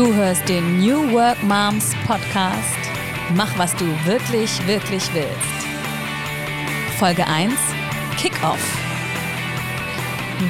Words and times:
Du 0.00 0.14
hörst 0.14 0.48
den 0.48 0.80
New 0.80 1.12
Work 1.12 1.42
Moms 1.42 1.94
Podcast. 2.06 2.78
Mach, 3.34 3.58
was 3.58 3.76
du 3.76 3.84
wirklich, 4.06 4.66
wirklich 4.66 5.02
willst. 5.12 5.66
Folge 6.98 7.26
1: 7.26 7.52
Kickoff. 8.16 8.58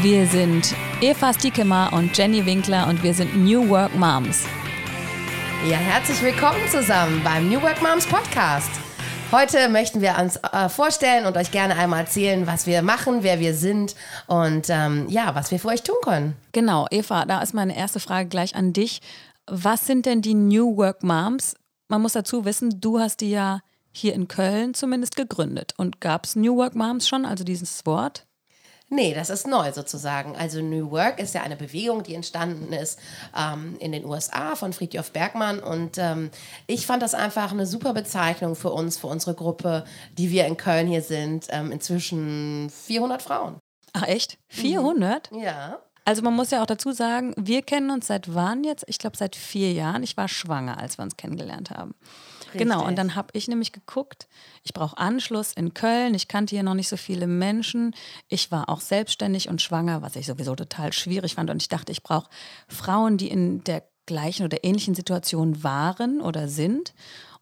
Wir 0.02 0.24
sind 0.28 0.72
Eva 1.00 1.34
Stiekemar 1.34 1.92
und 1.92 2.16
Jenny 2.16 2.46
Winkler 2.46 2.86
und 2.86 3.02
wir 3.02 3.12
sind 3.12 3.36
New 3.36 3.68
Work 3.68 3.92
Moms. 3.96 4.46
Ja, 5.68 5.78
herzlich 5.78 6.22
willkommen 6.22 6.68
zusammen 6.70 7.20
beim 7.24 7.48
New 7.48 7.60
Work 7.60 7.82
Moms 7.82 8.06
Podcast. 8.06 8.70
Heute 9.32 9.68
möchten 9.68 10.00
wir 10.00 10.16
uns 10.18 10.36
äh, 10.36 10.68
vorstellen 10.68 11.24
und 11.24 11.36
euch 11.36 11.52
gerne 11.52 11.76
einmal 11.76 12.00
erzählen, 12.00 12.48
was 12.48 12.66
wir 12.66 12.82
machen, 12.82 13.22
wer 13.22 13.38
wir 13.38 13.54
sind 13.54 13.94
und 14.26 14.66
ähm, 14.68 15.06
ja, 15.08 15.36
was 15.36 15.52
wir 15.52 15.60
für 15.60 15.68
euch 15.68 15.84
tun 15.84 15.94
können. 16.02 16.36
Genau, 16.50 16.88
Eva, 16.90 17.24
da 17.26 17.40
ist 17.40 17.54
meine 17.54 17.76
erste 17.76 18.00
Frage 18.00 18.28
gleich 18.28 18.56
an 18.56 18.72
dich. 18.72 19.00
Was 19.52 19.84
sind 19.84 20.06
denn 20.06 20.22
die 20.22 20.34
New 20.34 20.76
Work 20.76 21.02
Moms? 21.02 21.56
Man 21.88 22.02
muss 22.02 22.12
dazu 22.12 22.44
wissen, 22.44 22.80
du 22.80 23.00
hast 23.00 23.20
die 23.20 23.30
ja 23.30 23.62
hier 23.90 24.14
in 24.14 24.28
Köln 24.28 24.74
zumindest 24.74 25.16
gegründet. 25.16 25.74
Und 25.76 26.00
gab 26.00 26.24
es 26.24 26.36
New 26.36 26.56
Work 26.56 26.76
Moms 26.76 27.08
schon, 27.08 27.24
also 27.24 27.42
dieses 27.42 27.84
Wort? 27.84 28.28
Nee, 28.90 29.12
das 29.12 29.28
ist 29.28 29.48
neu 29.48 29.72
sozusagen. 29.72 30.36
Also 30.36 30.62
New 30.62 30.92
Work 30.92 31.18
ist 31.18 31.34
ja 31.34 31.42
eine 31.42 31.56
Bewegung, 31.56 32.04
die 32.04 32.14
entstanden 32.14 32.72
ist 32.72 33.00
ähm, 33.36 33.76
in 33.80 33.90
den 33.90 34.04
USA 34.04 34.54
von 34.54 34.72
Friedhof 34.72 35.10
Bergmann. 35.10 35.58
Und 35.58 35.98
ähm, 35.98 36.30
ich 36.68 36.86
fand 36.86 37.02
das 37.02 37.14
einfach 37.14 37.50
eine 37.50 37.66
super 37.66 37.92
Bezeichnung 37.92 38.54
für 38.54 38.70
uns, 38.70 38.98
für 38.98 39.08
unsere 39.08 39.34
Gruppe, 39.34 39.84
die 40.16 40.30
wir 40.30 40.46
in 40.46 40.58
Köln 40.58 40.86
hier 40.86 41.02
sind. 41.02 41.48
Ähm, 41.50 41.72
inzwischen 41.72 42.70
400 42.70 43.20
Frauen. 43.20 43.58
Ach 43.94 44.06
echt? 44.06 44.38
400? 44.46 45.32
Mhm. 45.32 45.38
Ja. 45.40 45.82
Also 46.10 46.22
man 46.22 46.34
muss 46.34 46.50
ja 46.50 46.60
auch 46.60 46.66
dazu 46.66 46.90
sagen, 46.90 47.34
wir 47.36 47.62
kennen 47.62 47.92
uns 47.92 48.08
seit 48.08 48.34
wann 48.34 48.64
jetzt? 48.64 48.84
Ich 48.88 48.98
glaube 48.98 49.16
seit 49.16 49.36
vier 49.36 49.72
Jahren. 49.72 50.02
Ich 50.02 50.16
war 50.16 50.26
schwanger, 50.26 50.76
als 50.76 50.98
wir 50.98 51.04
uns 51.04 51.16
kennengelernt 51.16 51.70
haben. 51.70 51.94
Richtig. 52.46 52.62
Genau, 52.62 52.84
und 52.84 52.98
dann 52.98 53.14
habe 53.14 53.28
ich 53.32 53.46
nämlich 53.46 53.70
geguckt, 53.70 54.26
ich 54.64 54.72
brauche 54.72 54.98
Anschluss 54.98 55.52
in 55.52 55.72
Köln. 55.72 56.14
Ich 56.14 56.26
kannte 56.26 56.56
hier 56.56 56.64
noch 56.64 56.74
nicht 56.74 56.88
so 56.88 56.96
viele 56.96 57.28
Menschen. 57.28 57.94
Ich 58.26 58.50
war 58.50 58.68
auch 58.68 58.80
selbstständig 58.80 59.48
und 59.48 59.62
schwanger, 59.62 60.02
was 60.02 60.16
ich 60.16 60.26
sowieso 60.26 60.56
total 60.56 60.92
schwierig 60.92 61.36
fand. 61.36 61.48
Und 61.48 61.62
ich 61.62 61.68
dachte, 61.68 61.92
ich 61.92 62.02
brauche 62.02 62.28
Frauen, 62.66 63.16
die 63.16 63.28
in 63.28 63.62
der 63.62 63.84
gleichen 64.06 64.44
oder 64.44 64.64
ähnlichen 64.64 64.96
Situation 64.96 65.62
waren 65.62 66.20
oder 66.20 66.48
sind 66.48 66.92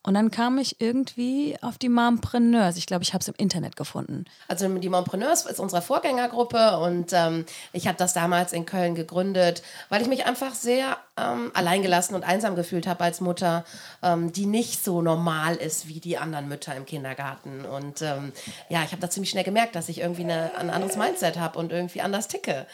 und 0.08 0.14
dann 0.14 0.30
kam 0.30 0.56
ich 0.56 0.80
irgendwie 0.80 1.58
auf 1.60 1.76
die 1.76 1.90
Mompreneurs. 1.90 2.78
Ich 2.78 2.86
glaube, 2.86 3.02
ich 3.02 3.12
habe 3.12 3.20
es 3.20 3.28
im 3.28 3.34
Internet 3.36 3.76
gefunden. 3.76 4.24
Also 4.48 4.66
die 4.66 4.88
Mompreneurs 4.88 5.44
ist 5.44 5.60
unsere 5.60 5.82
Vorgängergruppe 5.82 6.78
und 6.78 7.12
ähm, 7.12 7.44
ich 7.74 7.86
habe 7.86 7.98
das 7.98 8.14
damals 8.14 8.54
in 8.54 8.64
Köln 8.64 8.94
gegründet, 8.94 9.62
weil 9.90 10.00
ich 10.00 10.08
mich 10.08 10.24
einfach 10.24 10.54
sehr 10.54 10.96
ähm, 11.18 11.50
alleingelassen 11.52 12.16
und 12.16 12.24
einsam 12.24 12.56
gefühlt 12.56 12.86
habe 12.86 13.04
als 13.04 13.20
Mutter, 13.20 13.66
ähm, 14.02 14.32
die 14.32 14.46
nicht 14.46 14.82
so 14.82 15.02
normal 15.02 15.56
ist 15.56 15.88
wie 15.88 16.00
die 16.00 16.16
anderen 16.16 16.48
Mütter 16.48 16.74
im 16.74 16.86
Kindergarten. 16.86 17.66
Und 17.66 18.00
ähm, 18.00 18.32
ja, 18.70 18.84
ich 18.84 18.92
habe 18.92 19.02
da 19.02 19.10
ziemlich 19.10 19.28
schnell 19.28 19.44
gemerkt, 19.44 19.74
dass 19.74 19.90
ich 19.90 20.00
irgendwie 20.00 20.24
eine, 20.24 20.52
ein 20.56 20.70
anderes 20.70 20.96
Mindset 20.96 21.38
habe 21.38 21.58
und 21.58 21.70
irgendwie 21.70 22.00
anders 22.00 22.28
ticke. 22.28 22.66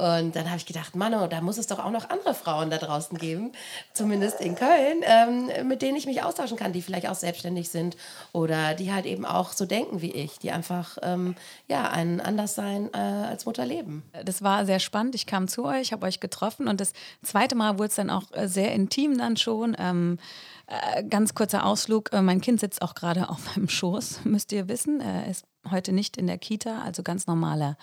Und 0.00 0.34
dann 0.34 0.46
habe 0.46 0.56
ich 0.56 0.64
gedacht, 0.64 0.96
Mann, 0.96 1.12
oh, 1.12 1.26
da 1.26 1.42
muss 1.42 1.58
es 1.58 1.66
doch 1.66 1.78
auch 1.78 1.90
noch 1.90 2.08
andere 2.08 2.32
Frauen 2.32 2.70
da 2.70 2.78
draußen 2.78 3.18
geben, 3.18 3.52
zumindest 3.92 4.40
in 4.40 4.54
Köln, 4.54 5.02
ähm, 5.02 5.68
mit 5.68 5.82
denen 5.82 5.96
ich 5.96 6.06
mich 6.06 6.22
austauschen 6.22 6.56
kann, 6.56 6.72
die 6.72 6.80
vielleicht 6.80 7.06
auch 7.06 7.14
selbstständig 7.14 7.68
sind 7.68 7.98
oder 8.32 8.74
die 8.74 8.92
halt 8.92 9.04
eben 9.04 9.26
auch 9.26 9.52
so 9.52 9.66
denken 9.66 10.00
wie 10.00 10.10
ich, 10.10 10.38
die 10.38 10.52
einfach 10.52 10.96
ähm, 11.02 11.34
ja 11.68 11.90
ein 11.90 12.22
Anderssein 12.22 12.88
äh, 12.94 12.96
als 12.96 13.44
Mutter 13.44 13.66
leben. 13.66 14.02
Das 14.24 14.40
war 14.42 14.64
sehr 14.64 14.80
spannend. 14.80 15.14
Ich 15.14 15.26
kam 15.26 15.48
zu 15.48 15.66
euch, 15.66 15.92
habe 15.92 16.06
euch 16.06 16.18
getroffen 16.18 16.66
und 16.66 16.80
das 16.80 16.94
zweite 17.22 17.54
Mal 17.54 17.78
wurde 17.78 17.88
es 17.88 17.96
dann 17.96 18.08
auch 18.08 18.24
äh, 18.32 18.48
sehr 18.48 18.72
intim 18.72 19.18
dann 19.18 19.36
schon. 19.36 19.76
Ähm, 19.78 20.18
äh, 20.66 21.04
ganz 21.04 21.34
kurzer 21.34 21.66
Ausflug. 21.66 22.12
Äh, 22.12 22.22
mein 22.22 22.40
Kind 22.40 22.60
sitzt 22.60 22.80
auch 22.80 22.94
gerade 22.94 23.28
auf 23.28 23.54
meinem 23.54 23.68
Schoß, 23.68 24.20
müsst 24.24 24.50
ihr 24.52 24.68
wissen. 24.68 25.00
Er 25.00 25.26
ist 25.26 25.44
heute 25.70 25.92
nicht 25.92 26.16
in 26.16 26.26
der 26.26 26.38
Kita, 26.38 26.80
also 26.82 27.02
ganz 27.02 27.26
normaler 27.26 27.76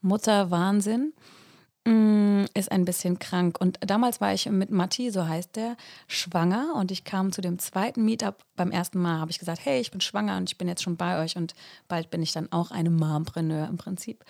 Mutterwahnsinn. 0.00 1.12
Mm, 1.84 2.44
ist 2.54 2.70
ein 2.70 2.84
bisschen 2.84 3.18
krank. 3.18 3.60
Und 3.60 3.78
damals 3.80 4.20
war 4.20 4.32
ich 4.32 4.48
mit 4.48 4.70
Matti, 4.70 5.10
so 5.10 5.26
heißt 5.26 5.56
der, 5.56 5.76
schwanger. 6.06 6.74
Und 6.76 6.90
ich 6.90 7.04
kam 7.04 7.32
zu 7.32 7.40
dem 7.40 7.58
zweiten 7.58 8.04
Meetup. 8.04 8.44
Beim 8.56 8.70
ersten 8.70 9.00
Mal 9.00 9.18
habe 9.18 9.30
ich 9.30 9.38
gesagt, 9.38 9.64
hey, 9.64 9.80
ich 9.80 9.90
bin 9.90 10.00
schwanger 10.00 10.36
und 10.36 10.48
ich 10.48 10.58
bin 10.58 10.68
jetzt 10.68 10.82
schon 10.82 10.96
bei 10.96 11.22
euch. 11.22 11.36
Und 11.36 11.54
bald 11.88 12.10
bin 12.10 12.22
ich 12.22 12.32
dann 12.32 12.52
auch 12.52 12.70
eine 12.70 12.90
Mompreneur 12.90 13.66
im 13.68 13.78
Prinzip. 13.78 14.24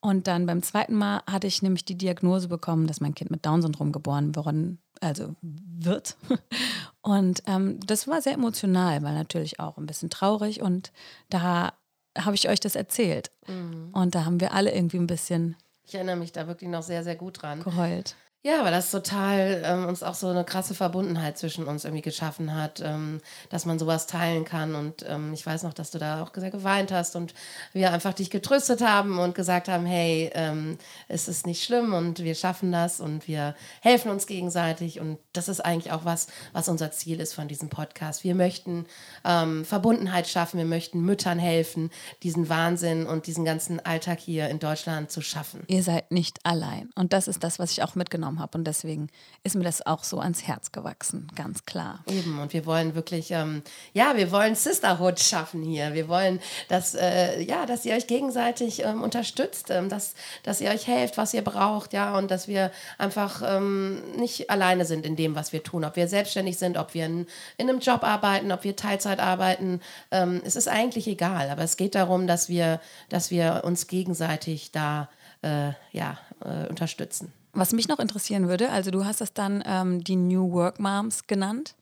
Und 0.00 0.26
dann 0.26 0.46
beim 0.46 0.62
zweiten 0.62 0.94
Mal 0.94 1.22
hatte 1.30 1.46
ich 1.46 1.62
nämlich 1.62 1.84
die 1.84 1.96
Diagnose 1.96 2.48
bekommen, 2.48 2.86
dass 2.86 3.00
mein 3.00 3.14
Kind 3.14 3.30
mit 3.30 3.44
Down-Syndrom 3.44 3.92
geboren 3.92 4.34
worden, 4.34 4.78
also 5.00 5.34
wird. 5.42 6.16
Und 7.02 7.42
ähm, 7.46 7.80
das 7.80 8.08
war 8.08 8.22
sehr 8.22 8.34
emotional, 8.34 9.02
weil 9.02 9.14
natürlich 9.14 9.60
auch 9.60 9.76
ein 9.76 9.86
bisschen 9.86 10.10
traurig. 10.10 10.62
Und 10.62 10.92
da 11.28 11.74
habe 12.18 12.34
ich 12.34 12.48
euch 12.48 12.60
das 12.60 12.76
erzählt. 12.76 13.30
Mhm. 13.46 13.90
Und 13.92 14.14
da 14.14 14.24
haben 14.24 14.40
wir 14.40 14.52
alle 14.52 14.74
irgendwie 14.74 14.98
ein 14.98 15.06
bisschen 15.06 15.56
ich 15.90 15.96
erinnere 15.96 16.16
mich 16.16 16.30
da 16.30 16.46
wirklich 16.46 16.70
noch 16.70 16.82
sehr, 16.82 17.02
sehr 17.02 17.16
gut 17.16 17.42
dran. 17.42 17.62
Geheult. 17.64 18.14
Ja, 18.42 18.64
weil 18.64 18.70
das 18.70 18.90
total 18.90 19.60
ähm, 19.66 19.84
uns 19.86 20.02
auch 20.02 20.14
so 20.14 20.28
eine 20.28 20.44
krasse 20.44 20.74
Verbundenheit 20.74 21.36
zwischen 21.36 21.66
uns 21.66 21.84
irgendwie 21.84 22.00
geschaffen 22.00 22.54
hat, 22.54 22.80
ähm, 22.82 23.20
dass 23.50 23.66
man 23.66 23.78
sowas 23.78 24.06
teilen 24.06 24.46
kann. 24.46 24.74
Und 24.74 25.04
ähm, 25.06 25.34
ich 25.34 25.44
weiß 25.44 25.62
noch, 25.62 25.74
dass 25.74 25.90
du 25.90 25.98
da 25.98 26.22
auch 26.22 26.30
sehr 26.34 26.50
geweint 26.50 26.90
hast 26.90 27.16
und 27.16 27.34
wir 27.74 27.92
einfach 27.92 28.14
dich 28.14 28.30
getröstet 28.30 28.80
haben 28.80 29.18
und 29.18 29.34
gesagt 29.34 29.68
haben, 29.68 29.84
hey, 29.84 30.30
ähm, 30.32 30.78
es 31.06 31.28
ist 31.28 31.46
nicht 31.46 31.62
schlimm 31.62 31.92
und 31.92 32.20
wir 32.20 32.34
schaffen 32.34 32.72
das 32.72 33.00
und 33.00 33.28
wir 33.28 33.54
helfen 33.82 34.10
uns 34.10 34.26
gegenseitig. 34.26 35.00
Und 35.00 35.18
das 35.34 35.50
ist 35.50 35.60
eigentlich 35.60 35.92
auch 35.92 36.06
was, 36.06 36.28
was 36.54 36.70
unser 36.70 36.92
Ziel 36.92 37.20
ist 37.20 37.34
von 37.34 37.46
diesem 37.46 37.68
Podcast. 37.68 38.24
Wir 38.24 38.34
möchten 38.34 38.86
ähm, 39.22 39.66
Verbundenheit 39.66 40.26
schaffen, 40.26 40.56
wir 40.56 40.64
möchten 40.64 41.02
Müttern 41.02 41.38
helfen, 41.38 41.90
diesen 42.22 42.48
Wahnsinn 42.48 43.06
und 43.06 43.26
diesen 43.26 43.44
ganzen 43.44 43.84
Alltag 43.84 44.18
hier 44.18 44.48
in 44.48 44.60
Deutschland 44.60 45.10
zu 45.10 45.20
schaffen. 45.20 45.62
Ihr 45.66 45.82
seid 45.82 46.10
nicht 46.10 46.38
allein. 46.44 46.88
Und 46.94 47.12
das 47.12 47.28
ist 47.28 47.44
das, 47.44 47.58
was 47.58 47.72
ich 47.72 47.82
auch 47.82 47.94
mitgenommen 47.94 48.29
wahrgenommen 48.30 48.40
habe. 48.40 48.58
Und 48.58 48.64
deswegen 48.64 49.08
ist 49.42 49.56
mir 49.56 49.64
das 49.64 49.84
auch 49.86 50.04
so 50.04 50.20
ans 50.20 50.46
Herz 50.46 50.72
gewachsen, 50.72 51.28
ganz 51.34 51.64
klar. 51.64 52.00
Eben, 52.06 52.38
und 52.38 52.52
wir 52.52 52.66
wollen 52.66 52.94
wirklich, 52.94 53.30
ähm, 53.30 53.62
ja, 53.92 54.16
wir 54.16 54.30
wollen 54.30 54.54
Sisterhood 54.54 55.20
schaffen 55.20 55.62
hier. 55.62 55.94
Wir 55.94 56.08
wollen, 56.08 56.40
dass, 56.68 56.94
äh, 56.94 57.40
ja, 57.42 57.66
dass 57.66 57.84
ihr 57.84 57.94
euch 57.94 58.06
gegenseitig 58.06 58.84
ähm, 58.84 59.02
unterstützt, 59.02 59.70
ähm, 59.70 59.88
dass, 59.88 60.14
dass 60.42 60.60
ihr 60.60 60.70
euch 60.70 60.86
helft, 60.86 61.16
was 61.16 61.34
ihr 61.34 61.42
braucht, 61.42 61.92
ja, 61.92 62.16
und 62.16 62.30
dass 62.30 62.48
wir 62.48 62.70
einfach 62.98 63.42
ähm, 63.44 64.00
nicht 64.16 64.50
alleine 64.50 64.84
sind 64.84 65.06
in 65.06 65.16
dem, 65.16 65.34
was 65.34 65.52
wir 65.52 65.62
tun. 65.62 65.84
Ob 65.84 65.96
wir 65.96 66.08
selbstständig 66.08 66.58
sind, 66.58 66.76
ob 66.76 66.94
wir 66.94 67.06
in, 67.06 67.26
in 67.56 67.68
einem 67.68 67.80
Job 67.80 68.02
arbeiten, 68.04 68.52
ob 68.52 68.64
wir 68.64 68.76
Teilzeit 68.76 69.20
arbeiten, 69.20 69.80
ähm, 70.10 70.40
es 70.44 70.56
ist 70.56 70.68
eigentlich 70.68 71.06
egal. 71.06 71.50
Aber 71.50 71.62
es 71.62 71.76
geht 71.76 71.94
darum, 71.94 72.26
dass 72.26 72.48
wir, 72.48 72.80
dass 73.08 73.30
wir 73.30 73.62
uns 73.64 73.86
gegenseitig 73.86 74.72
da 74.72 75.08
äh, 75.42 75.72
ja, 75.92 76.18
äh, 76.44 76.68
unterstützen. 76.68 77.32
Was 77.52 77.72
mich 77.72 77.88
noch 77.88 77.98
interessieren 77.98 78.48
würde, 78.48 78.70
also 78.70 78.90
du 78.90 79.04
hast 79.04 79.20
das 79.20 79.32
dann 79.32 79.62
ähm, 79.66 80.04
die 80.04 80.16
New 80.16 80.52
Work 80.52 80.78
Moms 80.78 81.26
genannt. 81.26 81.74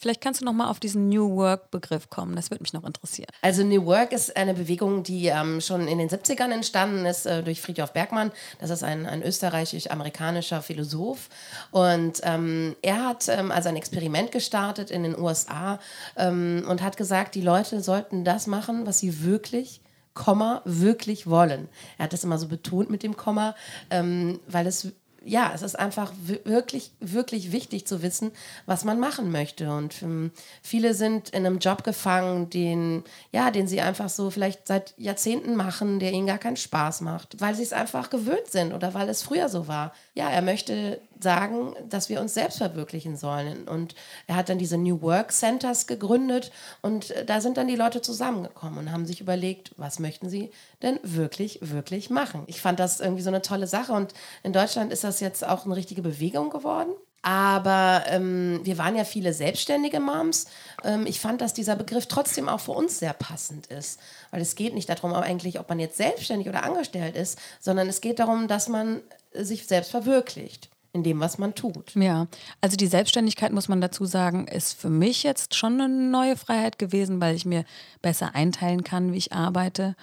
Vielleicht 0.00 0.22
kannst 0.22 0.40
du 0.40 0.46
noch 0.46 0.54
mal 0.54 0.70
auf 0.70 0.80
diesen 0.80 1.10
New 1.10 1.36
Work-Begriff 1.36 2.08
kommen. 2.08 2.34
Das 2.34 2.50
würde 2.50 2.62
mich 2.62 2.72
noch 2.72 2.84
interessieren. 2.84 3.28
Also 3.42 3.62
New 3.62 3.84
Work 3.84 4.12
ist 4.12 4.34
eine 4.34 4.54
Bewegung, 4.54 5.02
die 5.02 5.26
ähm, 5.26 5.60
schon 5.60 5.86
in 5.88 5.98
den 5.98 6.08
70ern 6.08 6.50
entstanden 6.50 7.04
ist 7.04 7.26
äh, 7.26 7.42
durch 7.42 7.60
Friedhof 7.60 7.92
Bergmann. 7.92 8.32
Das 8.60 8.70
ist 8.70 8.82
ein, 8.82 9.04
ein 9.04 9.22
österreichisch-amerikanischer 9.22 10.62
Philosoph. 10.62 11.28
Und 11.70 12.22
ähm, 12.22 12.76
er 12.80 13.08
hat 13.08 13.28
ähm, 13.28 13.52
also 13.52 13.68
ein 13.68 13.76
Experiment 13.76 14.32
gestartet 14.32 14.90
in 14.90 15.02
den 15.02 15.18
USA 15.18 15.78
ähm, 16.16 16.64
und 16.66 16.80
hat 16.80 16.96
gesagt, 16.96 17.34
die 17.34 17.42
Leute 17.42 17.82
sollten 17.82 18.24
das 18.24 18.46
machen, 18.46 18.86
was 18.86 19.00
sie 19.00 19.22
wirklich 19.22 19.82
Komma 20.14 20.62
wirklich 20.64 21.28
wollen. 21.28 21.68
Er 21.98 22.04
hat 22.04 22.14
das 22.14 22.24
immer 22.24 22.38
so 22.38 22.48
betont 22.48 22.88
mit 22.88 23.02
dem 23.02 23.18
Komma, 23.18 23.54
ähm, 23.90 24.40
weil 24.48 24.66
es 24.66 24.92
ja, 25.24 25.52
es 25.54 25.62
ist 25.62 25.78
einfach 25.78 26.12
wirklich, 26.44 26.92
wirklich 27.00 27.52
wichtig 27.52 27.86
zu 27.86 28.02
wissen, 28.02 28.32
was 28.66 28.84
man 28.84 28.98
machen 28.98 29.30
möchte. 29.30 29.70
Und 29.70 30.02
ähm, 30.02 30.30
viele 30.62 30.94
sind 30.94 31.30
in 31.30 31.44
einem 31.44 31.58
Job 31.58 31.84
gefangen, 31.84 32.48
den, 32.50 33.04
ja, 33.32 33.50
den 33.50 33.68
sie 33.68 33.80
einfach 33.80 34.08
so 34.08 34.30
vielleicht 34.30 34.66
seit 34.66 34.94
Jahrzehnten 34.96 35.56
machen, 35.56 35.98
der 35.98 36.12
ihnen 36.12 36.26
gar 36.26 36.38
keinen 36.38 36.56
Spaß 36.56 37.02
macht, 37.02 37.40
weil 37.40 37.54
sie 37.54 37.62
es 37.62 37.72
einfach 37.72 38.10
gewöhnt 38.10 38.48
sind 38.48 38.72
oder 38.72 38.94
weil 38.94 39.08
es 39.08 39.22
früher 39.22 39.48
so 39.48 39.68
war. 39.68 39.92
Ja, 40.14 40.30
er 40.30 40.42
möchte 40.42 41.00
sagen, 41.22 41.74
dass 41.88 42.08
wir 42.08 42.20
uns 42.20 42.34
selbst 42.34 42.58
verwirklichen 42.58 43.16
sollen. 43.16 43.68
Und 43.68 43.94
er 44.26 44.36
hat 44.36 44.48
dann 44.48 44.58
diese 44.58 44.78
New 44.78 45.00
Work 45.02 45.32
Centers 45.32 45.86
gegründet 45.86 46.50
und 46.82 47.10
äh, 47.10 47.24
da 47.24 47.40
sind 47.40 47.56
dann 47.56 47.68
die 47.68 47.76
Leute 47.76 48.02
zusammengekommen 48.02 48.78
und 48.78 48.92
haben 48.92 49.06
sich 49.06 49.20
überlegt, 49.20 49.72
was 49.76 49.98
möchten 49.98 50.28
sie 50.28 50.50
denn 50.82 50.98
wirklich, 51.02 51.58
wirklich 51.62 52.10
machen. 52.10 52.44
Ich 52.46 52.60
fand 52.60 52.80
das 52.80 53.00
irgendwie 53.00 53.22
so 53.22 53.30
eine 53.30 53.42
tolle 53.42 53.66
Sache 53.66 53.92
und 53.92 54.14
in 54.42 54.52
Deutschland 54.52 54.92
ist 54.92 55.04
das 55.04 55.20
jetzt 55.20 55.46
auch 55.46 55.64
eine 55.64 55.76
richtige 55.76 56.02
Bewegung 56.02 56.50
geworden. 56.50 56.90
Aber 57.22 58.04
ähm, 58.06 58.60
wir 58.62 58.78
waren 58.78 58.96
ja 58.96 59.04
viele 59.04 59.34
selbstständige 59.34 60.00
Moms. 60.00 60.46
Ähm, 60.84 61.04
ich 61.06 61.20
fand, 61.20 61.42
dass 61.42 61.52
dieser 61.52 61.76
Begriff 61.76 62.06
trotzdem 62.06 62.48
auch 62.48 62.60
für 62.60 62.72
uns 62.72 62.98
sehr 62.98 63.12
passend 63.12 63.66
ist. 63.66 64.00
Weil 64.30 64.40
es 64.40 64.54
geht 64.54 64.72
nicht 64.72 64.88
darum, 64.88 65.12
eigentlich, 65.12 65.60
ob 65.60 65.68
man 65.68 65.80
jetzt 65.80 65.98
selbstständig 65.98 66.48
oder 66.48 66.62
angestellt 66.62 67.16
ist, 67.16 67.38
sondern 67.60 67.88
es 67.88 68.00
geht 68.00 68.20
darum, 68.20 68.48
dass 68.48 68.68
man 68.68 69.02
sich 69.34 69.66
selbst 69.66 69.90
verwirklicht 69.90 70.69
in 70.92 71.02
dem, 71.02 71.20
was 71.20 71.38
man 71.38 71.54
tut. 71.54 71.94
Ja, 71.94 72.26
also 72.60 72.76
die 72.76 72.86
Selbstständigkeit, 72.86 73.52
muss 73.52 73.68
man 73.68 73.80
dazu 73.80 74.04
sagen, 74.04 74.46
ist 74.48 74.80
für 74.80 74.90
mich 74.90 75.22
jetzt 75.22 75.54
schon 75.54 75.80
eine 75.80 75.88
neue 75.88 76.36
Freiheit 76.36 76.78
gewesen, 76.78 77.20
weil 77.20 77.36
ich 77.36 77.44
mir 77.44 77.64
besser 78.02 78.34
einteilen 78.34 78.84
kann, 78.84 79.12
wie 79.12 79.18
ich 79.18 79.32
arbeite. 79.32 79.94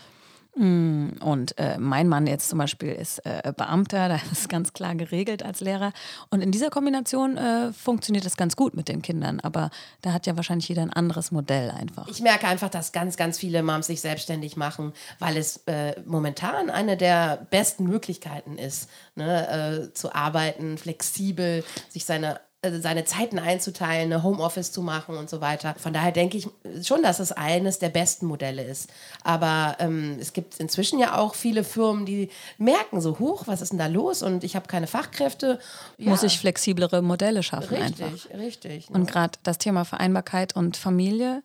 Mm, 0.57 1.09
und 1.21 1.57
äh, 1.59 1.77
mein 1.77 2.07
Mann 2.07 2.25
jetzt 2.25 2.49
zum 2.49 2.57
Beispiel 2.57 2.91
ist 2.91 3.19
äh, 3.25 3.53
Beamter, 3.55 4.09
da 4.09 4.15
ist 4.15 4.31
es 4.31 4.47
ganz 4.47 4.73
klar 4.73 4.95
geregelt 4.95 5.43
als 5.43 5.61
Lehrer. 5.61 5.93
Und 6.29 6.41
in 6.41 6.51
dieser 6.51 6.69
Kombination 6.69 7.37
äh, 7.37 7.71
funktioniert 7.73 8.25
das 8.25 8.37
ganz 8.37 8.55
gut 8.55 8.75
mit 8.75 8.87
den 8.87 9.01
Kindern. 9.01 9.39
Aber 9.39 9.69
da 10.01 10.13
hat 10.13 10.25
ja 10.25 10.35
wahrscheinlich 10.35 10.67
jeder 10.67 10.81
ein 10.81 10.93
anderes 10.93 11.31
Modell 11.31 11.71
einfach. 11.71 12.07
Ich 12.07 12.21
merke 12.21 12.47
einfach, 12.47 12.69
dass 12.69 12.91
ganz, 12.91 13.17
ganz 13.17 13.37
viele 13.37 13.61
Moms 13.61 13.87
sich 13.87 14.01
selbstständig 14.01 14.57
machen, 14.57 14.93
weil 15.19 15.37
es 15.37 15.57
äh, 15.67 15.99
momentan 16.05 16.69
eine 16.69 16.97
der 16.97 17.47
besten 17.49 17.85
Möglichkeiten 17.85 18.57
ist, 18.57 18.89
ne, 19.15 19.89
äh, 19.89 19.93
zu 19.93 20.13
arbeiten, 20.13 20.77
flexibel, 20.77 21.63
sich 21.89 22.05
seine 22.05 22.39
seine 22.81 23.05
Zeiten 23.05 23.39
einzuteilen, 23.39 24.11
eine 24.11 24.23
Homeoffice 24.23 24.71
zu 24.71 24.81
machen 24.81 25.17
und 25.17 25.29
so 25.29 25.41
weiter. 25.41 25.75
Von 25.77 25.93
daher 25.93 26.11
denke 26.11 26.37
ich 26.37 26.47
schon, 26.83 27.03
dass 27.03 27.19
es 27.19 27.31
eines 27.31 27.79
der 27.79 27.89
besten 27.89 28.25
Modelle 28.25 28.63
ist. 28.63 28.89
Aber 29.23 29.75
ähm, 29.79 30.17
es 30.19 30.33
gibt 30.33 30.59
inzwischen 30.59 30.99
ja 30.99 31.17
auch 31.17 31.35
viele 31.35 31.63
Firmen, 31.63 32.05
die 32.05 32.29
merken 32.57 33.01
so, 33.01 33.19
hoch, 33.19 33.43
was 33.47 33.61
ist 33.61 33.71
denn 33.71 33.79
da 33.79 33.87
los? 33.87 34.23
Und 34.23 34.43
ich 34.43 34.55
habe 34.55 34.67
keine 34.67 34.87
Fachkräfte. 34.87 35.59
Ja. 35.97 36.09
Muss 36.09 36.23
ich 36.23 36.39
flexiblere 36.39 37.01
Modelle 37.01 37.43
schaffen 37.43 37.75
richtig, 37.75 38.03
einfach. 38.03 38.13
Richtig, 38.13 38.39
richtig. 38.39 38.89
Ne? 38.89 38.95
Und 38.95 39.09
gerade 39.09 39.37
das 39.43 39.57
Thema 39.57 39.85
Vereinbarkeit 39.85 40.55
und 40.55 40.77
Familie 40.77 41.43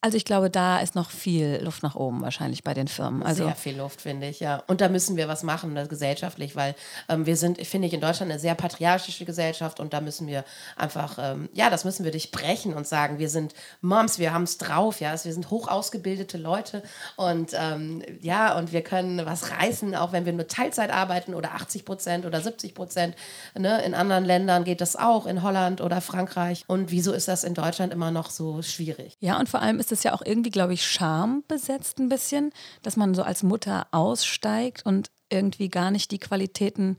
also 0.00 0.16
ich 0.16 0.24
glaube, 0.24 0.48
da 0.48 0.78
ist 0.78 0.94
noch 0.94 1.10
viel 1.10 1.60
Luft 1.62 1.82
nach 1.82 1.96
oben 1.96 2.22
wahrscheinlich 2.22 2.62
bei 2.62 2.72
den 2.72 2.86
Firmen. 2.86 3.24
Also 3.24 3.44
sehr 3.44 3.56
viel 3.56 3.76
Luft, 3.76 4.00
finde 4.00 4.28
ich, 4.28 4.38
ja. 4.38 4.62
Und 4.68 4.80
da 4.80 4.88
müssen 4.88 5.16
wir 5.16 5.26
was 5.26 5.42
machen, 5.42 5.74
gesellschaftlich, 5.88 6.54
weil 6.54 6.76
ähm, 7.08 7.26
wir 7.26 7.36
sind, 7.36 7.60
finde 7.66 7.88
ich, 7.88 7.94
in 7.94 8.00
Deutschland 8.00 8.30
eine 8.30 8.38
sehr 8.38 8.54
patriarchische 8.54 9.24
Gesellschaft 9.24 9.80
und 9.80 9.92
da 9.92 10.00
müssen 10.00 10.28
wir 10.28 10.44
einfach, 10.76 11.18
ähm, 11.20 11.48
ja, 11.52 11.68
das 11.68 11.84
müssen 11.84 12.04
wir 12.04 12.12
durchbrechen 12.12 12.74
und 12.74 12.86
sagen, 12.86 13.18
wir 13.18 13.28
sind 13.28 13.54
Moms, 13.80 14.20
wir 14.20 14.32
haben 14.32 14.44
es 14.44 14.56
drauf, 14.56 15.00
ja, 15.00 15.10
wir 15.10 15.32
sind 15.32 15.50
hoch 15.50 15.66
ausgebildete 15.66 16.38
Leute 16.38 16.84
und 17.16 17.50
ähm, 17.54 18.00
ja, 18.20 18.56
und 18.56 18.72
wir 18.72 18.82
können 18.82 19.26
was 19.26 19.50
reißen, 19.50 19.96
auch 19.96 20.12
wenn 20.12 20.24
wir 20.24 20.32
nur 20.32 20.46
Teilzeit 20.46 20.92
arbeiten 20.92 21.34
oder 21.34 21.54
80 21.54 21.84
Prozent 21.84 22.24
oder 22.24 22.40
70 22.40 22.72
Prozent. 22.72 23.16
Ne? 23.58 23.82
In 23.82 23.94
anderen 23.94 24.24
Ländern 24.24 24.62
geht 24.62 24.80
das 24.80 24.94
auch, 24.94 25.26
in 25.26 25.42
Holland 25.42 25.80
oder 25.80 26.00
Frankreich. 26.00 26.62
Und 26.68 26.92
wieso 26.92 27.12
ist 27.12 27.26
das 27.26 27.42
in 27.42 27.54
Deutschland 27.54 27.92
immer 27.92 28.12
noch 28.12 28.30
so 28.30 28.62
schwierig? 28.62 29.16
Ja, 29.18 29.40
und 29.40 29.48
vor 29.48 29.60
allem 29.60 29.80
ist 29.80 29.87
ist 29.92 29.98
es 29.98 30.04
ja 30.04 30.12
auch 30.12 30.22
irgendwie, 30.24 30.50
glaube 30.50 30.74
ich, 30.74 30.86
schambesetzt 30.86 31.98
ein 31.98 32.08
bisschen, 32.08 32.52
dass 32.82 32.96
man 32.96 33.14
so 33.14 33.22
als 33.22 33.42
Mutter 33.42 33.86
aussteigt 33.90 34.84
und 34.84 35.10
irgendwie 35.30 35.68
gar 35.68 35.90
nicht 35.90 36.10
die 36.10 36.18
Qualitäten 36.18 36.96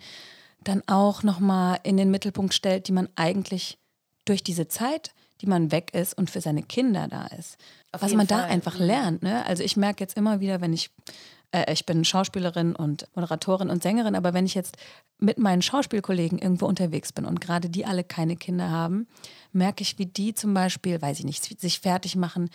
dann 0.64 0.84
auch 0.88 1.24
nochmal 1.24 1.80
in 1.84 1.98
den 1.98 2.12
Mittelpunkt 2.12 2.54
stellt, 2.54 2.88
die 2.88 2.92
man 2.92 3.10
eigentlich 3.16 3.78
durch 4.26 4.44
diese 4.44 4.68
Zeit, 4.68 5.14
die 5.42 5.48
man 5.48 5.72
weg 5.72 5.94
ist 5.94 6.18
und 6.18 6.30
für 6.30 6.42
seine 6.42 6.64
Kinder 6.64 7.08
da 7.08 7.28
ist. 7.28 7.58
Auf 7.92 8.02
was 8.02 8.14
man 8.14 8.28
Fall. 8.28 8.40
da 8.40 8.44
einfach 8.46 8.78
mhm. 8.78 8.86
lernt. 8.86 9.24
Ne? 9.24 9.46
Also 9.46 9.64
ich 9.64 9.78
merke 9.78 10.04
jetzt 10.04 10.18
immer 10.18 10.40
wieder, 10.40 10.62
wenn 10.62 10.74
ich 10.74 10.92
äh, 11.52 11.72
ich 11.72 11.86
bin 11.86 12.06
Schauspielerin 12.06 12.76
und 12.76 13.08
Moderatorin 13.16 13.70
und 13.70 13.84
Sängerin, 13.84 14.16
aber 14.16 14.34
wenn 14.34 14.46
ich 14.46 14.56
jetzt 14.56 14.78
mit 15.18 15.38
meinen 15.38 15.62
Schauspielkollegen 15.62 16.40
irgendwo 16.40 16.66
unterwegs 16.66 17.12
bin 17.12 17.26
und 17.26 17.42
gerade 17.42 17.70
die 17.70 17.86
alle 17.86 18.04
keine 18.04 18.36
Kinder 18.36 18.70
haben, 18.70 19.08
merke 19.52 19.82
ich, 19.82 19.98
wie 19.98 20.06
die 20.06 20.34
zum 20.34 20.54
Beispiel, 20.54 21.02
weiß 21.02 21.20
ich 21.20 21.26
nicht, 21.26 21.60
sich 21.60 21.80
fertig 21.80 22.16
machen, 22.16 22.50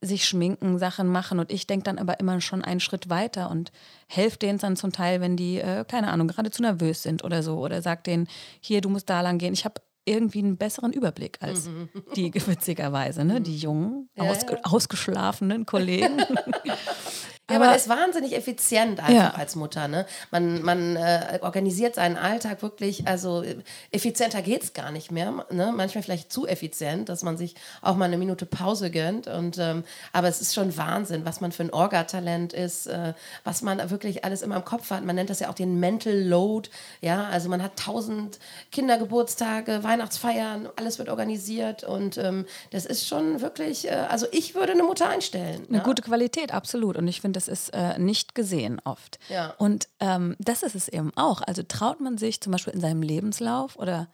sich 0.00 0.26
schminken, 0.26 0.78
Sachen 0.78 1.08
machen 1.08 1.38
und 1.38 1.50
ich 1.50 1.66
denke 1.66 1.84
dann 1.84 1.98
aber 1.98 2.20
immer 2.20 2.40
schon 2.40 2.62
einen 2.62 2.80
Schritt 2.80 3.08
weiter 3.08 3.50
und 3.50 3.72
helfe 4.06 4.38
denen 4.38 4.58
dann 4.58 4.76
zum 4.76 4.92
Teil, 4.92 5.20
wenn 5.20 5.36
die, 5.36 5.58
äh, 5.58 5.84
keine 5.86 6.10
Ahnung, 6.10 6.28
gerade 6.28 6.50
zu 6.50 6.62
nervös 6.62 7.02
sind 7.02 7.24
oder 7.24 7.42
so 7.42 7.58
oder 7.58 7.80
sag 7.82 8.04
denen, 8.04 8.28
hier, 8.60 8.80
du 8.80 8.90
musst 8.90 9.08
da 9.08 9.22
lang 9.22 9.38
gehen. 9.38 9.54
Ich 9.54 9.64
habe 9.64 9.80
irgendwie 10.04 10.40
einen 10.40 10.56
besseren 10.58 10.92
Überblick 10.92 11.38
als 11.40 11.66
mhm. 11.66 11.88
die 12.16 12.32
witzigerweise, 12.34 13.24
ne? 13.24 13.40
die 13.40 13.56
jungen, 13.56 14.10
ja, 14.14 14.24
ausge 14.24 14.54
ja. 14.54 14.60
ausgeschlafenen 14.64 15.66
Kollegen. 15.66 16.18
Ja, 17.50 17.56
aber 17.56 17.66
man 17.66 17.76
ist 17.76 17.90
wahnsinnig 17.90 18.34
effizient 18.34 19.00
einfach 19.00 19.12
ja. 19.12 19.34
als 19.34 19.54
Mutter. 19.54 19.86
Ne? 19.86 20.06
Man, 20.30 20.62
man 20.62 20.96
äh, 20.96 21.40
organisiert 21.42 21.96
seinen 21.96 22.16
Alltag 22.16 22.62
wirklich, 22.62 23.06
also 23.06 23.44
effizienter 23.90 24.40
geht 24.40 24.62
es 24.62 24.72
gar 24.72 24.90
nicht 24.90 25.12
mehr. 25.12 25.44
Ne? 25.50 25.70
Manchmal 25.76 26.02
vielleicht 26.02 26.32
zu 26.32 26.46
effizient, 26.46 27.10
dass 27.10 27.22
man 27.22 27.36
sich 27.36 27.54
auch 27.82 27.96
mal 27.96 28.06
eine 28.06 28.16
Minute 28.16 28.46
Pause 28.46 28.90
gönnt. 28.90 29.26
Und, 29.26 29.58
ähm, 29.58 29.84
aber 30.14 30.28
es 30.28 30.40
ist 30.40 30.54
schon 30.54 30.74
Wahnsinn, 30.78 31.26
was 31.26 31.42
man 31.42 31.52
für 31.52 31.64
ein 31.64 31.70
Orga-Talent 31.70 32.54
ist, 32.54 32.86
äh, 32.86 33.12
was 33.44 33.60
man 33.60 33.90
wirklich 33.90 34.24
alles 34.24 34.40
immer 34.40 34.56
im 34.56 34.64
Kopf 34.64 34.88
hat. 34.88 35.04
Man 35.04 35.14
nennt 35.14 35.28
das 35.28 35.40
ja 35.40 35.50
auch 35.50 35.54
den 35.54 35.78
Mental 35.78 36.18
Load. 36.18 36.70
Ja, 37.02 37.24
also 37.24 37.50
man 37.50 37.62
hat 37.62 37.76
tausend 37.76 38.38
Kindergeburtstage, 38.72 39.84
Weihnachtsfeiern, 39.84 40.70
alles 40.76 40.98
wird 40.98 41.10
organisiert. 41.10 41.84
Und 41.84 42.16
ähm, 42.16 42.46
das 42.70 42.86
ist 42.86 43.06
schon 43.06 43.42
wirklich, 43.42 43.86
äh, 43.90 44.06
also 44.08 44.26
ich 44.32 44.54
würde 44.54 44.72
eine 44.72 44.82
Mutter 44.82 45.10
einstellen. 45.10 45.66
Eine 45.68 45.78
ja? 45.78 45.84
gute 45.84 46.00
Qualität, 46.00 46.54
absolut. 46.54 46.96
Und 46.96 47.06
ich 47.06 47.20
finde, 47.20 47.33
das 47.34 47.48
ist 47.48 47.70
äh, 47.70 47.98
nicht 47.98 48.34
gesehen 48.34 48.80
oft. 48.84 49.18
Ja. 49.28 49.54
Und 49.58 49.88
ähm, 50.00 50.36
das 50.38 50.62
ist 50.62 50.74
es 50.74 50.88
eben 50.88 51.12
auch. 51.16 51.42
Also 51.42 51.62
traut 51.62 52.00
man 52.00 52.18
sich 52.18 52.40
zum 52.40 52.52
Beispiel 52.52 52.72
in 52.72 52.80
seinem 52.80 53.02
Lebenslauf 53.02 53.76
oder 53.76 54.08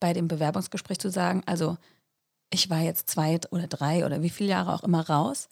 bei 0.00 0.12
dem 0.12 0.28
Bewerbungsgespräch 0.28 0.98
zu 0.98 1.10
sagen, 1.10 1.42
also 1.46 1.78
ich 2.50 2.70
war 2.70 2.80
jetzt 2.80 3.08
zwei 3.08 3.40
oder 3.50 3.66
drei 3.66 4.04
oder 4.04 4.22
wie 4.22 4.30
viele 4.30 4.50
Jahre 4.50 4.74
auch 4.74 4.82
immer 4.82 5.08
raus, 5.08 5.48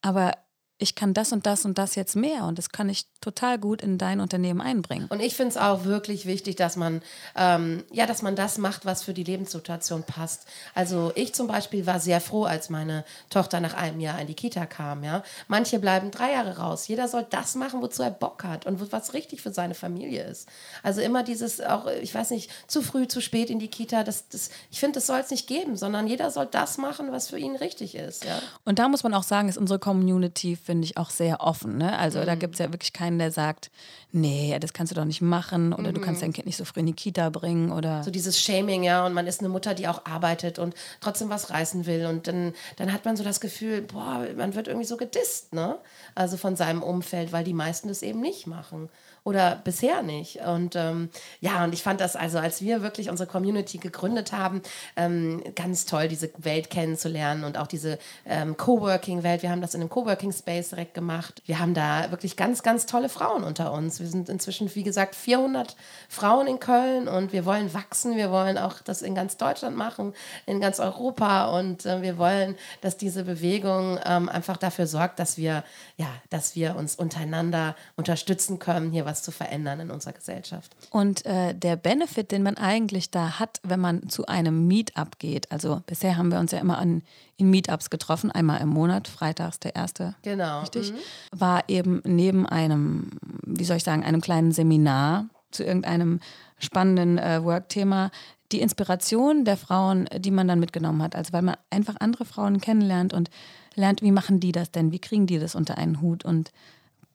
aber 0.00 0.32
ich 0.78 0.96
kann 0.96 1.14
das 1.14 1.32
und 1.32 1.46
das 1.46 1.64
und 1.64 1.78
das 1.78 1.94
jetzt 1.94 2.16
mehr 2.16 2.44
und 2.44 2.58
das 2.58 2.70
kann 2.70 2.88
ich 2.88 3.06
total 3.20 3.58
gut 3.58 3.82
in 3.82 3.98
dein 3.98 4.20
Unternehmen 4.20 4.60
einbringen. 4.60 5.06
Und 5.08 5.20
ich 5.20 5.36
finde 5.36 5.50
es 5.50 5.56
auch 5.56 5.84
wirklich 5.84 6.26
wichtig, 6.26 6.56
dass 6.56 6.76
man, 6.76 7.02
ähm, 7.36 7.84
ja, 7.92 8.06
dass 8.06 8.20
man 8.20 8.34
das 8.34 8.58
macht, 8.58 8.84
was 8.84 9.04
für 9.04 9.14
die 9.14 9.22
Lebenssituation 9.22 10.02
passt. 10.02 10.44
Also 10.74 11.12
ich 11.14 11.34
zum 11.34 11.46
Beispiel 11.46 11.86
war 11.86 12.00
sehr 12.00 12.20
froh, 12.20 12.44
als 12.44 12.68
meine 12.68 13.04
Tochter 13.30 13.60
nach 13.60 13.74
einem 13.74 14.00
Jahr 14.00 14.20
in 14.20 14.26
die 14.26 14.34
Kita 14.34 14.66
kam. 14.66 15.04
Ja? 15.04 15.22
Manche 15.46 15.78
bleiben 15.78 16.10
drei 16.10 16.32
Jahre 16.32 16.58
raus. 16.58 16.88
Jeder 16.88 17.06
soll 17.06 17.26
das 17.30 17.54
machen, 17.54 17.80
wozu 17.80 18.02
er 18.02 18.10
Bock 18.10 18.42
hat 18.42 18.66
und 18.66 18.92
was 18.92 19.14
richtig 19.14 19.40
für 19.40 19.52
seine 19.52 19.74
Familie 19.74 20.24
ist. 20.24 20.48
Also 20.82 21.00
immer 21.00 21.22
dieses 21.22 21.60
auch, 21.60 21.86
ich 21.86 22.12
weiß 22.12 22.30
nicht, 22.30 22.50
zu 22.66 22.82
früh, 22.82 23.06
zu 23.06 23.20
spät 23.20 23.50
in 23.50 23.60
die 23.60 23.68
Kita. 23.68 24.02
Das, 24.02 24.28
das, 24.28 24.50
ich 24.70 24.80
finde, 24.80 24.94
das 24.94 25.06
soll 25.06 25.20
es 25.20 25.30
nicht 25.30 25.46
geben, 25.46 25.76
sondern 25.76 26.08
jeder 26.08 26.32
soll 26.32 26.46
das 26.46 26.76
machen, 26.76 27.12
was 27.12 27.28
für 27.28 27.38
ihn 27.38 27.54
richtig 27.54 27.94
ist. 27.94 28.24
Ja? 28.24 28.40
Und 28.64 28.80
da 28.80 28.88
muss 28.88 29.04
man 29.04 29.14
auch 29.14 29.22
sagen, 29.22 29.48
ist 29.48 29.58
unsere 29.58 29.78
Community 29.78 30.56
für 30.56 30.71
finde 30.72 30.86
ich, 30.86 30.96
auch 30.96 31.10
sehr 31.10 31.42
offen. 31.42 31.76
Ne? 31.76 31.98
Also 31.98 32.20
mhm. 32.20 32.24
da 32.24 32.34
gibt 32.34 32.54
es 32.54 32.58
ja 32.58 32.72
wirklich 32.72 32.94
keinen, 32.94 33.18
der 33.18 33.30
sagt, 33.30 33.70
nee, 34.10 34.56
das 34.58 34.72
kannst 34.72 34.90
du 34.90 34.94
doch 34.94 35.04
nicht 35.04 35.20
machen 35.20 35.74
oder 35.74 35.90
mhm. 35.90 35.94
du 35.94 36.00
kannst 36.00 36.22
mhm. 36.22 36.26
dein 36.26 36.32
Kind 36.32 36.46
nicht 36.46 36.56
so 36.56 36.64
früh 36.64 36.80
in 36.80 36.86
die 36.86 36.94
Kita 36.94 37.28
bringen 37.28 37.72
oder. 37.72 38.02
So 38.02 38.10
dieses 38.10 38.40
Shaming, 38.40 38.82
ja, 38.82 39.04
und 39.04 39.12
man 39.12 39.26
ist 39.26 39.40
eine 39.40 39.50
Mutter, 39.50 39.74
die 39.74 39.86
auch 39.86 40.06
arbeitet 40.06 40.58
und 40.58 40.74
trotzdem 41.00 41.28
was 41.28 41.50
reißen 41.50 41.84
will. 41.84 42.06
Und 42.06 42.26
dann, 42.26 42.54
dann 42.76 42.90
hat 42.90 43.04
man 43.04 43.18
so 43.18 43.22
das 43.22 43.42
Gefühl, 43.42 43.82
boah, 43.82 44.26
man 44.34 44.54
wird 44.54 44.66
irgendwie 44.66 44.86
so 44.86 44.96
gedisst, 44.96 45.52
ne? 45.52 45.76
Also 46.14 46.38
von 46.38 46.56
seinem 46.56 46.82
Umfeld, 46.82 47.32
weil 47.32 47.44
die 47.44 47.52
meisten 47.52 47.88
das 47.88 48.00
eben 48.00 48.22
nicht 48.22 48.46
machen 48.46 48.88
oder 49.24 49.60
bisher 49.62 50.02
nicht. 50.02 50.40
Und 50.40 50.74
ähm, 50.74 51.10
ja, 51.40 51.62
und 51.62 51.72
ich 51.74 51.82
fand 51.82 52.00
das 52.00 52.16
also, 52.16 52.38
als 52.38 52.60
wir 52.60 52.82
wirklich 52.82 53.08
unsere 53.08 53.28
Community 53.28 53.78
gegründet 53.78 54.32
haben, 54.32 54.62
ähm, 54.96 55.42
ganz 55.54 55.84
toll, 55.84 56.08
diese 56.08 56.30
Welt 56.38 56.70
kennenzulernen 56.70 57.44
und 57.44 57.56
auch 57.56 57.68
diese 57.68 57.98
ähm, 58.26 58.56
Coworking-Welt. 58.56 59.42
Wir 59.42 59.50
haben 59.50 59.60
das 59.60 59.74
in 59.74 59.80
einem 59.80 59.90
Coworking-Space 59.90 60.70
direkt 60.70 60.94
gemacht. 60.94 61.40
Wir 61.46 61.60
haben 61.60 61.72
da 61.72 62.10
wirklich 62.10 62.36
ganz, 62.36 62.64
ganz 62.64 62.86
tolle 62.86 63.08
Frauen 63.08 63.44
unter 63.44 63.72
uns. 63.72 64.00
Wir 64.00 64.08
sind 64.08 64.28
inzwischen, 64.28 64.74
wie 64.74 64.82
gesagt, 64.82 65.14
400 65.14 65.76
Frauen 66.08 66.48
in 66.48 66.58
Köln 66.58 67.06
und 67.06 67.32
wir 67.32 67.44
wollen 67.44 67.72
wachsen. 67.74 68.16
Wir 68.16 68.32
wollen 68.32 68.58
auch 68.58 68.80
das 68.80 69.02
in 69.02 69.14
ganz 69.14 69.36
Deutschland 69.36 69.76
machen, 69.76 70.14
in 70.46 70.60
ganz 70.60 70.80
Europa 70.80 71.56
und 71.58 71.86
äh, 71.86 72.02
wir 72.02 72.18
wollen, 72.18 72.56
dass 72.80 72.96
diese 72.96 73.22
Bewegung 73.22 74.00
ähm, 74.04 74.28
einfach 74.28 74.56
dafür 74.56 74.88
sorgt, 74.88 75.20
dass 75.20 75.36
wir, 75.36 75.62
ja, 75.96 76.08
dass 76.30 76.56
wir 76.56 76.74
uns 76.74 76.96
untereinander 76.96 77.76
unterstützen 77.96 78.58
können, 78.58 78.90
hier 78.90 79.04
was 79.04 79.11
was 79.12 79.22
zu 79.22 79.30
verändern 79.30 79.78
in 79.80 79.90
unserer 79.90 80.14
Gesellschaft. 80.14 80.74
Und 80.90 81.26
äh, 81.26 81.54
der 81.54 81.76
Benefit, 81.76 82.32
den 82.32 82.42
man 82.42 82.56
eigentlich 82.56 83.10
da 83.10 83.38
hat, 83.38 83.60
wenn 83.62 83.78
man 83.78 84.08
zu 84.08 84.24
einem 84.26 84.66
Meetup 84.66 85.18
geht, 85.18 85.52
also 85.52 85.82
bisher 85.86 86.16
haben 86.16 86.32
wir 86.32 86.40
uns 86.40 86.52
ja 86.52 86.58
immer 86.58 86.78
an, 86.78 87.02
in 87.36 87.50
Meetups 87.50 87.90
getroffen, 87.90 88.30
einmal 88.30 88.62
im 88.62 88.70
Monat, 88.70 89.08
freitags 89.08 89.60
der 89.60 89.76
erste, 89.76 90.14
genau. 90.22 90.60
richtig, 90.60 90.92
mhm. 90.92 90.96
war 91.30 91.64
eben 91.68 92.00
neben 92.04 92.46
einem, 92.46 93.10
wie 93.44 93.64
soll 93.64 93.76
ich 93.76 93.84
sagen, 93.84 94.02
einem 94.02 94.22
kleinen 94.22 94.52
Seminar 94.52 95.26
zu 95.50 95.62
irgendeinem 95.62 96.20
spannenden 96.58 97.18
äh, 97.18 97.44
Workthema 97.44 98.10
die 98.52 98.60
Inspiration 98.60 99.44
der 99.44 99.56
Frauen, 99.56 100.08
die 100.16 100.30
man 100.30 100.48
dann 100.48 100.60
mitgenommen 100.60 101.02
hat. 101.02 101.16
Also 101.16 101.32
weil 101.32 101.42
man 101.42 101.56
einfach 101.70 101.96
andere 102.00 102.24
Frauen 102.24 102.60
kennenlernt 102.60 103.12
und 103.14 103.30
lernt, 103.74 104.02
wie 104.02 104.12
machen 104.12 104.40
die 104.40 104.52
das 104.52 104.70
denn, 104.70 104.92
wie 104.92 104.98
kriegen 104.98 105.26
die 105.26 105.38
das 105.38 105.54
unter 105.54 105.78
einen 105.78 106.00
Hut 106.00 106.24
und 106.24 106.52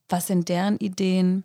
was 0.10 0.27
sind 0.27 0.50
deren 0.50 0.77
Ideen, 0.77 1.44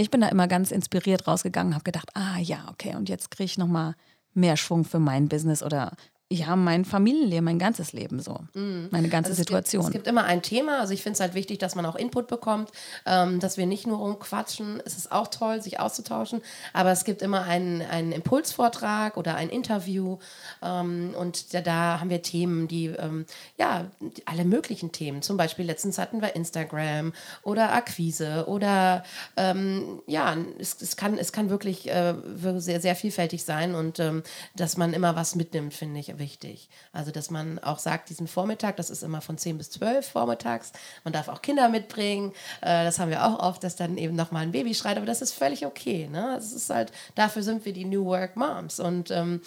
ich 0.00 0.10
bin 0.10 0.20
da 0.20 0.28
immer 0.28 0.48
ganz 0.48 0.70
inspiriert 0.70 1.26
rausgegangen, 1.26 1.74
habe 1.74 1.84
gedacht, 1.84 2.10
ah 2.14 2.38
ja, 2.38 2.68
okay, 2.70 2.94
und 2.96 3.08
jetzt 3.08 3.30
kriege 3.30 3.44
ich 3.44 3.58
nochmal 3.58 3.94
mehr 4.34 4.56
Schwung 4.56 4.84
für 4.84 4.98
mein 4.98 5.28
Business 5.28 5.62
oder 5.62 5.92
ja, 6.32 6.54
mein 6.54 6.84
Familienleben, 6.84 7.44
mein 7.44 7.58
ganzes 7.58 7.92
Leben 7.92 8.20
so, 8.20 8.38
mhm. 8.54 8.86
meine 8.92 9.08
ganze 9.08 9.30
also 9.30 9.42
Situation. 9.42 9.82
Gibt, 9.82 9.88
es 9.88 9.92
gibt 9.94 10.06
immer 10.06 10.24
ein 10.24 10.42
Thema, 10.42 10.78
also 10.78 10.94
ich 10.94 11.02
finde 11.02 11.14
es 11.14 11.20
halt 11.20 11.34
wichtig, 11.34 11.58
dass 11.58 11.74
man 11.74 11.84
auch 11.84 11.96
Input 11.96 12.28
bekommt, 12.28 12.70
ähm, 13.04 13.40
dass 13.40 13.56
wir 13.56 13.66
nicht 13.66 13.84
nur 13.88 13.98
rumquatschen, 13.98 14.80
es 14.84 14.96
ist 14.96 15.10
auch 15.10 15.26
toll, 15.26 15.60
sich 15.60 15.80
auszutauschen, 15.80 16.40
aber 16.72 16.92
es 16.92 17.04
gibt 17.04 17.22
immer 17.22 17.42
einen, 17.42 17.82
einen 17.82 18.12
Impulsvortrag 18.12 19.16
oder 19.16 19.34
ein 19.34 19.48
Interview. 19.48 20.18
Ähm, 20.62 21.14
und 21.18 21.52
da, 21.52 21.62
da, 21.62 21.98
haben 21.98 22.10
wir 22.10 22.22
Themen, 22.22 22.68
die, 22.68 22.86
ähm, 22.86 23.26
ja, 23.58 23.90
alle 24.24 24.44
möglichen 24.44 24.92
Themen, 24.92 25.22
zum 25.22 25.36
Beispiel 25.36 25.64
letztens 25.64 25.98
hatten 25.98 26.22
wir 26.22 26.36
Instagram 26.36 27.12
oder 27.42 27.72
Akquise 27.72 28.44
oder, 28.46 29.02
ähm, 29.36 30.00
ja, 30.06 30.36
es, 30.60 30.80
es, 30.80 30.96
kann, 30.96 31.18
es 31.18 31.32
kann 31.32 31.50
wirklich 31.50 31.90
äh, 31.90 32.14
sehr, 32.58 32.80
sehr 32.80 32.94
vielfältig 32.94 33.42
sein 33.42 33.74
und 33.74 33.98
ähm, 33.98 34.22
dass 34.54 34.76
man 34.76 34.92
immer 34.92 35.16
was 35.16 35.34
mitnimmt, 35.34 35.74
finde 35.74 35.98
ich 35.98 36.19
wichtig. 36.20 36.68
Also, 36.92 37.10
dass 37.10 37.30
man 37.30 37.58
auch 37.58 37.80
sagt, 37.80 38.10
diesen 38.10 38.28
Vormittag, 38.28 38.76
das 38.76 38.90
ist 38.90 39.02
immer 39.02 39.20
von 39.20 39.36
10 39.36 39.58
bis 39.58 39.70
12 39.72 40.08
vormittags. 40.08 40.70
Man 41.02 41.12
darf 41.12 41.28
auch 41.28 41.42
Kinder 41.42 41.68
mitbringen. 41.68 42.32
Äh, 42.60 42.84
das 42.84 43.00
haben 43.00 43.10
wir 43.10 43.26
auch 43.26 43.40
oft, 43.40 43.64
dass 43.64 43.74
dann 43.74 43.98
eben 43.98 44.14
nochmal 44.14 44.44
ein 44.44 44.52
Baby 44.52 44.74
schreit, 44.74 44.96
aber 44.96 45.06
das 45.06 45.22
ist 45.22 45.32
völlig 45.32 45.66
okay. 45.66 46.08
Ne? 46.08 46.34
Das 46.36 46.52
ist 46.52 46.70
halt, 46.70 46.92
dafür 47.16 47.42
sind 47.42 47.64
wir 47.64 47.72
die 47.72 47.84
New 47.84 48.04
Work 48.04 48.36
Moms. 48.36 48.78
Und 48.78 49.10
ähm, 49.10 49.40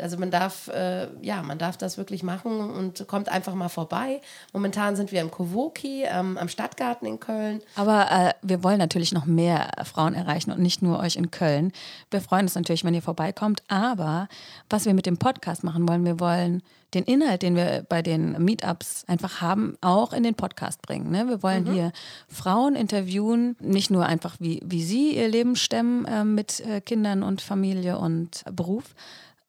also 0.00 0.16
man 0.16 0.30
darf, 0.30 0.68
äh, 0.68 1.08
ja, 1.20 1.42
man 1.42 1.58
darf 1.58 1.76
das 1.76 1.98
wirklich 1.98 2.22
machen 2.22 2.70
und 2.70 3.08
kommt 3.08 3.28
einfach 3.28 3.54
mal 3.54 3.68
vorbei. 3.68 4.20
Momentan 4.52 4.94
sind 4.94 5.10
wir 5.10 5.20
im 5.20 5.30
Kowoki 5.30 6.04
ähm, 6.04 6.38
am 6.38 6.48
Stadtgarten 6.48 7.08
in 7.08 7.18
Köln. 7.18 7.62
Aber 7.74 8.10
äh, 8.10 8.34
wir 8.42 8.62
wollen 8.62 8.78
natürlich 8.78 9.12
noch 9.12 9.24
mehr 9.24 9.70
Frauen 9.84 10.14
erreichen 10.14 10.52
und 10.52 10.60
nicht 10.60 10.82
nur 10.82 11.00
euch 11.00 11.16
in 11.16 11.30
Köln. 11.30 11.72
Wir 12.10 12.20
freuen 12.20 12.42
uns 12.42 12.54
natürlich, 12.54 12.84
wenn 12.84 12.94
ihr 12.94 13.02
vorbeikommt. 13.02 13.62
Aber 13.68 14.28
was 14.70 14.84
wir 14.84 14.94
mit 14.94 15.06
dem 15.06 15.18
Podcast 15.18 15.64
machen 15.64 15.88
wollen, 15.88 16.04
wir 16.04 16.17
wollen 16.20 16.62
den 16.94 17.04
Inhalt, 17.04 17.42
den 17.42 17.54
wir 17.54 17.84
bei 17.88 18.02
den 18.02 18.42
Meetups 18.42 19.04
einfach 19.06 19.40
haben, 19.40 19.76
auch 19.80 20.12
in 20.12 20.22
den 20.22 20.34
Podcast 20.34 20.80
bringen. 20.82 21.10
Ne? 21.10 21.28
Wir 21.28 21.42
wollen 21.42 21.64
mhm. 21.64 21.72
hier 21.72 21.92
Frauen 22.28 22.76
interviewen, 22.76 23.56
nicht 23.60 23.90
nur 23.90 24.06
einfach, 24.06 24.36
wie, 24.40 24.60
wie 24.64 24.82
sie 24.82 25.16
ihr 25.16 25.28
Leben 25.28 25.56
stemmen 25.56 26.06
äh, 26.06 26.24
mit 26.24 26.60
äh, 26.60 26.80
Kindern 26.80 27.22
und 27.22 27.40
Familie 27.40 27.98
und 27.98 28.44
Beruf, 28.50 28.94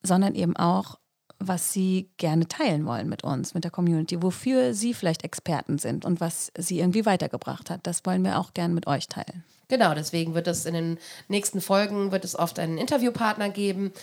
sondern 0.04 0.36
eben 0.36 0.56
auch, 0.58 1.00
was 1.40 1.72
sie 1.72 2.10
gerne 2.18 2.48
teilen 2.50 2.86
wollen 2.86 3.08
mit 3.08 3.24
uns, 3.24 3.54
mit 3.54 3.64
der 3.64 3.72
Community, 3.72 4.22
wofür 4.22 4.74
sie 4.74 4.94
vielleicht 4.94 5.24
Experten 5.24 5.78
sind 5.78 6.04
und 6.04 6.20
was 6.20 6.52
sie 6.58 6.80
irgendwie 6.80 7.06
weitergebracht 7.06 7.70
hat. 7.70 7.88
Das 7.88 8.06
wollen 8.06 8.24
wir 8.26 8.38
auch 8.38 8.54
gerne 8.54 8.74
mit 8.74 8.88
euch 8.88 9.08
teilen. 9.08 9.46
Genau, 9.70 9.94
deswegen 9.94 10.34
wird 10.34 10.48
es 10.48 10.66
in 10.66 10.74
den 10.74 10.98
nächsten 11.28 11.62
Folgen 11.62 12.12
wird 12.12 12.26
es 12.26 12.38
oft 12.38 12.58
einen 12.58 12.80
Interviewpartner 12.80 13.50
geben, 13.50 13.94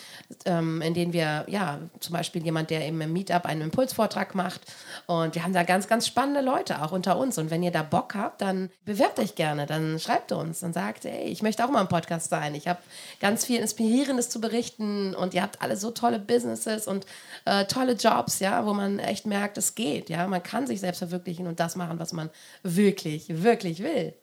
ähm, 0.44 0.80
in 0.80 0.94
dem 0.94 1.12
wir, 1.12 1.44
ja, 1.48 1.80
zum 1.98 2.12
Beispiel 2.12 2.44
jemand, 2.44 2.70
der 2.70 2.86
eben 2.86 3.00
im 3.00 3.12
Meetup 3.12 3.44
einen 3.44 3.62
Impulsvortrag 3.62 4.36
macht. 4.36 4.60
Und 5.06 5.34
wir 5.34 5.42
haben 5.42 5.52
da 5.52 5.64
ganz, 5.64 5.88
ganz 5.88 6.06
spannende 6.06 6.40
Leute 6.40 6.82
auch 6.82 6.92
unter 6.92 7.18
uns. 7.18 7.36
Und 7.36 7.50
wenn 7.50 7.64
ihr 7.64 7.72
da 7.72 7.82
Bock 7.82 8.14
habt, 8.14 8.42
dann 8.42 8.70
bewerbt 8.84 9.18
euch 9.18 9.34
gerne, 9.34 9.66
dann 9.66 9.98
schreibt 9.98 10.30
uns 10.30 10.62
und 10.62 10.72
sagt, 10.72 11.04
ey, 11.04 11.24
ich 11.24 11.42
möchte 11.42 11.64
auch 11.64 11.70
mal 11.70 11.80
im 11.80 11.88
Podcast 11.88 12.30
sein. 12.30 12.54
Ich 12.54 12.68
habe 12.68 12.78
ganz 13.18 13.44
viel 13.44 13.58
Inspirierendes 13.58 14.30
zu 14.30 14.40
berichten 14.40 15.16
und 15.16 15.34
ihr 15.34 15.42
habt 15.42 15.62
alle 15.62 15.76
so 15.76 15.90
tolle 15.90 16.20
Businesses 16.20 16.86
und 16.86 17.06
äh, 17.44 17.64
tolle 17.64 17.94
Jobs, 17.94 18.38
ja, 18.38 18.64
wo 18.66 18.72
man 18.72 19.00
echt 19.00 19.26
merkt, 19.26 19.58
es 19.58 19.74
geht, 19.74 20.10
ja. 20.10 20.28
Man 20.28 20.44
kann 20.44 20.68
sich 20.68 20.78
selbst 20.78 20.98
verwirklichen 20.98 21.48
und 21.48 21.58
das 21.58 21.74
machen, 21.74 21.98
was 21.98 22.12
man 22.12 22.30
wirklich, 22.62 23.42
wirklich 23.42 23.82
will. 23.82 24.14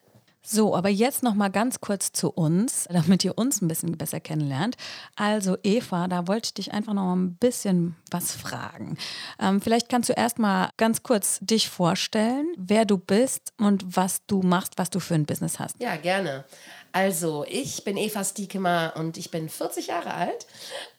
So, 0.45 0.75
aber 0.75 0.89
jetzt 0.89 1.23
noch 1.23 1.35
mal 1.35 1.49
ganz 1.49 1.79
kurz 1.79 2.11
zu 2.11 2.29
uns, 2.29 2.85
damit 2.91 3.23
ihr 3.23 3.37
uns 3.37 3.61
ein 3.61 3.69
bisschen 3.69 3.97
besser 3.97 4.19
kennenlernt. 4.19 4.75
Also 5.15 5.57
Eva, 5.63 6.09
da 6.09 6.27
wollte 6.27 6.47
ich 6.47 6.53
dich 6.53 6.73
einfach 6.73 6.93
noch 6.93 7.03
mal 7.03 7.15
ein 7.15 7.35
bisschen 7.35 7.95
was 8.11 8.33
fragen. 8.33 8.97
Ähm, 9.39 9.61
vielleicht 9.61 9.87
kannst 9.87 10.09
du 10.09 10.13
erst 10.13 10.39
mal 10.39 10.69
ganz 10.75 11.01
kurz 11.01 11.39
dich 11.39 11.69
vorstellen, 11.69 12.47
wer 12.57 12.83
du 12.83 12.97
bist 12.97 13.53
und 13.57 13.95
was 13.95 14.25
du 14.27 14.41
machst, 14.41 14.73
was 14.77 14.89
du 14.89 14.99
für 14.99 15.15
ein 15.15 15.25
Business 15.25 15.59
hast. 15.59 15.81
Ja, 15.81 15.95
gerne. 15.95 16.43
Also, 16.91 17.43
ich 17.47 17.83
bin 17.85 17.97
Eva 17.97 18.23
Stiekemer 18.23 18.93
und 18.97 19.17
ich 19.17 19.31
bin 19.31 19.49
40 19.49 19.87
Jahre 19.87 20.13
alt 20.13 20.45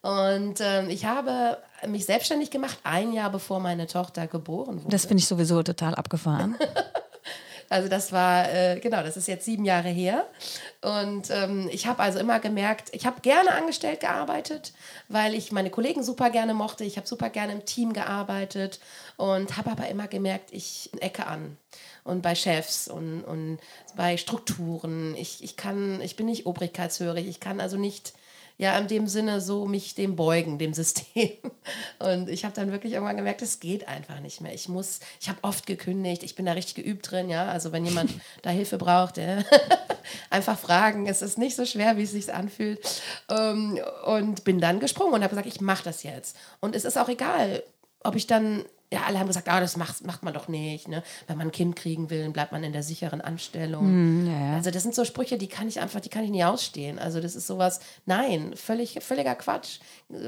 und 0.02 0.60
ähm, 0.60 0.88
ich 0.88 1.04
habe 1.04 1.58
mich 1.86 2.06
selbstständig 2.06 2.50
gemacht, 2.50 2.78
ein 2.82 3.12
Jahr 3.12 3.30
bevor 3.30 3.60
meine 3.60 3.86
Tochter 3.86 4.26
geboren 4.26 4.82
wurde. 4.82 4.90
Das 4.90 5.04
finde 5.04 5.20
ich 5.20 5.28
sowieso 5.28 5.62
total 5.62 5.94
abgefahren. 5.94 6.56
Also 7.68 7.88
das 7.88 8.12
war, 8.12 8.52
äh, 8.52 8.80
genau, 8.80 9.02
das 9.02 9.16
ist 9.16 9.28
jetzt 9.28 9.44
sieben 9.44 9.64
Jahre 9.64 9.88
her. 9.88 10.26
Und 10.82 11.30
ähm, 11.30 11.68
ich 11.72 11.86
habe 11.86 12.02
also 12.02 12.18
immer 12.18 12.40
gemerkt, 12.40 12.90
ich 12.92 13.06
habe 13.06 13.20
gerne 13.20 13.52
angestellt 13.52 14.00
gearbeitet, 14.00 14.72
weil 15.08 15.34
ich 15.34 15.52
meine 15.52 15.70
Kollegen 15.70 16.02
super 16.02 16.30
gerne 16.30 16.54
mochte. 16.54 16.84
Ich 16.84 16.96
habe 16.96 17.06
super 17.06 17.30
gerne 17.30 17.52
im 17.52 17.64
Team 17.64 17.92
gearbeitet 17.92 18.80
und 19.16 19.56
habe 19.56 19.70
aber 19.70 19.88
immer 19.88 20.08
gemerkt, 20.08 20.50
ich 20.52 20.90
ecke 21.00 21.26
an. 21.26 21.56
Und 22.04 22.22
bei 22.22 22.34
Chefs 22.34 22.88
und, 22.88 23.22
und 23.22 23.58
bei 23.96 24.16
Strukturen. 24.16 25.14
Ich, 25.16 25.42
ich 25.42 25.56
kann, 25.56 26.00
ich 26.02 26.16
bin 26.16 26.26
nicht 26.26 26.46
obrigkeitshörig. 26.46 27.26
Ich 27.26 27.40
kann 27.40 27.60
also 27.60 27.76
nicht 27.76 28.12
ja 28.56 28.78
in 28.78 28.86
dem 28.86 29.08
Sinne 29.08 29.40
so 29.40 29.66
mich 29.66 29.94
dem 29.94 30.16
beugen, 30.16 30.58
dem 30.58 30.74
System. 30.74 31.32
Und 31.98 32.28
ich 32.28 32.44
habe 32.44 32.54
dann 32.54 32.70
wirklich 32.70 32.92
irgendwann 32.92 33.16
gemerkt, 33.16 33.42
es 33.42 33.60
geht 33.60 33.88
einfach 33.88 34.20
nicht 34.20 34.40
mehr. 34.40 34.54
Ich 34.54 34.68
muss, 34.68 35.00
ich 35.20 35.28
habe 35.28 35.38
oft 35.42 35.66
gekündigt, 35.66 36.22
ich 36.22 36.34
bin 36.34 36.46
da 36.46 36.52
richtig 36.52 36.76
geübt 36.76 37.10
drin, 37.10 37.28
ja. 37.28 37.46
Also 37.46 37.72
wenn 37.72 37.84
jemand 37.84 38.12
da 38.42 38.50
Hilfe 38.50 38.78
braucht, 38.78 39.16
ja, 39.16 39.42
einfach 40.30 40.58
fragen. 40.58 41.06
Es 41.06 41.22
ist 41.22 41.38
nicht 41.38 41.56
so 41.56 41.64
schwer, 41.64 41.96
wie 41.96 42.04
es 42.04 42.12
sich 42.12 42.32
anfühlt. 42.32 43.02
Ähm, 43.28 43.80
und 44.06 44.44
bin 44.44 44.60
dann 44.60 44.80
gesprungen 44.80 45.14
und 45.14 45.22
habe 45.22 45.30
gesagt, 45.30 45.48
ich 45.48 45.60
mache 45.60 45.84
das 45.84 46.02
jetzt. 46.02 46.36
Und 46.60 46.76
es 46.76 46.84
ist 46.84 46.96
auch 46.96 47.08
egal, 47.08 47.62
ob 48.04 48.14
ich 48.14 48.26
dann 48.26 48.64
ja, 48.92 49.02
alle 49.02 49.18
haben 49.18 49.26
gesagt, 49.26 49.48
ah, 49.48 49.60
das 49.60 49.76
macht, 49.76 50.04
macht 50.06 50.22
man 50.22 50.34
doch 50.34 50.48
nicht. 50.48 50.88
Ne? 50.88 51.02
Wenn 51.26 51.36
man 51.38 51.48
ein 51.48 51.52
Kind 51.52 51.74
kriegen 51.74 52.10
will, 52.10 52.30
bleibt 52.30 52.52
man 52.52 52.62
in 52.62 52.72
der 52.72 52.82
sicheren 52.82 53.20
Anstellung. 53.20 54.22
Mm, 54.22 54.26
ja, 54.26 54.46
ja. 54.50 54.54
Also 54.54 54.70
das 54.70 54.82
sind 54.82 54.94
so 54.94 55.04
Sprüche, 55.04 55.38
die 55.38 55.48
kann 55.48 55.68
ich 55.68 55.80
einfach, 55.80 56.00
die 56.00 56.08
kann 56.08 56.24
ich 56.24 56.30
nie 56.30 56.44
ausstehen. 56.44 56.98
Also 56.98 57.20
das 57.20 57.34
ist 57.34 57.46
sowas, 57.46 57.80
nein, 58.06 58.54
völlig, 58.56 58.98
völliger 59.02 59.34
Quatsch. 59.34 59.80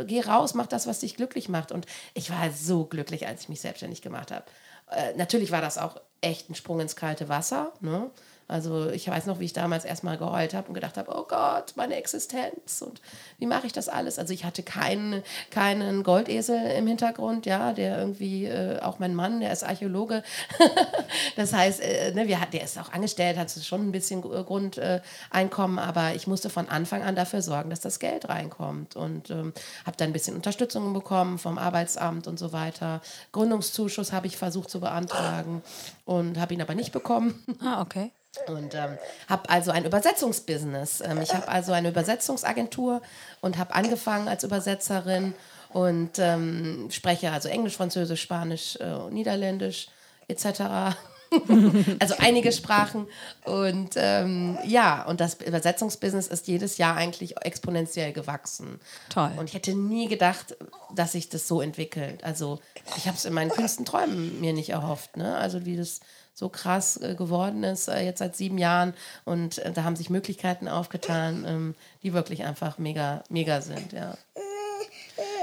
Geh 0.06 0.20
raus, 0.20 0.54
mach 0.54 0.66
das, 0.66 0.86
was 0.86 1.00
dich 1.00 1.16
glücklich 1.16 1.48
macht. 1.48 1.70
Und 1.70 1.86
ich 2.14 2.30
war 2.30 2.50
so 2.50 2.84
glücklich, 2.84 3.26
als 3.26 3.42
ich 3.42 3.48
mich 3.48 3.60
selbstständig 3.60 4.02
gemacht 4.02 4.32
habe. 4.32 4.44
Äh, 4.90 5.14
natürlich 5.16 5.50
war 5.50 5.60
das 5.60 5.78
auch 5.78 6.00
echt 6.20 6.50
ein 6.50 6.54
Sprung 6.54 6.80
ins 6.80 6.96
kalte 6.96 7.28
Wasser. 7.28 7.72
Ne? 7.80 8.10
Also 8.48 8.90
ich 8.90 9.08
weiß 9.08 9.26
noch, 9.26 9.40
wie 9.40 9.44
ich 9.44 9.52
damals 9.52 9.84
erstmal 9.84 10.18
geheult 10.18 10.54
habe 10.54 10.68
und 10.68 10.74
gedacht 10.74 10.96
habe, 10.96 11.12
oh 11.12 11.24
Gott, 11.28 11.72
meine 11.74 11.96
Existenz 11.96 12.80
und 12.80 13.00
wie 13.38 13.46
mache 13.46 13.66
ich 13.66 13.72
das 13.72 13.88
alles? 13.88 14.18
Also 14.18 14.32
ich 14.32 14.44
hatte 14.44 14.62
keinen, 14.62 15.22
keinen 15.50 16.04
Goldesel 16.04 16.56
im 16.72 16.86
Hintergrund, 16.86 17.46
ja, 17.46 17.72
der 17.72 17.98
irgendwie, 17.98 18.46
äh, 18.46 18.80
auch 18.80 19.00
mein 19.00 19.14
Mann, 19.14 19.40
der 19.40 19.52
ist 19.52 19.64
Archäologe. 19.64 20.22
das 21.36 21.52
heißt, 21.52 21.80
äh, 21.80 22.12
ne, 22.14 22.28
wir, 22.28 22.38
der 22.52 22.62
ist 22.62 22.78
auch 22.78 22.92
angestellt, 22.92 23.36
hat 23.36 23.50
schon 23.50 23.88
ein 23.88 23.92
bisschen 23.92 24.22
Grundeinkommen, 24.22 25.78
äh, 25.78 25.80
aber 25.80 26.14
ich 26.14 26.28
musste 26.28 26.48
von 26.48 26.68
Anfang 26.68 27.02
an 27.02 27.16
dafür 27.16 27.42
sorgen, 27.42 27.70
dass 27.70 27.80
das 27.80 27.98
Geld 27.98 28.28
reinkommt 28.28 28.94
und 28.94 29.30
ähm, 29.30 29.52
habe 29.84 29.96
dann 29.96 30.10
ein 30.10 30.12
bisschen 30.12 30.36
Unterstützung 30.36 30.92
bekommen 30.92 31.38
vom 31.38 31.58
Arbeitsamt 31.58 32.28
und 32.28 32.38
so 32.38 32.52
weiter. 32.52 33.00
Gründungszuschuss 33.32 34.12
habe 34.12 34.28
ich 34.28 34.36
versucht 34.36 34.70
zu 34.70 34.78
beantragen 34.78 35.62
und 36.04 36.38
habe 36.38 36.54
ihn 36.54 36.62
aber 36.62 36.74
nicht 36.74 36.92
bekommen. 36.92 37.44
Ah, 37.60 37.80
okay. 37.80 38.12
Und 38.46 38.74
ähm, 38.74 38.98
habe 39.28 39.48
also 39.50 39.70
ein 39.70 39.84
Übersetzungsbusiness. 39.84 41.00
Ähm, 41.00 41.20
ich 41.22 41.34
habe 41.34 41.48
also 41.48 41.72
eine 41.72 41.88
Übersetzungsagentur 41.88 43.02
und 43.40 43.58
habe 43.58 43.74
angefangen 43.74 44.28
als 44.28 44.44
Übersetzerin 44.44 45.34
und 45.70 46.18
ähm, 46.18 46.88
spreche 46.90 47.32
also 47.32 47.48
Englisch, 47.48 47.76
Französisch, 47.76 48.22
Spanisch, 48.22 48.76
äh, 48.76 49.10
Niederländisch 49.10 49.88
etc. 50.28 50.96
also 51.98 52.14
einige 52.18 52.52
Sprachen. 52.52 53.06
Und 53.44 53.90
ähm, 53.96 54.58
ja, 54.64 55.04
und 55.04 55.20
das 55.20 55.34
Übersetzungsbusiness 55.34 56.28
ist 56.28 56.46
jedes 56.46 56.78
Jahr 56.78 56.96
eigentlich 56.96 57.36
exponentiell 57.42 58.12
gewachsen. 58.12 58.80
Toll. 59.08 59.30
Und 59.36 59.48
ich 59.48 59.54
hätte 59.54 59.74
nie 59.74 60.08
gedacht, 60.08 60.56
dass 60.94 61.12
sich 61.12 61.28
das 61.28 61.48
so 61.48 61.60
entwickelt. 61.60 62.24
Also 62.24 62.60
ich 62.96 63.06
habe 63.06 63.16
es 63.16 63.24
in 63.24 63.32
meinen 63.32 63.50
kühnsten 63.50 63.84
Träumen 63.84 64.40
mir 64.40 64.52
nicht 64.52 64.70
erhofft. 64.70 65.16
Ne? 65.16 65.36
Also 65.36 65.64
wie 65.66 65.76
das 65.76 66.00
so 66.36 66.50
krass 66.50 66.98
äh, 66.98 67.14
geworden 67.14 67.64
ist, 67.64 67.88
äh, 67.88 68.04
jetzt 68.04 68.18
seit 68.18 68.36
sieben 68.36 68.58
Jahren. 68.58 68.92
Und 69.24 69.58
äh, 69.58 69.72
da 69.72 69.84
haben 69.84 69.96
sich 69.96 70.10
Möglichkeiten 70.10 70.68
aufgetan, 70.68 71.44
ähm, 71.48 71.74
die 72.02 72.12
wirklich 72.12 72.44
einfach 72.44 72.76
mega, 72.76 73.24
mega 73.30 73.62
sind, 73.62 73.92
ja. 73.92 74.16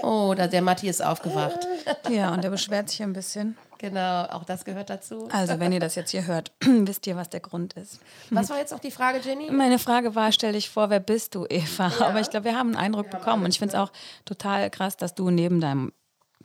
Oh, 0.03 0.35
da, 0.38 0.47
der 0.47 0.62
Matti 0.62 0.88
ist 0.88 1.03
aufgewacht. 1.03 1.67
Ja, 2.09 2.33
und 2.33 2.43
er 2.43 2.51
beschwert 2.51 2.89
sich 2.89 3.01
ein 3.01 3.13
bisschen. 3.13 3.57
Genau, 3.77 4.23
auch 4.25 4.43
das 4.43 4.63
gehört 4.63 4.89
dazu. 4.89 5.27
Also, 5.31 5.59
wenn 5.59 5.71
ihr 5.71 5.79
das 5.79 5.95
jetzt 5.95 6.12
hier 6.12 6.25
hört, 6.25 6.51
wisst 6.62 7.07
ihr, 7.07 7.15
was 7.15 7.29
der 7.29 7.39
Grund 7.39 7.73
ist. 7.73 8.00
Was 8.29 8.50
war 8.50 8.57
jetzt 8.57 8.71
noch 8.71 8.79
die 8.79 8.91
Frage, 8.91 9.19
Jenny? 9.19 9.51
Meine 9.51 9.79
Frage 9.79 10.15
war, 10.15 10.31
stell 10.31 10.53
dich 10.53 10.69
vor, 10.69 10.89
wer 10.89 11.00
bist 11.00 11.35
du, 11.35 11.45
Eva? 11.50 11.91
Ja. 12.00 12.07
Aber 12.07 12.19
ich 12.19 12.29
glaube, 12.29 12.45
wir 12.45 12.57
haben 12.57 12.69
einen 12.69 12.77
Eindruck 12.77 13.07
wir 13.12 13.19
bekommen. 13.19 13.43
Und 13.43 13.51
ich 13.51 13.59
finde 13.59 13.75
es 13.75 13.81
auch 13.81 13.91
total 14.25 14.69
krass, 14.69 14.95
dass 14.95 15.15
du 15.15 15.29
neben 15.29 15.59
deinem 15.59 15.91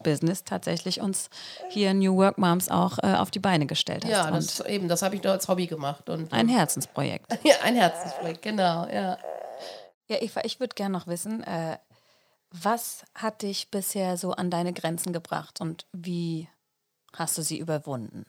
Business 0.02 0.44
tatsächlich 0.44 1.00
uns 1.00 1.30
hier 1.70 1.94
New 1.94 2.16
Work 2.16 2.38
Moms 2.38 2.68
auch 2.70 2.98
äh, 2.98 3.14
auf 3.14 3.30
die 3.30 3.38
Beine 3.38 3.66
gestellt 3.66 4.04
hast. 4.04 4.10
Ja, 4.10 4.30
das, 4.30 4.60
eben, 4.60 4.88
das 4.88 5.02
habe 5.02 5.16
ich 5.16 5.22
nur 5.22 5.32
als 5.32 5.48
Hobby 5.48 5.66
gemacht. 5.66 6.08
Und, 6.08 6.32
ein 6.32 6.48
Herzensprojekt. 6.48 7.26
Ja, 7.44 7.56
ein 7.62 7.74
Herzensprojekt, 7.76 8.42
genau, 8.42 8.86
ja. 8.86 9.18
Ja, 10.08 10.22
Eva, 10.22 10.40
ich 10.44 10.58
würde 10.60 10.74
gerne 10.74 10.92
noch 10.96 11.06
wissen, 11.06 11.42
äh, 11.44 11.78
Was 12.50 13.04
hat 13.14 13.42
dich 13.42 13.70
bisher 13.70 14.16
so 14.16 14.32
an 14.32 14.50
deine 14.50 14.72
Grenzen 14.72 15.12
gebracht 15.12 15.60
und 15.60 15.86
wie 15.92 16.48
hast 17.12 17.36
du 17.36 17.42
sie 17.42 17.58
überwunden? 17.58 18.24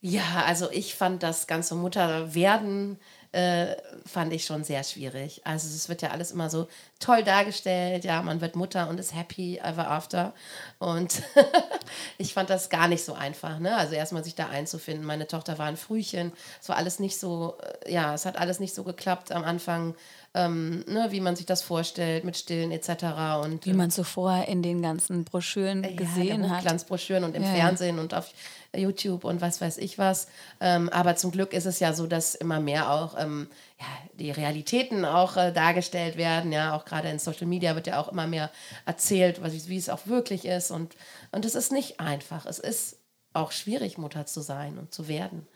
Ja, 0.00 0.44
also 0.46 0.70
ich 0.70 0.94
fand 0.94 1.22
das 1.22 1.46
ganze 1.46 1.74
Mutterwerden 1.74 2.98
äh, 3.32 3.76
fand 4.06 4.32
ich 4.32 4.44
schon 4.44 4.64
sehr 4.64 4.82
schwierig. 4.82 5.40
Also 5.44 5.68
es 5.68 5.88
wird 5.88 6.02
ja 6.02 6.10
alles 6.10 6.32
immer 6.32 6.50
so 6.50 6.66
toll 6.98 7.22
dargestellt, 7.22 8.04
ja, 8.04 8.22
man 8.22 8.40
wird 8.40 8.56
Mutter 8.56 8.88
und 8.88 8.98
ist 8.98 9.14
happy 9.14 9.58
ever 9.58 9.88
after. 9.88 10.34
Und 10.78 11.22
ich 12.18 12.34
fand 12.34 12.50
das 12.50 12.70
gar 12.70 12.88
nicht 12.88 13.04
so 13.04 13.14
einfach, 13.14 13.58
ne? 13.58 13.76
Also 13.76 13.94
erstmal 13.94 14.24
sich 14.24 14.34
da 14.34 14.48
einzufinden. 14.48 15.06
Meine 15.06 15.26
Tochter 15.26 15.58
war 15.58 15.66
ein 15.66 15.76
Frühchen, 15.76 16.32
es 16.60 16.68
war 16.68 16.76
alles 16.76 16.98
nicht 16.98 17.18
so, 17.18 17.56
äh, 17.84 17.92
ja, 17.92 18.14
es 18.14 18.26
hat 18.26 18.36
alles 18.36 18.58
nicht 18.58 18.74
so 18.74 18.82
geklappt 18.82 19.32
am 19.32 19.44
Anfang 19.44 19.94
ähm, 20.32 20.84
ne, 20.86 21.08
wie 21.10 21.20
man 21.20 21.34
sich 21.34 21.46
das 21.46 21.62
vorstellt 21.62 22.24
mit 22.24 22.36
Stillen 22.36 22.70
etc. 22.70 23.42
Und, 23.42 23.66
wie 23.66 23.72
man 23.72 23.88
es 23.88 23.96
so 23.96 24.04
vorher 24.04 24.46
in 24.46 24.62
den 24.62 24.80
ganzen 24.80 25.24
Broschüren 25.24 25.82
äh, 25.82 25.94
gesehen 25.94 26.44
ja, 26.44 26.50
hat. 26.50 26.62
Glanzbroschüren 26.62 27.24
und 27.24 27.34
im 27.34 27.42
ja, 27.42 27.50
Fernsehen 27.50 27.98
und 27.98 28.14
auf 28.14 28.32
YouTube 28.76 29.24
und 29.24 29.40
was 29.40 29.60
weiß 29.60 29.78
ich 29.78 29.98
was. 29.98 30.28
Ähm, 30.60 30.88
aber 30.90 31.16
zum 31.16 31.30
Glück 31.30 31.52
ist 31.52 31.66
es 31.66 31.80
ja 31.80 31.92
so, 31.92 32.06
dass 32.06 32.34
immer 32.34 32.60
mehr 32.60 32.90
auch 32.90 33.18
ähm, 33.18 33.48
ja, 33.78 33.86
die 34.14 34.30
Realitäten 34.30 35.04
auch 35.04 35.36
äh, 35.36 35.52
dargestellt 35.52 36.16
werden. 36.16 36.52
Ja, 36.52 36.76
auch 36.76 36.84
gerade 36.84 37.08
in 37.08 37.18
Social 37.18 37.46
Media 37.46 37.74
wird 37.74 37.86
ja 37.86 38.00
auch 38.00 38.08
immer 38.08 38.26
mehr 38.26 38.50
erzählt, 38.86 39.42
was, 39.42 39.68
wie 39.68 39.76
es 39.76 39.88
auch 39.88 40.06
wirklich 40.06 40.44
ist. 40.44 40.70
Und, 40.70 40.96
und 41.32 41.44
es 41.44 41.54
ist 41.54 41.72
nicht 41.72 42.00
einfach. 42.00 42.46
Es 42.46 42.58
ist 42.58 42.98
auch 43.32 43.52
schwierig, 43.52 43.98
Mutter 43.98 44.26
zu 44.26 44.40
sein 44.40 44.78
und 44.78 44.92
zu 44.92 45.08
werden. 45.08 45.46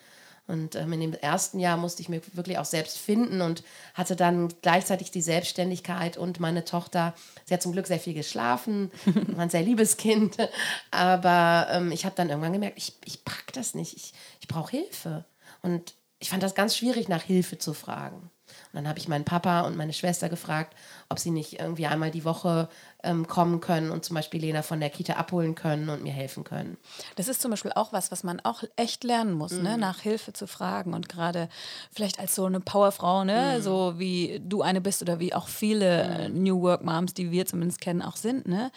Und 0.47 0.75
ähm, 0.75 0.93
in 0.93 1.01
dem 1.01 1.13
ersten 1.15 1.59
Jahr 1.59 1.77
musste 1.77 2.03
ich 2.03 2.11
mich 2.11 2.37
wirklich 2.37 2.59
auch 2.59 2.67
selbst 2.67 2.99
finden 2.99 3.41
und 3.41 3.65
hatte 3.95 4.15
dann 4.15 4.53
gleichzeitig 4.61 5.11
die 5.11 5.23
Selbstständigkeit 5.23 6.19
und 6.19 6.39
meine 6.39 6.65
Tochter. 6.65 7.15
Sie 7.47 7.55
hat 7.55 7.63
zum 7.63 7.73
Glück 7.73 7.87
sehr 7.87 8.01
viel 8.01 8.13
geschlafen, 8.13 8.91
war 9.05 9.45
ein 9.45 9.51
sehr 9.51 9.63
liebes 9.63 9.97
Kind. 9.97 10.37
Aber 10.91 11.69
ähm, 11.71 11.93
ich 11.93 12.05
habe 12.05 12.15
dann 12.15 12.29
irgendwann 12.29 12.53
gemerkt, 12.53 12.77
ich, 12.77 12.95
ich 13.05 13.25
pack 13.25 13.53
das 13.55 13.75
nicht. 13.75 13.97
Ich, 13.97 14.13
ich 14.41 14.49
brauche 14.49 14.73
Hilfe. 14.73 15.25
Und 15.63 15.95
ich 16.19 16.29
fand 16.29 16.43
das 16.43 16.55
ganz 16.55 16.77
schwierig, 16.77 17.09
nach 17.09 17.23
Hilfe 17.23 17.57
zu 17.57 17.73
fragen. 17.73 18.31
Und 18.75 18.79
dann 18.79 18.89
habe 18.89 18.99
ich 18.99 19.07
meinen 19.07 19.25
Papa 19.25 19.61
und 19.61 19.77
meine 19.77 19.93
Schwester 19.93 20.29
gefragt, 20.29 20.75
ob 21.09 21.21
sie 21.21 21.31
nicht 21.31 21.61
irgendwie 21.61 21.87
einmal 21.87 22.11
die 22.11 22.25
Woche 22.25 22.69
ähm, 23.05 23.29
kommen 23.29 23.61
können 23.61 23.93
und 23.93 24.05
zum 24.05 24.15
Beispiel 24.17 24.41
Lena 24.41 24.63
von 24.63 24.81
der 24.81 24.91
Kita 24.91 25.13
abholen 25.13 25.55
können 25.55 25.91
und 25.91 26.03
mir 26.03 26.13
helfen 26.13 26.43
können. 26.43 26.77
Das 27.15 27.29
ist 27.29 27.41
zum 27.41 27.53
Beispiel 27.53 27.71
auch 27.73 27.93
was, 27.93 28.11
was 28.11 28.25
man 28.25 28.41
auch 28.41 28.65
echt 28.75 29.05
lernen 29.05 29.35
muss, 29.35 29.53
ne? 29.53 29.59
mhm. 29.59 29.65
ne? 29.65 29.79
nach 29.79 30.01
Hilfe 30.01 30.33
zu 30.33 30.49
fragen 30.49 30.93
und 30.93 31.09
gerade 31.09 31.49
vielleicht 31.93 32.19
als 32.19 32.35
so 32.35 32.47
eine 32.47 32.59
Powerfrau, 32.59 33.23
ne? 33.23 33.59
Mhm. 33.59 33.63
so 33.63 33.95
wie 33.99 34.43
du 34.45 34.63
eine 34.63 34.81
bist 34.81 35.03
oder 35.03 35.21
wie 35.21 35.35
auch 35.35 35.47
viele 35.47 36.29
mhm. 36.29 36.43
New 36.43 36.61
Work 36.63 36.85
Moms, 36.85 37.15
die 37.15 37.31
wir 37.31 37.47
zumindest 37.47 37.81
kennen, 37.81 38.03
auch 38.03 38.17
sind. 38.17 38.49
Ne? 38.49 38.73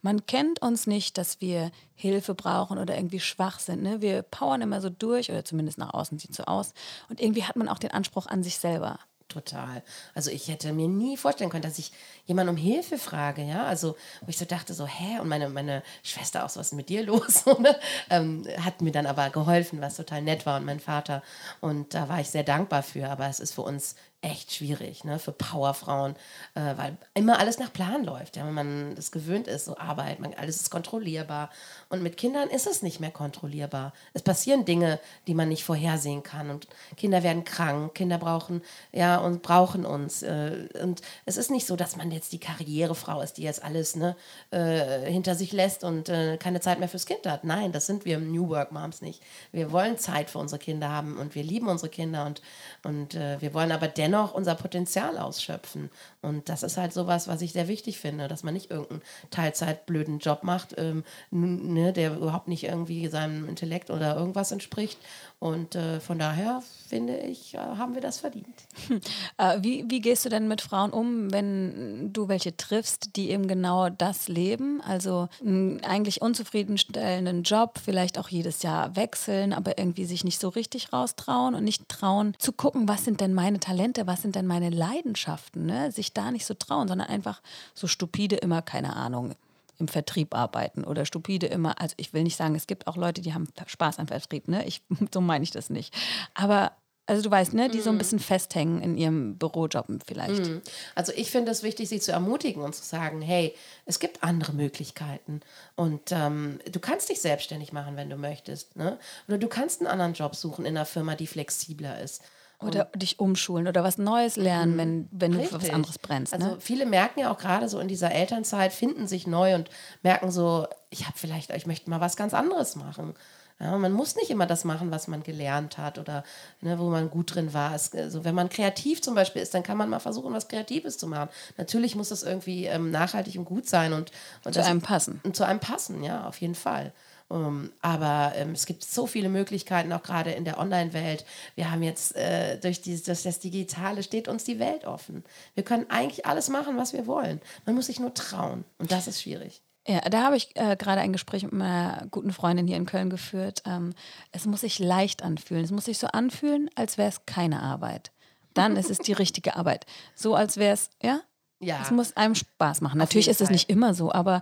Man 0.00 0.26
kennt 0.26 0.62
uns 0.62 0.86
nicht, 0.86 1.18
dass 1.18 1.40
wir 1.40 1.72
Hilfe 1.96 2.34
brauchen 2.34 2.78
oder 2.78 2.94
irgendwie 2.94 3.20
schwach 3.20 3.58
sind. 3.58 3.82
Ne? 3.82 4.00
Wir 4.00 4.22
powern 4.22 4.62
immer 4.62 4.80
so 4.80 4.90
durch 4.90 5.28
oder 5.28 5.44
zumindest 5.44 5.78
nach 5.78 5.92
außen 5.92 6.20
sieht 6.20 6.36
so 6.36 6.44
aus 6.44 6.72
und 7.08 7.20
irgendwie 7.20 7.44
hat 7.44 7.56
man 7.56 7.68
auch 7.68 7.78
den 7.78 7.90
Anspruch 7.90 8.26
an 8.26 8.44
sich 8.44 8.58
selber 8.58 9.00
total. 9.30 9.82
Also 10.14 10.30
ich 10.30 10.48
hätte 10.48 10.72
mir 10.72 10.88
nie 10.88 11.16
vorstellen 11.16 11.50
können, 11.50 11.62
dass 11.62 11.78
ich 11.78 11.92
jemanden 12.26 12.50
um 12.50 12.56
Hilfe 12.56 12.98
frage, 12.98 13.42
ja. 13.42 13.64
Also 13.64 13.96
wo 14.20 14.28
ich 14.28 14.38
so 14.38 14.44
dachte, 14.44 14.74
so, 14.74 14.86
hä? 14.86 15.20
Und 15.20 15.28
meine, 15.28 15.48
meine 15.48 15.82
Schwester 16.02 16.44
auch, 16.44 16.50
so, 16.50 16.60
was 16.60 16.68
ist 16.68 16.74
mit 16.74 16.88
dir 16.88 17.02
los? 17.04 17.44
ähm, 18.10 18.46
hat 18.60 18.82
mir 18.82 18.92
dann 18.92 19.06
aber 19.06 19.30
geholfen, 19.30 19.80
was 19.80 19.96
total 19.96 20.22
nett 20.22 20.44
war 20.44 20.58
und 20.58 20.66
mein 20.66 20.80
Vater. 20.80 21.22
Und 21.60 21.94
da 21.94 22.08
war 22.08 22.20
ich 22.20 22.28
sehr 22.28 22.44
dankbar 22.44 22.82
für. 22.82 23.08
Aber 23.08 23.26
es 23.26 23.40
ist 23.40 23.54
für 23.54 23.62
uns 23.62 23.94
echt 24.22 24.52
schwierig 24.52 25.04
ne, 25.04 25.18
für 25.18 25.32
Powerfrauen, 25.32 26.14
äh, 26.54 26.76
weil 26.76 26.96
immer 27.14 27.38
alles 27.38 27.58
nach 27.58 27.72
Plan 27.72 28.04
läuft. 28.04 28.36
Ja, 28.36 28.46
wenn 28.46 28.54
man 28.54 28.94
das 28.94 29.12
gewöhnt 29.12 29.46
ist, 29.48 29.64
so 29.64 29.78
Arbeit, 29.78 30.20
man, 30.20 30.34
alles 30.34 30.56
ist 30.56 30.70
kontrollierbar. 30.70 31.50
Und 31.88 32.02
mit 32.02 32.16
Kindern 32.16 32.50
ist 32.50 32.66
es 32.66 32.82
nicht 32.82 33.00
mehr 33.00 33.10
kontrollierbar. 33.10 33.94
Es 34.12 34.22
passieren 34.22 34.64
Dinge, 34.66 35.00
die 35.26 35.34
man 35.34 35.48
nicht 35.48 35.64
vorhersehen 35.64 36.22
kann. 36.22 36.50
Und 36.50 36.68
Kinder 36.96 37.22
werden 37.22 37.44
krank, 37.44 37.94
Kinder 37.94 38.18
brauchen, 38.18 38.62
ja, 38.92 39.16
und 39.16 39.42
brauchen 39.42 39.86
uns. 39.86 40.22
Äh, 40.22 40.68
und 40.82 41.00
es 41.24 41.38
ist 41.38 41.50
nicht 41.50 41.66
so, 41.66 41.76
dass 41.76 41.96
man 41.96 42.10
jetzt 42.10 42.32
die 42.32 42.40
Karrierefrau 42.40 43.22
ist, 43.22 43.38
die 43.38 43.42
jetzt 43.42 43.64
alles 43.64 43.96
ne, 43.96 44.16
äh, 44.50 45.10
hinter 45.10 45.34
sich 45.34 45.52
lässt 45.52 45.82
und 45.82 46.10
äh, 46.10 46.36
keine 46.36 46.60
Zeit 46.60 46.78
mehr 46.78 46.88
fürs 46.88 47.06
Kind 47.06 47.26
hat. 47.26 47.44
Nein, 47.44 47.72
das 47.72 47.86
sind 47.86 48.04
wir 48.04 48.18
New 48.18 48.50
Work 48.50 48.70
Moms 48.72 49.00
nicht. 49.00 49.22
Wir 49.50 49.72
wollen 49.72 49.96
Zeit 49.96 50.28
für 50.28 50.38
unsere 50.38 50.58
Kinder 50.58 50.90
haben 50.90 51.16
und 51.16 51.34
wir 51.34 51.42
lieben 51.42 51.68
unsere 51.68 51.88
Kinder 51.88 52.26
und, 52.26 52.42
und 52.82 53.14
äh, 53.14 53.40
wir 53.40 53.54
wollen 53.54 53.72
aber 53.72 53.88
dennoch 53.88 54.09
dennoch 54.10 54.34
unser 54.34 54.54
Potenzial 54.54 55.18
ausschöpfen. 55.18 55.90
Und 56.22 56.48
das 56.48 56.62
ist 56.62 56.76
halt 56.76 56.92
sowas, 56.92 57.28
was 57.28 57.40
ich 57.42 57.52
sehr 57.52 57.68
wichtig 57.68 57.98
finde, 57.98 58.28
dass 58.28 58.42
man 58.42 58.54
nicht 58.54 58.70
irgendeinen 58.70 59.02
Teilzeitblöden 59.30 60.18
Job 60.18 60.42
macht, 60.42 60.74
ähm, 60.76 61.04
ne, 61.30 61.92
der 61.92 62.16
überhaupt 62.16 62.48
nicht 62.48 62.64
irgendwie 62.64 63.08
seinem 63.08 63.48
Intellekt 63.48 63.90
oder 63.90 64.16
irgendwas 64.16 64.52
entspricht. 64.52 64.98
Und 65.38 65.74
äh, 65.74 66.00
von 66.00 66.18
daher 66.18 66.62
finde 66.88 67.16
ich, 67.16 67.54
äh, 67.54 67.58
haben 67.58 67.94
wir 67.94 68.02
das 68.02 68.20
verdient. 68.20 68.46
Hm. 68.88 69.00
Äh, 69.38 69.58
wie, 69.62 69.84
wie 69.88 70.00
gehst 70.00 70.24
du 70.24 70.28
denn 70.28 70.48
mit 70.48 70.60
Frauen 70.60 70.90
um, 70.90 71.32
wenn 71.32 72.12
du 72.12 72.28
welche 72.28 72.56
triffst, 72.56 73.16
die 73.16 73.30
eben 73.30 73.48
genau 73.48 73.88
das 73.88 74.28
leben? 74.28 74.82
Also 74.82 75.28
einen 75.40 75.82
eigentlich 75.82 76.20
unzufriedenstellenden 76.20 77.44
Job, 77.44 77.78
vielleicht 77.82 78.18
auch 78.18 78.28
jedes 78.28 78.62
Jahr 78.62 78.96
wechseln, 78.96 79.54
aber 79.54 79.78
irgendwie 79.78 80.04
sich 80.04 80.24
nicht 80.24 80.40
so 80.40 80.50
richtig 80.50 80.92
raustrauen 80.92 81.54
und 81.54 81.64
nicht 81.64 81.88
trauen 81.88 82.34
zu 82.38 82.52
gucken, 82.52 82.86
was 82.86 83.04
sind 83.04 83.22
denn 83.22 83.32
meine 83.32 83.60
Talente, 83.60 83.99
was 84.06 84.22
sind 84.22 84.36
denn 84.36 84.46
meine 84.46 84.70
Leidenschaften, 84.70 85.66
ne? 85.66 85.92
sich 85.92 86.12
da 86.12 86.30
nicht 86.30 86.46
so 86.46 86.54
trauen, 86.54 86.88
sondern 86.88 87.08
einfach 87.08 87.42
so 87.74 87.86
stupide 87.86 88.36
immer, 88.36 88.62
keine 88.62 88.96
Ahnung, 88.96 89.34
im 89.78 89.88
Vertrieb 89.88 90.34
arbeiten 90.34 90.84
oder 90.84 91.06
stupide 91.06 91.46
immer. 91.46 91.80
Also 91.80 91.94
ich 91.96 92.12
will 92.12 92.22
nicht 92.22 92.36
sagen, 92.36 92.54
es 92.54 92.66
gibt 92.66 92.86
auch 92.86 92.96
Leute, 92.96 93.22
die 93.22 93.34
haben 93.34 93.48
Spaß 93.66 93.98
am 93.98 94.08
Vertrieb, 94.08 94.46
ne? 94.46 94.66
Ich, 94.66 94.82
so 95.12 95.20
meine 95.20 95.42
ich 95.42 95.50
das 95.50 95.70
nicht. 95.70 95.94
Aber 96.34 96.72
also 97.10 97.22
du 97.22 97.30
weißt, 97.32 97.54
ne, 97.54 97.68
die 97.68 97.80
so 97.80 97.90
ein 97.90 97.96
mhm. 97.96 97.98
bisschen 97.98 98.18
festhängen 98.20 98.80
in 98.82 98.96
ihrem 98.96 99.36
Bürojob 99.36 99.86
vielleicht. 100.06 100.46
Mhm. 100.46 100.62
Also 100.94 101.12
ich 101.16 101.32
finde 101.32 101.50
es 101.50 101.64
wichtig, 101.64 101.88
sie 101.88 101.98
zu 101.98 102.12
ermutigen 102.12 102.62
und 102.62 102.72
zu 102.72 102.84
sagen, 102.84 103.20
hey, 103.20 103.52
es 103.84 103.98
gibt 103.98 104.22
andere 104.22 104.52
Möglichkeiten 104.52 105.40
und 105.74 106.12
ähm, 106.12 106.60
du 106.70 106.78
kannst 106.78 107.08
dich 107.08 107.20
selbstständig 107.20 107.72
machen, 107.72 107.96
wenn 107.96 108.10
du 108.10 108.16
möchtest, 108.16 108.76
ne? 108.76 108.96
Oder 109.26 109.38
du 109.38 109.48
kannst 109.48 109.80
einen 109.80 109.88
anderen 109.88 110.14
Job 110.14 110.36
suchen 110.36 110.64
in 110.64 110.76
einer 110.76 110.86
Firma, 110.86 111.16
die 111.16 111.26
flexibler 111.26 112.00
ist. 112.00 112.22
Oder 112.62 112.86
dich 112.94 113.18
umschulen 113.18 113.66
oder 113.68 113.82
was 113.82 113.96
Neues 113.96 114.36
lernen, 114.36 114.74
mhm. 114.74 114.78
wenn, 114.78 115.08
wenn 115.12 115.32
du 115.32 115.44
für 115.44 115.62
was 115.62 115.70
anderes 115.70 115.98
brennst. 115.98 116.38
Ne? 116.38 116.44
Also 116.44 116.56
viele 116.60 116.84
merken 116.84 117.20
ja 117.20 117.32
auch 117.32 117.38
gerade 117.38 117.68
so 117.68 117.78
in 117.78 117.88
dieser 117.88 118.12
Elternzeit, 118.12 118.72
finden 118.72 119.06
sich 119.06 119.26
neu 119.26 119.54
und 119.54 119.70
merken 120.02 120.30
so, 120.30 120.66
ich 120.90 121.06
habe 121.06 121.16
vielleicht, 121.16 121.50
ich 121.50 121.66
möchte 121.66 121.88
mal 121.88 122.00
was 122.00 122.16
ganz 122.16 122.34
anderes 122.34 122.76
machen. 122.76 123.14
Ja, 123.60 123.76
man 123.76 123.92
muss 123.92 124.16
nicht 124.16 124.30
immer 124.30 124.46
das 124.46 124.64
machen, 124.64 124.90
was 124.90 125.06
man 125.06 125.22
gelernt 125.22 125.76
hat 125.76 125.98
oder 125.98 126.24
ne, 126.62 126.78
wo 126.78 126.88
man 126.88 127.10
gut 127.10 127.34
drin 127.34 127.52
war. 127.52 127.74
Es, 127.74 127.94
also 127.94 128.24
wenn 128.24 128.34
man 128.34 128.48
kreativ 128.48 129.02
zum 129.02 129.14
Beispiel 129.14 129.42
ist, 129.42 129.52
dann 129.52 129.62
kann 129.62 129.76
man 129.76 129.90
mal 129.90 129.98
versuchen, 129.98 130.32
was 130.32 130.48
Kreatives 130.48 130.96
zu 130.96 131.06
machen. 131.06 131.28
Natürlich 131.58 131.94
muss 131.94 132.08
das 132.08 132.22
irgendwie 132.22 132.64
ähm, 132.64 132.90
nachhaltig 132.90 133.36
und 133.36 133.44
gut 133.44 133.68
sein 133.68 133.92
und, 133.92 134.12
und 134.44 134.54
zu 134.54 134.60
das, 134.60 134.66
einem 134.66 134.80
passen. 134.80 135.20
Und 135.24 135.36
zu 135.36 135.44
einem 135.44 135.60
passen, 135.60 136.02
ja, 136.02 136.26
auf 136.26 136.40
jeden 136.40 136.54
Fall. 136.54 136.94
Um, 137.30 137.36
ähm, 137.36 137.72
aber 137.80 138.32
ähm, 138.34 138.50
es 138.52 138.66
gibt 138.66 138.82
so 138.82 139.06
viele 139.06 139.28
Möglichkeiten, 139.28 139.92
auch 139.92 140.02
gerade 140.02 140.32
in 140.32 140.44
der 140.44 140.58
Online-Welt. 140.58 141.24
Wir 141.54 141.70
haben 141.70 141.84
jetzt 141.84 142.16
äh, 142.16 142.58
durch, 142.58 142.82
die, 142.82 143.00
durch 143.00 143.22
das 143.22 143.38
Digitale 143.38 144.02
steht 144.02 144.26
uns 144.26 144.42
die 144.42 144.58
Welt 144.58 144.84
offen. 144.84 145.22
Wir 145.54 145.62
können 145.62 145.86
eigentlich 145.90 146.26
alles 146.26 146.48
machen, 146.48 146.76
was 146.76 146.92
wir 146.92 147.06
wollen. 147.06 147.40
Man 147.66 147.76
muss 147.76 147.86
sich 147.86 148.00
nur 148.00 148.12
trauen. 148.14 148.64
Und 148.78 148.90
das 148.90 149.06
ist 149.06 149.22
schwierig. 149.22 149.62
Ja, 149.86 150.00
da 150.00 150.24
habe 150.24 150.36
ich 150.36 150.56
äh, 150.56 150.76
gerade 150.76 151.00
ein 151.00 151.12
Gespräch 151.12 151.44
mit 151.44 151.52
meiner 151.52 152.06
guten 152.10 152.32
Freundin 152.32 152.66
hier 152.66 152.76
in 152.76 152.86
Köln 152.86 153.10
geführt. 153.10 153.62
Ähm, 153.64 153.94
es 154.32 154.46
muss 154.46 154.62
sich 154.62 154.80
leicht 154.80 155.22
anfühlen. 155.22 155.64
Es 155.64 155.70
muss 155.70 155.84
sich 155.84 155.98
so 155.98 156.08
anfühlen, 156.08 156.68
als 156.74 156.98
wäre 156.98 157.08
es 157.08 157.26
keine 157.26 157.62
Arbeit. 157.62 158.10
Dann 158.54 158.76
ist 158.76 158.90
es 158.90 158.98
die 158.98 159.12
richtige 159.12 159.54
Arbeit. 159.54 159.86
So 160.16 160.34
als 160.34 160.56
wäre 160.56 160.74
es, 160.74 160.90
ja? 161.00 161.20
Ja. 161.60 161.80
Es 161.82 161.90
muss 161.90 162.16
einem 162.16 162.34
Spaß 162.34 162.80
machen. 162.80 162.98
Natürlich 162.98 163.28
ist 163.28 163.42
es 163.42 163.50
nicht 163.50 163.68
immer 163.68 163.92
so, 163.92 164.10
aber 164.10 164.40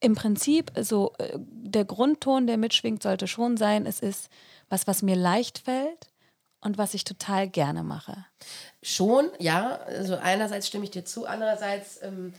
im 0.00 0.14
Prinzip 0.14 0.70
so 0.80 1.12
äh, 1.18 1.36
der 1.36 1.84
Grundton, 1.84 2.46
der 2.46 2.58
mitschwingt, 2.58 3.02
sollte 3.02 3.26
schon 3.26 3.56
sein, 3.56 3.86
es 3.86 4.00
ist 4.00 4.28
was, 4.68 4.86
was 4.86 5.02
mir 5.02 5.16
leicht 5.16 5.58
fällt 5.58 6.10
und 6.60 6.78
was 6.78 6.94
ich 6.94 7.04
total 7.04 7.48
gerne 7.48 7.82
mache. 7.82 8.24
Schon, 8.82 9.28
ja. 9.38 9.80
Also 9.86 10.16
einerseits 10.16 10.68
stimme 10.68 10.84
ich 10.84 10.90
dir 10.90 11.04
zu, 11.04 11.26
andererseits 11.26 12.00
ähm, 12.02 12.32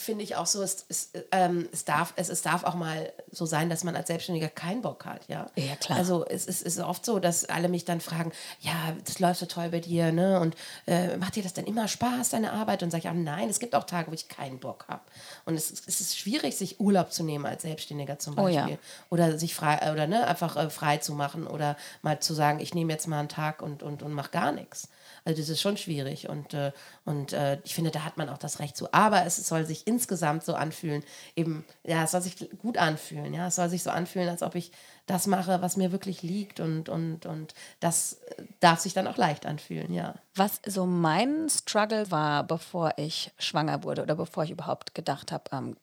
finde 0.00 0.24
ich 0.24 0.36
auch 0.36 0.46
so, 0.46 0.62
es, 0.62 0.84
es, 0.88 1.10
ähm, 1.30 1.68
es, 1.72 1.84
darf, 1.84 2.12
es, 2.16 2.28
es 2.28 2.42
darf 2.42 2.64
auch 2.64 2.74
mal 2.74 3.12
so 3.30 3.46
sein, 3.46 3.70
dass 3.70 3.84
man 3.84 3.94
als 3.96 4.08
Selbstständiger 4.08 4.48
keinen 4.48 4.82
Bock 4.82 5.04
hat, 5.04 5.28
ja. 5.28 5.46
Ja, 5.56 5.76
klar. 5.76 5.98
Also 5.98 6.24
es, 6.26 6.46
es 6.46 6.62
ist 6.62 6.78
oft 6.80 7.04
so, 7.04 7.18
dass 7.18 7.44
alle 7.44 7.68
mich 7.68 7.84
dann 7.84 8.00
fragen, 8.00 8.32
ja, 8.60 8.72
das 9.04 9.18
läuft 9.18 9.40
so 9.40 9.46
toll 9.46 9.68
bei 9.68 9.80
dir, 9.80 10.12
ne? 10.12 10.40
Und 10.40 10.56
äh, 10.86 11.16
macht 11.16 11.36
dir 11.36 11.42
das 11.42 11.52
denn 11.52 11.66
immer 11.66 11.88
Spaß, 11.88 12.30
deine 12.30 12.52
Arbeit? 12.52 12.82
Und 12.82 12.90
sage 12.90 13.00
ich, 13.00 13.04
ja, 13.04 13.14
nein, 13.14 13.48
es 13.48 13.60
gibt 13.60 13.74
auch 13.74 13.84
Tage, 13.84 14.10
wo 14.10 14.14
ich 14.14 14.28
keinen 14.28 14.58
Bock 14.58 14.86
habe. 14.88 15.02
Und 15.44 15.54
es, 15.54 15.70
es 15.70 16.00
ist 16.00 16.18
schwierig, 16.18 16.56
sich 16.56 16.80
Urlaub 16.80 17.12
zu 17.12 17.22
nehmen 17.22 17.46
als 17.46 17.62
Selbstständiger 17.62 18.18
zum 18.18 18.34
Beispiel. 18.34 18.64
Oh, 18.64 18.68
ja. 18.68 18.78
Oder 19.10 19.38
sich 19.38 19.54
frei, 19.54 19.92
oder 19.92 20.06
ne, 20.06 20.26
einfach 20.26 20.56
äh, 20.56 20.70
frei 20.70 20.96
zu 20.98 21.14
machen 21.14 21.46
oder 21.46 21.76
mal 22.02 22.20
zu 22.20 22.34
sagen, 22.34 22.60
ich 22.60 22.74
nehme 22.74 22.92
jetzt 22.92 23.06
mal 23.06 23.20
einen 23.20 23.28
Tag 23.28 23.62
und, 23.62 23.82
und, 23.82 24.02
und 24.02 24.12
mache 24.12 24.30
gar 24.30 24.52
nichts. 24.52 24.88
Also 25.24 25.40
das 25.40 25.48
ist 25.48 25.60
schon 25.60 25.76
schwierig 25.76 26.28
und, 26.28 26.54
äh, 26.54 26.72
und 27.04 27.32
äh, 27.32 27.58
ich 27.64 27.74
finde, 27.74 27.90
da 27.90 28.04
hat 28.04 28.16
man 28.16 28.28
auch 28.28 28.38
das 28.38 28.58
Recht 28.58 28.76
zu. 28.76 28.92
Aber 28.92 29.26
es 29.26 29.36
soll 29.36 29.64
sich 29.66 29.86
insgesamt 29.86 30.44
so 30.44 30.54
anfühlen. 30.54 31.02
Eben, 31.36 31.64
ja, 31.84 32.04
es 32.04 32.12
soll 32.12 32.22
sich 32.22 32.50
gut 32.58 32.78
anfühlen, 32.78 33.34
ja. 33.34 33.48
Es 33.48 33.56
soll 33.56 33.68
sich 33.68 33.82
so 33.82 33.90
anfühlen, 33.90 34.28
als 34.28 34.42
ob 34.42 34.54
ich 34.54 34.72
das 35.06 35.26
mache, 35.26 35.60
was 35.62 35.76
mir 35.76 35.92
wirklich 35.92 36.22
liegt 36.22 36.60
und, 36.60 36.88
und, 36.88 37.26
und 37.26 37.54
das 37.80 38.20
darf 38.60 38.80
sich 38.80 38.94
dann 38.94 39.06
auch 39.06 39.16
leicht 39.16 39.46
anfühlen, 39.46 39.92
ja. 39.92 40.14
Was 40.34 40.60
so 40.66 40.86
mein 40.86 41.48
Struggle 41.48 42.10
war, 42.10 42.44
bevor 42.44 42.94
ich 42.96 43.32
schwanger 43.38 43.84
wurde 43.84 44.02
oder 44.02 44.14
bevor 44.14 44.44
ich 44.44 44.50
überhaupt 44.50 44.94
gedacht 44.94 45.32
habe, 45.32 45.44
ähm, 45.52 45.76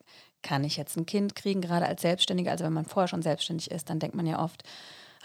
kann 0.44 0.64
ich 0.64 0.78
jetzt 0.78 0.96
ein 0.98 1.06
Kind 1.06 1.36
kriegen, 1.36 1.62
gerade 1.62 1.86
als 1.86 2.02
Selbstständiger. 2.02 2.52
Also 2.52 2.64
wenn 2.64 2.74
man 2.74 2.86
vorher 2.86 3.08
schon 3.08 3.22
selbstständig 3.22 3.72
ist, 3.72 3.90
dann 3.90 4.00
denkt 4.00 4.16
man 4.16 4.26
ja 4.26 4.42
oft, 4.42 4.64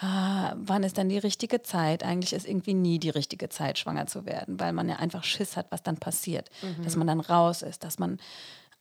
ah, 0.02 0.54
wann 0.56 0.82
ist 0.82 0.98
dann 0.98 1.08
die 1.08 1.18
richtige 1.18 1.62
Zeit? 1.62 2.04
Eigentlich 2.04 2.32
ist 2.32 2.46
irgendwie 2.46 2.74
nie 2.74 2.98
die 2.98 3.10
richtige 3.10 3.48
Zeit, 3.48 3.78
schwanger 3.78 4.06
zu 4.06 4.26
werden, 4.26 4.58
weil 4.58 4.72
man 4.72 4.88
ja 4.88 4.96
einfach 4.96 5.24
Schiss 5.24 5.56
hat, 5.56 5.66
was 5.70 5.82
dann 5.82 5.96
passiert. 5.96 6.50
Mhm. 6.62 6.84
Dass 6.84 6.96
man 6.96 7.06
dann 7.06 7.20
raus 7.20 7.62
ist, 7.62 7.84
dass 7.84 7.98
man 7.98 8.18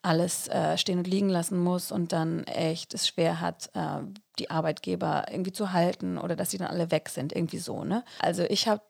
alles 0.02 0.48
äh, 0.48 0.78
stehen 0.78 0.98
und 0.98 1.08
liegen 1.08 1.30
lassen 1.30 1.60
muss 1.60 1.92
und 1.92 2.12
dann 2.12 2.44
echt 2.46 2.94
es 2.94 3.08
schwer 3.08 3.40
hat, 3.40 3.70
äh, 3.74 4.02
die 4.40 4.50
Arbeitgeber 4.50 5.26
irgendwie 5.30 5.52
zu 5.52 5.74
halten 5.74 6.18
oder 6.18 6.36
dass 6.36 6.50
sie 6.50 6.58
dann 6.58 6.70
alle 6.70 6.90
weg 6.90 7.10
sind, 7.10 7.34
irgendwie 7.34 7.60
so. 7.60 7.84
Ne? 7.84 8.04
Also 8.20 8.44
ich 8.44 8.68
habe 8.68 8.82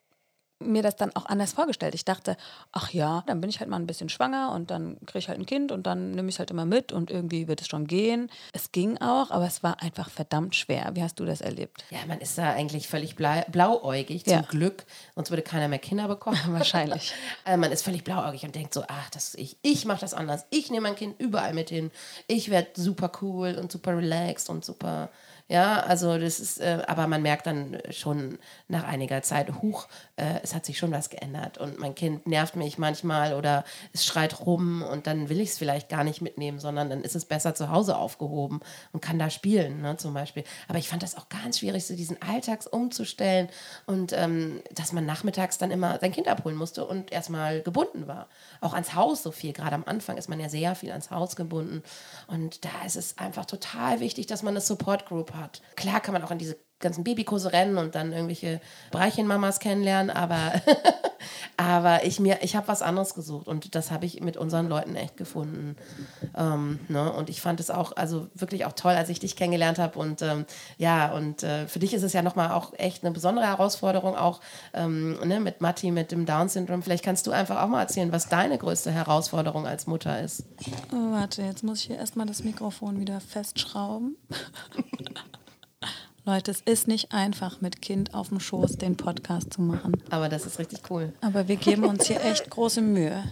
mir 0.61 0.83
das 0.83 0.95
dann 0.95 1.15
auch 1.15 1.25
anders 1.25 1.53
vorgestellt. 1.53 1.95
Ich 1.95 2.05
dachte, 2.05 2.37
ach 2.71 2.91
ja, 2.91 3.23
dann 3.27 3.41
bin 3.41 3.49
ich 3.49 3.59
halt 3.59 3.69
mal 3.69 3.77
ein 3.77 3.87
bisschen 3.87 4.09
schwanger 4.09 4.51
und 4.53 4.71
dann 4.71 4.97
kriege 5.05 5.19
ich 5.19 5.29
halt 5.29 5.39
ein 5.39 5.45
Kind 5.45 5.71
und 5.71 5.87
dann 5.87 6.11
nehme 6.11 6.29
ich 6.29 6.35
es 6.35 6.39
halt 6.39 6.51
immer 6.51 6.65
mit 6.65 6.91
und 6.91 7.11
irgendwie 7.11 7.47
wird 7.47 7.61
es 7.61 7.67
schon 7.67 7.87
gehen. 7.87 8.29
Es 8.53 8.71
ging 8.71 8.97
auch, 8.99 9.31
aber 9.31 9.45
es 9.45 9.63
war 9.63 9.81
einfach 9.81 10.09
verdammt 10.09 10.55
schwer. 10.55 10.91
Wie 10.93 11.03
hast 11.03 11.19
du 11.19 11.25
das 11.25 11.41
erlebt? 11.41 11.83
Ja, 11.89 11.99
man 12.07 12.19
ist 12.19 12.37
da 12.37 12.51
eigentlich 12.51 12.87
völlig 12.87 13.15
blauäugig, 13.15 14.25
zum 14.25 14.33
ja. 14.33 14.41
Glück. 14.41 14.85
Sonst 15.15 15.29
würde 15.29 15.43
keiner 15.43 15.67
mehr 15.67 15.79
Kinder 15.79 16.07
bekommen. 16.07 16.39
Wahrscheinlich. 16.47 17.13
also 17.43 17.57
man 17.59 17.71
ist 17.71 17.83
völlig 17.83 18.03
blauäugig 18.03 18.43
und 18.43 18.55
denkt 18.55 18.73
so, 18.73 18.83
ach, 18.87 19.09
das 19.09 19.35
ich, 19.35 19.57
ich 19.61 19.85
mache 19.85 20.01
das 20.01 20.13
anders. 20.13 20.45
Ich 20.49 20.69
nehme 20.69 20.87
mein 20.87 20.95
Kind 20.95 21.19
überall 21.19 21.53
mit 21.53 21.69
hin. 21.69 21.91
Ich 22.27 22.49
werde 22.49 22.69
super 22.75 23.11
cool 23.21 23.55
und 23.59 23.71
super 23.71 23.97
relaxed 23.97 24.49
und 24.49 24.63
super 24.65 25.09
ja, 25.51 25.81
also 25.81 26.17
das 26.17 26.39
ist, 26.39 26.61
äh, 26.61 26.81
aber 26.87 27.07
man 27.07 27.21
merkt 27.21 27.45
dann 27.45 27.77
schon 27.89 28.39
nach 28.69 28.85
einiger 28.85 29.21
Zeit, 29.21 29.51
huch, 29.61 29.89
äh, 30.15 30.39
es 30.43 30.55
hat 30.55 30.65
sich 30.65 30.77
schon 30.77 30.93
was 30.93 31.09
geändert 31.09 31.57
und 31.57 31.77
mein 31.77 31.93
Kind 31.93 32.25
nervt 32.25 32.55
mich 32.55 32.77
manchmal 32.77 33.33
oder 33.33 33.65
es 33.91 34.05
schreit 34.05 34.45
rum 34.45 34.81
und 34.81 35.07
dann 35.07 35.27
will 35.27 35.41
ich 35.41 35.49
es 35.49 35.57
vielleicht 35.57 35.89
gar 35.89 36.05
nicht 36.05 36.21
mitnehmen, 36.21 36.61
sondern 36.61 36.89
dann 36.89 37.03
ist 37.03 37.17
es 37.17 37.25
besser 37.25 37.53
zu 37.53 37.69
Hause 37.69 37.97
aufgehoben 37.97 38.61
und 38.93 39.01
kann 39.01 39.19
da 39.19 39.29
spielen, 39.29 39.81
ne, 39.81 39.97
zum 39.97 40.13
Beispiel. 40.13 40.45
Aber 40.69 40.77
ich 40.77 40.87
fand 40.87 41.03
das 41.03 41.17
auch 41.17 41.27
ganz 41.27 41.59
schwierig, 41.59 41.85
so 41.85 41.97
diesen 41.97 42.21
Alltags 42.21 42.65
umzustellen 42.65 43.49
und 43.85 44.13
ähm, 44.13 44.61
dass 44.73 44.93
man 44.93 45.05
nachmittags 45.05 45.57
dann 45.57 45.69
immer 45.69 45.99
sein 45.99 46.13
Kind 46.13 46.29
abholen 46.29 46.55
musste 46.55 46.85
und 46.85 47.11
erstmal 47.11 47.61
gebunden 47.61 48.07
war. 48.07 48.29
Auch 48.61 48.73
ans 48.73 48.95
Haus 48.95 49.21
so 49.21 49.31
viel. 49.31 49.51
Gerade 49.51 49.75
am 49.75 49.83
Anfang 49.83 50.15
ist 50.15 50.29
man 50.29 50.39
ja 50.39 50.47
sehr 50.47 50.75
viel 50.75 50.91
ans 50.91 51.11
Haus 51.11 51.35
gebunden 51.35 51.83
und 52.27 52.63
da 52.63 52.85
ist 52.85 52.95
es 52.95 53.17
einfach 53.17 53.45
total 53.45 53.99
wichtig, 53.99 54.27
dass 54.27 54.43
man 54.43 54.53
eine 54.53 54.61
Support 54.61 55.07
Group 55.07 55.33
hat 55.33 55.40
hat. 55.41 55.61
Klar 55.75 55.99
kann 56.01 56.13
man 56.13 56.23
auch 56.23 56.31
in 56.31 56.37
diese 56.37 56.57
ganzen 56.81 57.03
Babykurse 57.03 57.53
rennen 57.53 57.77
und 57.77 57.95
dann 57.95 58.11
irgendwelche 58.11 58.61
Breichenmamas 58.91 59.59
kennenlernen, 59.59 60.09
aber, 60.09 60.53
aber 61.57 62.05
ich, 62.05 62.19
ich 62.19 62.55
habe 62.55 62.67
was 62.67 62.81
anderes 62.81 63.13
gesucht 63.13 63.47
und 63.47 63.75
das 63.75 63.91
habe 63.91 64.05
ich 64.05 64.21
mit 64.21 64.37
unseren 64.37 64.67
Leuten 64.67 64.95
echt 64.95 65.17
gefunden. 65.17 65.75
Ähm, 66.35 66.79
ne? 66.87 67.11
Und 67.11 67.29
ich 67.29 67.41
fand 67.41 67.59
es 67.59 67.69
auch, 67.69 67.95
also 67.95 68.27
wirklich 68.35 68.65
auch 68.65 68.73
toll, 68.73 68.93
als 68.93 69.09
ich 69.09 69.19
dich 69.19 69.35
kennengelernt 69.35 69.79
habe 69.79 69.97
und 69.99 70.21
ähm, 70.21 70.45
ja, 70.77 71.11
und 71.13 71.43
äh, 71.43 71.67
für 71.67 71.79
dich 71.79 71.93
ist 71.93 72.03
es 72.03 72.13
ja 72.13 72.21
nochmal 72.21 72.51
auch 72.51 72.73
echt 72.77 73.03
eine 73.03 73.11
besondere 73.11 73.45
Herausforderung, 73.45 74.15
auch 74.15 74.41
ähm, 74.73 75.19
ne, 75.25 75.39
mit 75.39 75.61
Matti, 75.61 75.91
mit 75.91 76.11
dem 76.11 76.25
Down-Syndrom. 76.25 76.83
Vielleicht 76.83 77.03
kannst 77.03 77.27
du 77.27 77.31
einfach 77.31 77.61
auch 77.61 77.67
mal 77.67 77.81
erzählen, 77.81 78.11
was 78.11 78.29
deine 78.29 78.57
größte 78.57 78.91
Herausforderung 78.91 79.67
als 79.67 79.87
Mutter 79.87 80.21
ist. 80.21 80.43
Oh, 80.91 81.11
warte, 81.11 81.43
jetzt 81.43 81.63
muss 81.63 81.79
ich 81.79 81.85
hier 81.87 81.97
erstmal 81.97 82.25
das 82.25 82.43
Mikrofon 82.43 82.99
wieder 82.99 83.19
festschrauben. 83.21 84.15
Leute, 86.23 86.51
es 86.51 86.61
ist 86.61 86.87
nicht 86.87 87.11
einfach, 87.13 87.61
mit 87.61 87.81
Kind 87.81 88.13
auf 88.13 88.29
dem 88.29 88.39
Schoß 88.39 88.77
den 88.77 88.95
Podcast 88.95 89.53
zu 89.53 89.61
machen. 89.61 90.03
Aber 90.11 90.29
das 90.29 90.45
ist 90.45 90.59
richtig 90.59 90.81
cool. 90.91 91.13
Aber 91.21 91.47
wir 91.47 91.55
geben 91.55 91.83
uns 91.83 92.05
hier 92.05 92.23
echt 92.23 92.47
große 92.49 92.81
Mühe. 92.81 93.23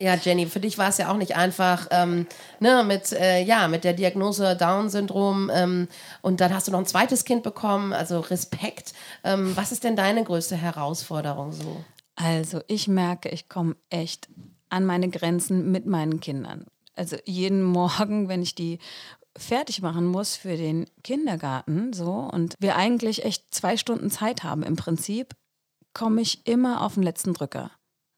Ja, 0.00 0.14
Jenny, 0.14 0.46
für 0.46 0.60
dich 0.60 0.78
war 0.78 0.88
es 0.88 0.98
ja 0.98 1.12
auch 1.12 1.16
nicht 1.16 1.36
einfach, 1.36 1.88
ähm, 1.90 2.26
ne, 2.60 2.84
mit, 2.84 3.12
äh, 3.12 3.42
ja, 3.42 3.68
mit 3.68 3.84
der 3.84 3.92
Diagnose 3.92 4.56
Down-Syndrom 4.56 5.50
ähm, 5.52 5.88
und 6.22 6.40
dann 6.40 6.54
hast 6.54 6.68
du 6.68 6.72
noch 6.72 6.78
ein 6.78 6.86
zweites 6.86 7.24
Kind 7.24 7.42
bekommen, 7.42 7.92
also 7.92 8.20
Respekt. 8.20 8.94
Ähm, 9.24 9.54
was 9.56 9.72
ist 9.72 9.84
denn 9.84 9.96
deine 9.96 10.22
größte 10.22 10.56
Herausforderung 10.56 11.52
so? 11.52 11.84
Also 12.14 12.60
ich 12.68 12.88
merke, 12.88 13.28
ich 13.28 13.48
komme 13.48 13.76
echt 13.90 14.28
an 14.70 14.86
meine 14.86 15.10
Grenzen 15.10 15.70
mit 15.70 15.86
meinen 15.86 16.20
Kindern. 16.20 16.64
Also 16.94 17.16
jeden 17.24 17.62
Morgen, 17.62 18.28
wenn 18.28 18.42
ich 18.42 18.54
die 18.54 18.78
fertig 19.38 19.82
machen 19.82 20.06
muss 20.06 20.36
für 20.36 20.56
den 20.56 20.86
Kindergarten, 21.02 21.92
so 21.92 22.12
und 22.12 22.54
wir 22.58 22.76
eigentlich 22.76 23.24
echt 23.24 23.54
zwei 23.54 23.76
Stunden 23.76 24.10
Zeit 24.10 24.42
haben 24.44 24.62
im 24.62 24.76
Prinzip, 24.76 25.34
komme 25.94 26.20
ich 26.20 26.46
immer 26.46 26.82
auf 26.82 26.94
den 26.94 27.02
letzten 27.02 27.34
Drücker. 27.34 27.70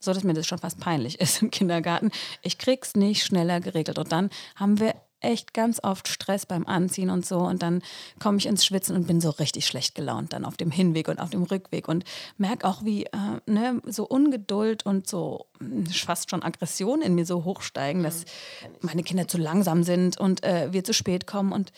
So 0.02 0.14
dass 0.14 0.24
mir 0.24 0.32
das 0.32 0.46
schon 0.46 0.58
fast 0.58 0.80
peinlich 0.80 1.20
ist 1.20 1.42
im 1.42 1.50
Kindergarten. 1.50 2.10
Ich 2.42 2.58
krieg's 2.58 2.94
nicht 2.94 3.24
schneller 3.24 3.60
geregelt. 3.60 3.98
Und 3.98 4.12
dann 4.12 4.30
haben 4.56 4.80
wir 4.80 4.94
echt 5.20 5.54
ganz 5.54 5.82
oft 5.82 6.08
Stress 6.08 6.46
beim 6.46 6.66
Anziehen 6.66 7.10
und 7.10 7.26
so. 7.26 7.38
Und 7.38 7.62
dann 7.62 7.82
komme 8.18 8.38
ich 8.38 8.46
ins 8.46 8.64
Schwitzen 8.64 8.96
und 8.96 9.06
bin 9.06 9.20
so 9.20 9.30
richtig 9.30 9.66
schlecht 9.66 9.94
gelaunt 9.94 10.32
dann 10.32 10.44
auf 10.44 10.56
dem 10.56 10.70
Hinweg 10.70 11.08
und 11.08 11.20
auf 11.20 11.30
dem 11.30 11.42
Rückweg 11.42 11.88
und 11.88 12.04
merke 12.38 12.66
auch, 12.66 12.84
wie 12.84 13.04
äh, 13.04 13.40
ne, 13.46 13.80
so 13.86 14.04
Ungeduld 14.06 14.86
und 14.86 15.08
so 15.08 15.46
hm, 15.58 15.86
fast 15.86 16.30
schon 16.30 16.42
Aggression 16.42 17.02
in 17.02 17.14
mir 17.14 17.26
so 17.26 17.44
hochsteigen, 17.44 18.02
dass 18.02 18.20
mhm. 18.20 18.78
meine 18.82 19.02
Kinder 19.02 19.28
zu 19.28 19.38
langsam 19.38 19.82
sind 19.82 20.18
und 20.18 20.42
äh, 20.42 20.72
wir 20.72 20.84
zu 20.84 20.92
spät 20.92 21.26
kommen 21.26 21.52
und 21.52 21.72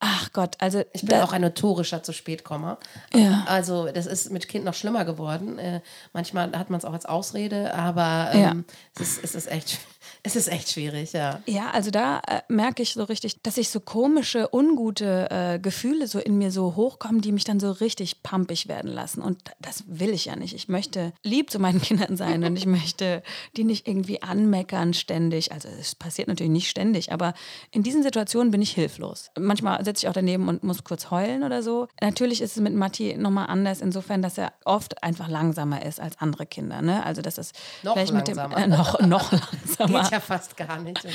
Ach 0.00 0.32
Gott, 0.32 0.54
also 0.60 0.84
ich 0.92 1.02
bin 1.04 1.18
auch 1.18 1.32
ein 1.32 1.40
notorischer 1.40 2.04
zu 2.04 2.12
spät 2.12 2.44
Kommer. 2.44 2.78
Ja. 3.12 3.44
Also 3.48 3.88
das 3.90 4.06
ist 4.06 4.30
mit 4.30 4.46
Kind 4.46 4.64
noch 4.64 4.74
schlimmer 4.74 5.04
geworden. 5.04 5.58
Äh, 5.58 5.80
manchmal 6.12 6.52
hat 6.56 6.70
man 6.70 6.78
es 6.78 6.84
auch 6.84 6.92
als 6.92 7.04
Ausrede, 7.04 7.74
aber 7.74 8.30
ähm, 8.32 8.40
ja. 8.40 8.54
es, 8.94 9.00
ist, 9.00 9.24
es 9.24 9.34
ist 9.34 9.50
echt 9.50 9.80
es 10.22 10.36
ist 10.36 10.48
echt 10.48 10.70
schwierig, 10.70 11.12
ja. 11.12 11.40
Ja, 11.46 11.70
also 11.70 11.90
da 11.90 12.20
äh, 12.26 12.40
merke 12.48 12.82
ich 12.82 12.94
so 12.94 13.04
richtig, 13.04 13.40
dass 13.42 13.56
ich 13.56 13.68
so 13.68 13.80
komische, 13.80 14.48
ungute 14.52 15.30
äh, 15.30 15.58
Gefühle 15.58 16.06
so 16.06 16.18
in 16.18 16.38
mir 16.38 16.50
so 16.50 16.76
hochkommen, 16.76 17.20
die 17.20 17.32
mich 17.32 17.44
dann 17.44 17.60
so 17.60 17.70
richtig 17.70 18.22
pumpig 18.22 18.68
werden 18.68 18.90
lassen. 18.90 19.22
Und 19.22 19.38
das 19.60 19.84
will 19.86 20.10
ich 20.10 20.26
ja 20.26 20.36
nicht. 20.36 20.54
Ich 20.54 20.68
möchte 20.68 21.12
lieb 21.22 21.50
zu 21.50 21.58
meinen 21.58 21.80
Kindern 21.88 22.16
sein 22.16 22.44
und 22.44 22.56
ich 22.56 22.66
möchte 22.66 23.22
die 23.56 23.64
nicht 23.64 23.86
irgendwie 23.86 24.22
anmeckern 24.22 24.92
ständig. 24.94 25.52
Also 25.52 25.68
es 25.68 25.94
passiert 25.94 26.28
natürlich 26.28 26.52
nicht 26.52 26.68
ständig, 26.68 27.12
aber 27.12 27.34
in 27.70 27.82
diesen 27.82 28.02
Situationen 28.02 28.50
bin 28.50 28.62
ich 28.62 28.72
hilflos. 28.72 29.30
Manchmal 29.38 29.84
sitze 29.84 30.04
ich 30.04 30.08
auch 30.08 30.14
daneben 30.14 30.48
und 30.48 30.64
muss 30.64 30.84
kurz 30.84 31.10
heulen 31.10 31.44
oder 31.44 31.62
so. 31.62 31.86
Natürlich 32.00 32.40
ist 32.40 32.56
es 32.56 32.62
mit 32.62 32.74
Matti 32.74 33.16
nochmal 33.16 33.46
anders, 33.46 33.80
insofern, 33.80 34.22
dass 34.22 34.36
er 34.38 34.52
oft 34.64 35.02
einfach 35.02 35.28
langsamer 35.28 35.84
ist 35.84 36.00
als 36.00 36.18
andere 36.18 36.46
Kinder. 36.46 36.82
Ne? 36.82 37.04
Also 37.04 37.22
das 37.22 37.38
ist 37.38 37.54
noch 37.82 37.92
vielleicht 37.94 38.12
langsamer. 38.12 38.48
mit 38.48 38.66
dem 38.66 38.72
äh, 38.72 38.76
noch, 38.76 39.00
noch 39.00 39.32
langsamer 39.32 40.07
ja 40.12 40.20
fast 40.20 40.56
gar 40.56 40.78
nicht. 40.78 41.06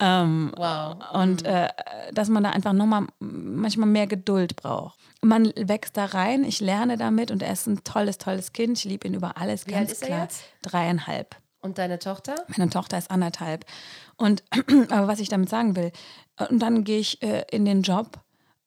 ähm, 0.00 0.52
wow. 0.56 0.96
Und 1.12 1.42
mhm. 1.42 1.48
äh, 1.48 1.68
dass 2.12 2.28
man 2.28 2.42
da 2.42 2.50
einfach 2.50 2.72
nochmal 2.72 3.06
manchmal 3.18 3.88
mehr 3.88 4.06
Geduld 4.06 4.56
braucht. 4.56 4.98
Man 5.20 5.52
wächst 5.56 5.96
da 5.96 6.06
rein, 6.06 6.44
ich 6.44 6.60
lerne 6.60 6.96
damit 6.96 7.30
und 7.30 7.42
er 7.42 7.52
ist 7.52 7.66
ein 7.66 7.84
tolles, 7.84 8.18
tolles 8.18 8.52
Kind. 8.52 8.78
Ich 8.78 8.84
liebe 8.84 9.06
ihn 9.06 9.14
über 9.14 9.36
alles, 9.36 9.66
Wie 9.66 9.72
ganz 9.72 10.00
klar. 10.00 10.24
Jetzt? 10.24 10.42
Dreieinhalb. 10.62 11.36
Und 11.60 11.78
deine 11.78 12.00
Tochter? 12.00 12.34
Meine 12.56 12.70
Tochter 12.70 12.98
ist 12.98 13.10
anderthalb. 13.10 13.64
Und 14.16 14.42
aber 14.90 15.06
was 15.06 15.20
ich 15.20 15.28
damit 15.28 15.48
sagen 15.48 15.76
will, 15.76 15.92
und 16.48 16.60
dann 16.60 16.84
gehe 16.84 16.98
ich 16.98 17.22
äh, 17.22 17.44
in 17.50 17.64
den 17.64 17.82
Job 17.82 18.20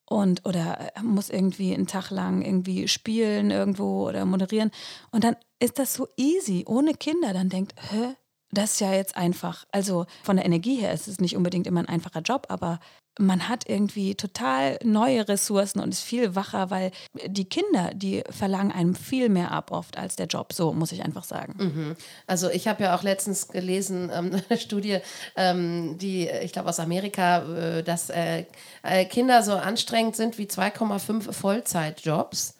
und 0.05 0.45
oder 0.45 0.95
äh, 0.95 1.01
muss 1.01 1.29
irgendwie 1.29 1.73
einen 1.73 1.87
Tag 1.87 2.11
lang 2.11 2.41
irgendwie 2.41 2.87
spielen 2.87 3.51
irgendwo 3.51 4.07
oder 4.07 4.25
moderieren 4.25 4.71
und 5.11 5.23
dann 5.23 5.35
ist 5.59 5.79
das 5.79 5.93
so 5.93 6.07
easy 6.15 6.63
ohne 6.67 6.93
Kinder 6.93 7.33
dann 7.33 7.49
denkt 7.49 7.73
hä 7.91 8.15
das 8.57 8.73
ist 8.73 8.79
ja 8.81 8.93
jetzt 8.93 9.17
einfach, 9.17 9.65
also 9.71 10.05
von 10.23 10.37
der 10.37 10.45
Energie 10.45 10.75
her 10.75 10.93
ist 10.93 11.07
es 11.07 11.19
nicht 11.19 11.35
unbedingt 11.35 11.67
immer 11.67 11.79
ein 11.79 11.89
einfacher 11.89 12.21
Job, 12.21 12.47
aber 12.49 12.79
man 13.17 13.47
hat 13.47 13.67
irgendwie 13.69 14.15
total 14.15 14.77
neue 14.83 15.27
Ressourcen 15.27 15.79
und 15.79 15.89
ist 15.89 16.01
viel 16.01 16.35
wacher, 16.35 16.69
weil 16.69 16.91
die 17.27 17.45
Kinder, 17.45 17.91
die 17.93 18.23
verlangen 18.29 18.71
einem 18.71 18.93
viel 18.93 19.29
mehr 19.29 19.51
ab 19.51 19.71
oft 19.71 19.97
als 19.97 20.15
der 20.15 20.25
Job. 20.25 20.51
So 20.51 20.73
muss 20.73 20.91
ich 20.91 21.03
einfach 21.03 21.23
sagen. 21.23 21.55
Mhm. 21.57 21.95
Also 22.27 22.49
ich 22.49 22.67
habe 22.67 22.83
ja 22.83 22.95
auch 22.95 23.03
letztens 23.03 23.47
gelesen, 23.47 24.11
ähm, 24.13 24.41
eine 24.49 24.59
Studie, 24.59 24.99
ähm, 25.35 25.97
die, 25.97 26.27
ich 26.27 26.51
glaube 26.51 26.69
aus 26.69 26.79
Amerika, 26.79 27.43
äh, 27.43 27.83
dass 27.83 28.09
äh, 28.09 28.45
äh 28.83 29.05
Kinder 29.05 29.43
so 29.43 29.53
anstrengend 29.53 30.15
sind 30.15 30.37
wie 30.37 30.45
2,5 30.45 31.31
Vollzeitjobs. 31.31 32.55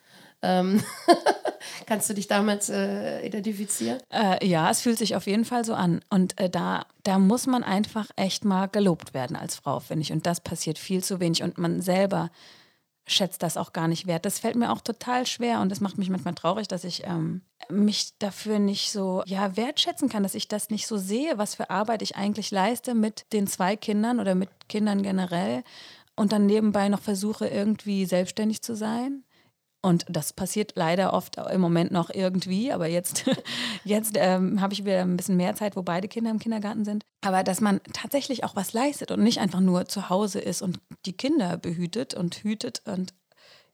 Ähm 0.46 0.84
Kannst 1.88 2.10
du 2.10 2.14
dich 2.14 2.28
damit 2.28 2.70
äh, 2.70 3.26
identifizieren? 3.26 4.00
Äh, 4.10 4.46
ja, 4.46 4.70
es 4.70 4.82
fühlt 4.82 4.98
sich 4.98 5.16
auf 5.16 5.28
jeden 5.28 5.46
Fall 5.46 5.66
so 5.66 5.74
an. 5.74 6.02
Und 6.10 6.40
äh, 6.40 6.50
da, 6.50 6.86
da 7.04 7.20
muss 7.20 7.48
man 7.48 7.64
einfach 7.64 8.08
echt 8.16 8.46
mal 8.46 8.68
gelobt 8.68 9.14
werden 9.14 9.36
als 9.36 9.56
Frau, 9.56 9.80
finde 9.80 10.04
ich. 10.04 10.12
Und 10.12 10.26
das 10.26 10.42
passiert 10.42 10.80
viel 10.80 11.04
zu 11.04 11.20
wenig. 11.20 11.44
Und 11.44 11.58
man 11.58 11.82
selber 11.82 12.32
schätzt 13.08 13.44
das 13.44 13.58
auch 13.58 13.74
gar 13.74 13.88
nicht 13.88 14.08
wert. 14.08 14.26
Das 14.26 14.40
fällt 14.40 14.56
mir 14.56 14.72
auch 14.72 14.82
total 14.82 15.28
schwer 15.28 15.62
und 15.62 15.70
das 15.70 15.80
macht 15.80 15.98
mich 15.98 16.10
manchmal 16.10 16.34
traurig, 16.34 16.68
dass 16.68 16.84
ich 16.84 17.04
ähm, 17.06 17.42
mich 17.70 18.18
dafür 18.18 18.58
nicht 18.58 18.92
so 18.92 19.22
ja, 19.28 19.56
wertschätzen 19.56 20.10
kann, 20.10 20.24
dass 20.24 20.34
ich 20.34 20.48
das 20.48 20.72
nicht 20.72 20.88
so 20.88 20.98
sehe, 20.98 21.38
was 21.38 21.56
für 21.56 21.70
Arbeit 21.70 22.02
ich 22.02 22.16
eigentlich 22.16 22.50
leiste 22.50 22.96
mit 22.96 23.32
den 23.32 23.46
zwei 23.46 23.76
Kindern 23.76 24.20
oder 24.20 24.34
mit 24.34 24.50
Kindern 24.70 25.04
generell 25.04 25.64
und 26.16 26.32
dann 26.32 26.48
nebenbei 26.48 26.90
noch 26.90 27.02
versuche, 27.02 27.48
irgendwie 27.48 28.06
selbstständig 28.06 28.64
zu 28.64 28.76
sein. 28.76 29.24
Und 29.86 30.04
das 30.10 30.34
passiert 30.34 30.72
leider 30.74 31.14
oft 31.14 31.38
im 31.38 31.62
Moment 31.62 31.92
noch 31.92 32.10
irgendwie, 32.10 32.72
aber 32.72 32.88
jetzt, 32.88 33.26
jetzt 33.84 34.14
ähm, 34.16 34.60
habe 34.60 34.74
ich 34.74 34.84
wieder 34.84 35.02
ein 35.02 35.16
bisschen 35.16 35.38
mehr 35.38 35.54
Zeit, 35.54 35.76
wo 35.76 35.84
beide 35.84 36.08
Kinder 36.08 36.32
im 36.32 36.40
Kindergarten 36.40 36.84
sind. 36.86 37.06
Aber 37.22 37.44
dass 37.44 37.62
man 37.62 37.80
tatsächlich 37.94 38.44
auch 38.44 38.56
was 38.56 38.74
leistet 38.74 39.12
und 39.12 39.22
nicht 39.22 39.40
einfach 39.40 39.60
nur 39.60 39.86
zu 39.86 40.10
Hause 40.10 40.40
ist 40.40 40.64
und 40.64 40.80
die 41.06 41.14
Kinder 41.16 41.58
behütet 41.58 42.16
und 42.16 42.34
hütet 42.38 42.82
und 42.88 43.14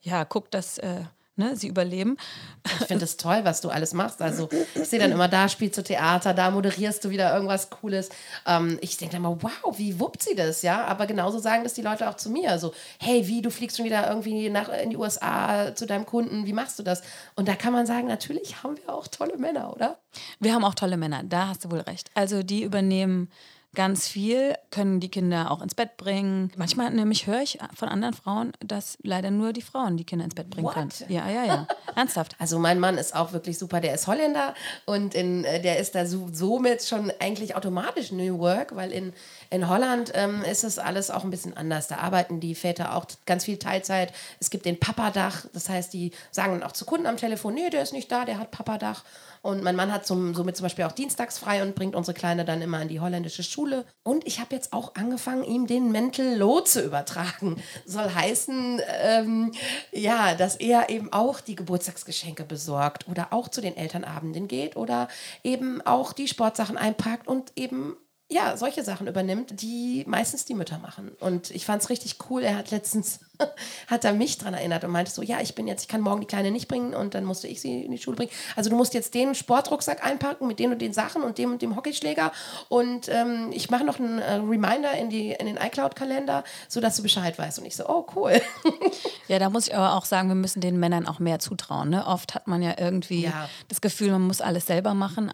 ja, 0.01 0.25
guckt, 0.25 0.53
dass 0.53 0.79
äh, 0.79 1.05
ne, 1.35 1.55
sie 1.55 1.67
überleben. 1.67 2.17
Ich 2.63 2.87
finde 2.87 3.05
es 3.05 3.17
toll, 3.17 3.41
was 3.43 3.61
du 3.61 3.69
alles 3.69 3.93
machst. 3.93 4.21
Also 4.21 4.49
ich 4.75 4.87
sehe 4.87 4.99
dann 4.99 5.11
immer, 5.11 5.27
da 5.27 5.49
spielst 5.49 5.77
du 5.77 5.83
Theater, 5.83 6.33
da 6.33 6.51
moderierst 6.51 7.03
du 7.03 7.09
wieder 7.09 7.33
irgendwas 7.33 7.69
Cooles. 7.69 8.09
Ähm, 8.45 8.77
ich 8.81 8.97
denke 8.97 9.13
dann 9.13 9.23
immer, 9.23 9.41
wow, 9.41 9.77
wie 9.77 9.99
wuppt 9.99 10.23
sie 10.23 10.35
das, 10.35 10.61
ja? 10.61 10.85
Aber 10.85 11.07
genauso 11.07 11.39
sagen 11.39 11.63
das 11.63 11.73
die 11.73 11.81
Leute 11.81 12.09
auch 12.09 12.17
zu 12.17 12.29
mir. 12.29 12.59
So, 12.59 12.73
hey, 12.99 13.27
wie, 13.27 13.41
du 13.41 13.49
fliegst 13.49 13.77
schon 13.77 13.85
wieder 13.85 14.07
irgendwie 14.07 14.49
nach, 14.49 14.69
in 14.69 14.91
die 14.91 14.97
USA 14.97 15.73
zu 15.73 15.85
deinem 15.85 16.05
Kunden, 16.05 16.45
wie 16.45 16.53
machst 16.53 16.77
du 16.79 16.83
das? 16.83 17.01
Und 17.35 17.47
da 17.47 17.55
kann 17.55 17.73
man 17.73 17.85
sagen, 17.85 18.07
natürlich 18.07 18.63
haben 18.63 18.77
wir 18.77 18.93
auch 18.93 19.07
tolle 19.07 19.37
Männer, 19.37 19.73
oder? 19.73 19.97
Wir 20.39 20.53
haben 20.53 20.63
auch 20.63 20.75
tolle 20.75 20.97
Männer, 20.97 21.23
da 21.23 21.47
hast 21.47 21.65
du 21.65 21.71
wohl 21.71 21.79
recht. 21.79 22.11
Also 22.13 22.43
die 22.43 22.63
übernehmen 22.63 23.29
ganz 23.73 24.07
viel, 24.07 24.55
können 24.69 24.99
die 24.99 25.09
Kinder 25.09 25.49
auch 25.49 25.61
ins 25.61 25.75
Bett 25.75 25.95
bringen. 25.95 26.51
Manchmal 26.57 26.91
nämlich 26.91 27.27
höre 27.27 27.41
ich 27.41 27.57
von 27.73 27.87
anderen 27.87 28.13
Frauen, 28.13 28.51
dass 28.59 28.97
leider 29.01 29.31
nur 29.31 29.53
die 29.53 29.61
Frauen 29.61 29.95
die 29.95 30.03
Kinder 30.03 30.25
ins 30.25 30.35
Bett 30.35 30.49
bringen 30.49 30.67
What? 30.67 30.73
können. 30.73 30.91
Ja, 31.07 31.29
ja, 31.29 31.45
ja. 31.45 31.67
Ernsthaft. 31.95 32.35
Also 32.37 32.59
mein 32.59 32.79
Mann 32.79 32.97
ist 32.97 33.15
auch 33.15 33.31
wirklich 33.31 33.57
super, 33.57 33.79
der 33.79 33.93
ist 33.93 34.07
Holländer 34.07 34.55
und 34.85 35.15
in, 35.15 35.45
äh, 35.45 35.61
der 35.61 35.79
ist 35.79 35.95
da 35.95 36.05
so, 36.05 36.27
somit 36.31 36.83
schon 36.83 37.11
eigentlich 37.19 37.55
automatisch 37.55 38.11
New 38.11 38.39
Work, 38.39 38.75
weil 38.75 38.91
in, 38.91 39.13
in 39.49 39.69
Holland 39.69 40.11
ähm, 40.15 40.41
ist 40.43 40.63
es 40.65 40.77
alles 40.77 41.09
auch 41.09 41.23
ein 41.23 41.29
bisschen 41.29 41.55
anders. 41.55 41.87
Da 41.87 41.97
arbeiten 41.97 42.41
die 42.41 42.55
Väter 42.55 42.95
auch 42.95 43.05
ganz 43.25 43.45
viel 43.45 43.57
Teilzeit. 43.57 44.13
Es 44.39 44.49
gibt 44.49 44.65
den 44.65 44.79
Papadach, 44.79 45.45
das 45.53 45.69
heißt, 45.69 45.93
die 45.93 46.11
sagen 46.31 46.59
dann 46.59 46.63
auch 46.63 46.73
zu 46.73 46.83
Kunden 46.83 47.07
am 47.07 47.17
Telefon, 47.17 47.53
nee, 47.53 47.69
der 47.69 47.83
ist 47.83 47.93
nicht 47.93 48.11
da, 48.11 48.25
der 48.25 48.37
hat 48.37 48.51
Papadach. 48.51 49.03
Und 49.41 49.63
mein 49.63 49.75
Mann 49.75 49.91
hat 49.91 50.05
zum, 50.05 50.35
somit 50.35 50.55
zum 50.55 50.65
Beispiel 50.65 50.85
auch 50.85 50.91
dienstags 50.91 51.39
frei 51.39 51.63
und 51.63 51.73
bringt 51.73 51.95
unsere 51.95 52.13
Kleine 52.13 52.45
dann 52.45 52.61
immer 52.61 52.79
in 52.81 52.87
die 52.89 52.99
holländische 52.99 53.41
Schule. 53.41 53.60
Und 54.03 54.27
ich 54.27 54.39
habe 54.39 54.55
jetzt 54.55 54.73
auch 54.73 54.95
angefangen, 54.95 55.43
ihm 55.43 55.67
den 55.67 55.91
Mental 55.91 56.35
Load 56.35 56.65
zu 56.69 56.83
übertragen. 56.83 57.61
Soll 57.85 58.09
heißen, 58.13 58.81
ähm, 59.03 59.51
ja, 59.91 60.35
dass 60.35 60.55
er 60.55 60.89
eben 60.89 61.11
auch 61.13 61.39
die 61.41 61.55
Geburtstagsgeschenke 61.55 62.43
besorgt 62.43 63.07
oder 63.07 63.31
auch 63.31 63.47
zu 63.47 63.61
den 63.61 63.77
Elternabenden 63.77 64.47
geht 64.47 64.75
oder 64.75 65.07
eben 65.43 65.81
auch 65.81 66.13
die 66.13 66.27
Sportsachen 66.27 66.77
einpackt 66.77 67.27
und 67.27 67.51
eben 67.55 67.97
ja, 68.31 68.55
solche 68.55 68.81
Sachen 68.83 69.07
übernimmt, 69.07 69.61
die 69.61 70.05
meistens 70.07 70.45
die 70.45 70.53
Mütter 70.53 70.79
machen. 70.79 71.11
Und 71.19 71.51
ich 71.51 71.65
fand 71.65 71.83
es 71.83 71.89
richtig 71.89 72.15
cool. 72.29 72.43
Er 72.43 72.55
hat 72.55 72.71
letztens, 72.71 73.19
hat 73.87 74.05
er 74.05 74.13
mich 74.13 74.37
daran 74.37 74.53
erinnert 74.53 74.85
und 74.85 74.91
meinte 74.91 75.11
so, 75.11 75.21
ja, 75.21 75.41
ich 75.41 75.53
bin 75.53 75.67
jetzt, 75.67 75.81
ich 75.81 75.87
kann 75.89 75.99
morgen 75.99 76.21
die 76.21 76.27
Kleine 76.27 76.49
nicht 76.49 76.69
bringen 76.69 76.93
und 76.93 77.13
dann 77.13 77.25
musste 77.25 77.49
ich 77.49 77.59
sie 77.59 77.81
in 77.81 77.91
die 77.91 77.97
Schule 77.97 78.15
bringen. 78.15 78.31
Also 78.55 78.69
du 78.69 78.77
musst 78.77 78.93
jetzt 78.93 79.13
den 79.15 79.35
Sportrucksack 79.35 80.05
einpacken 80.05 80.47
mit 80.47 80.59
den 80.59 80.71
und 80.71 80.81
den 80.81 80.93
Sachen 80.93 81.23
und 81.23 81.37
dem 81.37 81.51
und 81.51 81.61
dem 81.61 81.75
Hockeyschläger 81.75 82.31
und 82.69 83.09
ähm, 83.09 83.49
ich 83.51 83.69
mache 83.69 83.83
noch 83.83 83.99
einen 83.99 84.19
äh, 84.19 84.35
Reminder 84.35 84.93
in, 84.93 85.09
die, 85.09 85.31
in 85.31 85.45
den 85.45 85.57
iCloud-Kalender, 85.57 86.45
sodass 86.69 86.95
du 86.95 87.03
Bescheid 87.03 87.37
weißt. 87.37 87.59
Und 87.59 87.65
ich 87.65 87.75
so, 87.75 87.89
oh, 87.89 88.07
cool. 88.15 88.41
ja, 89.27 89.39
da 89.39 89.49
muss 89.49 89.67
ich 89.67 89.75
aber 89.75 89.95
auch 89.95 90.05
sagen, 90.05 90.29
wir 90.29 90.35
müssen 90.35 90.61
den 90.61 90.79
Männern 90.79 91.05
auch 91.05 91.19
mehr 91.19 91.39
zutrauen. 91.39 91.89
Ne? 91.89 92.07
Oft 92.07 92.33
hat 92.33 92.47
man 92.47 92.61
ja 92.61 92.75
irgendwie 92.77 93.23
ja. 93.23 93.49
das 93.67 93.81
Gefühl, 93.81 94.11
man 94.11 94.21
muss 94.21 94.39
alles 94.39 94.67
selber 94.67 94.93
machen. 94.93 95.33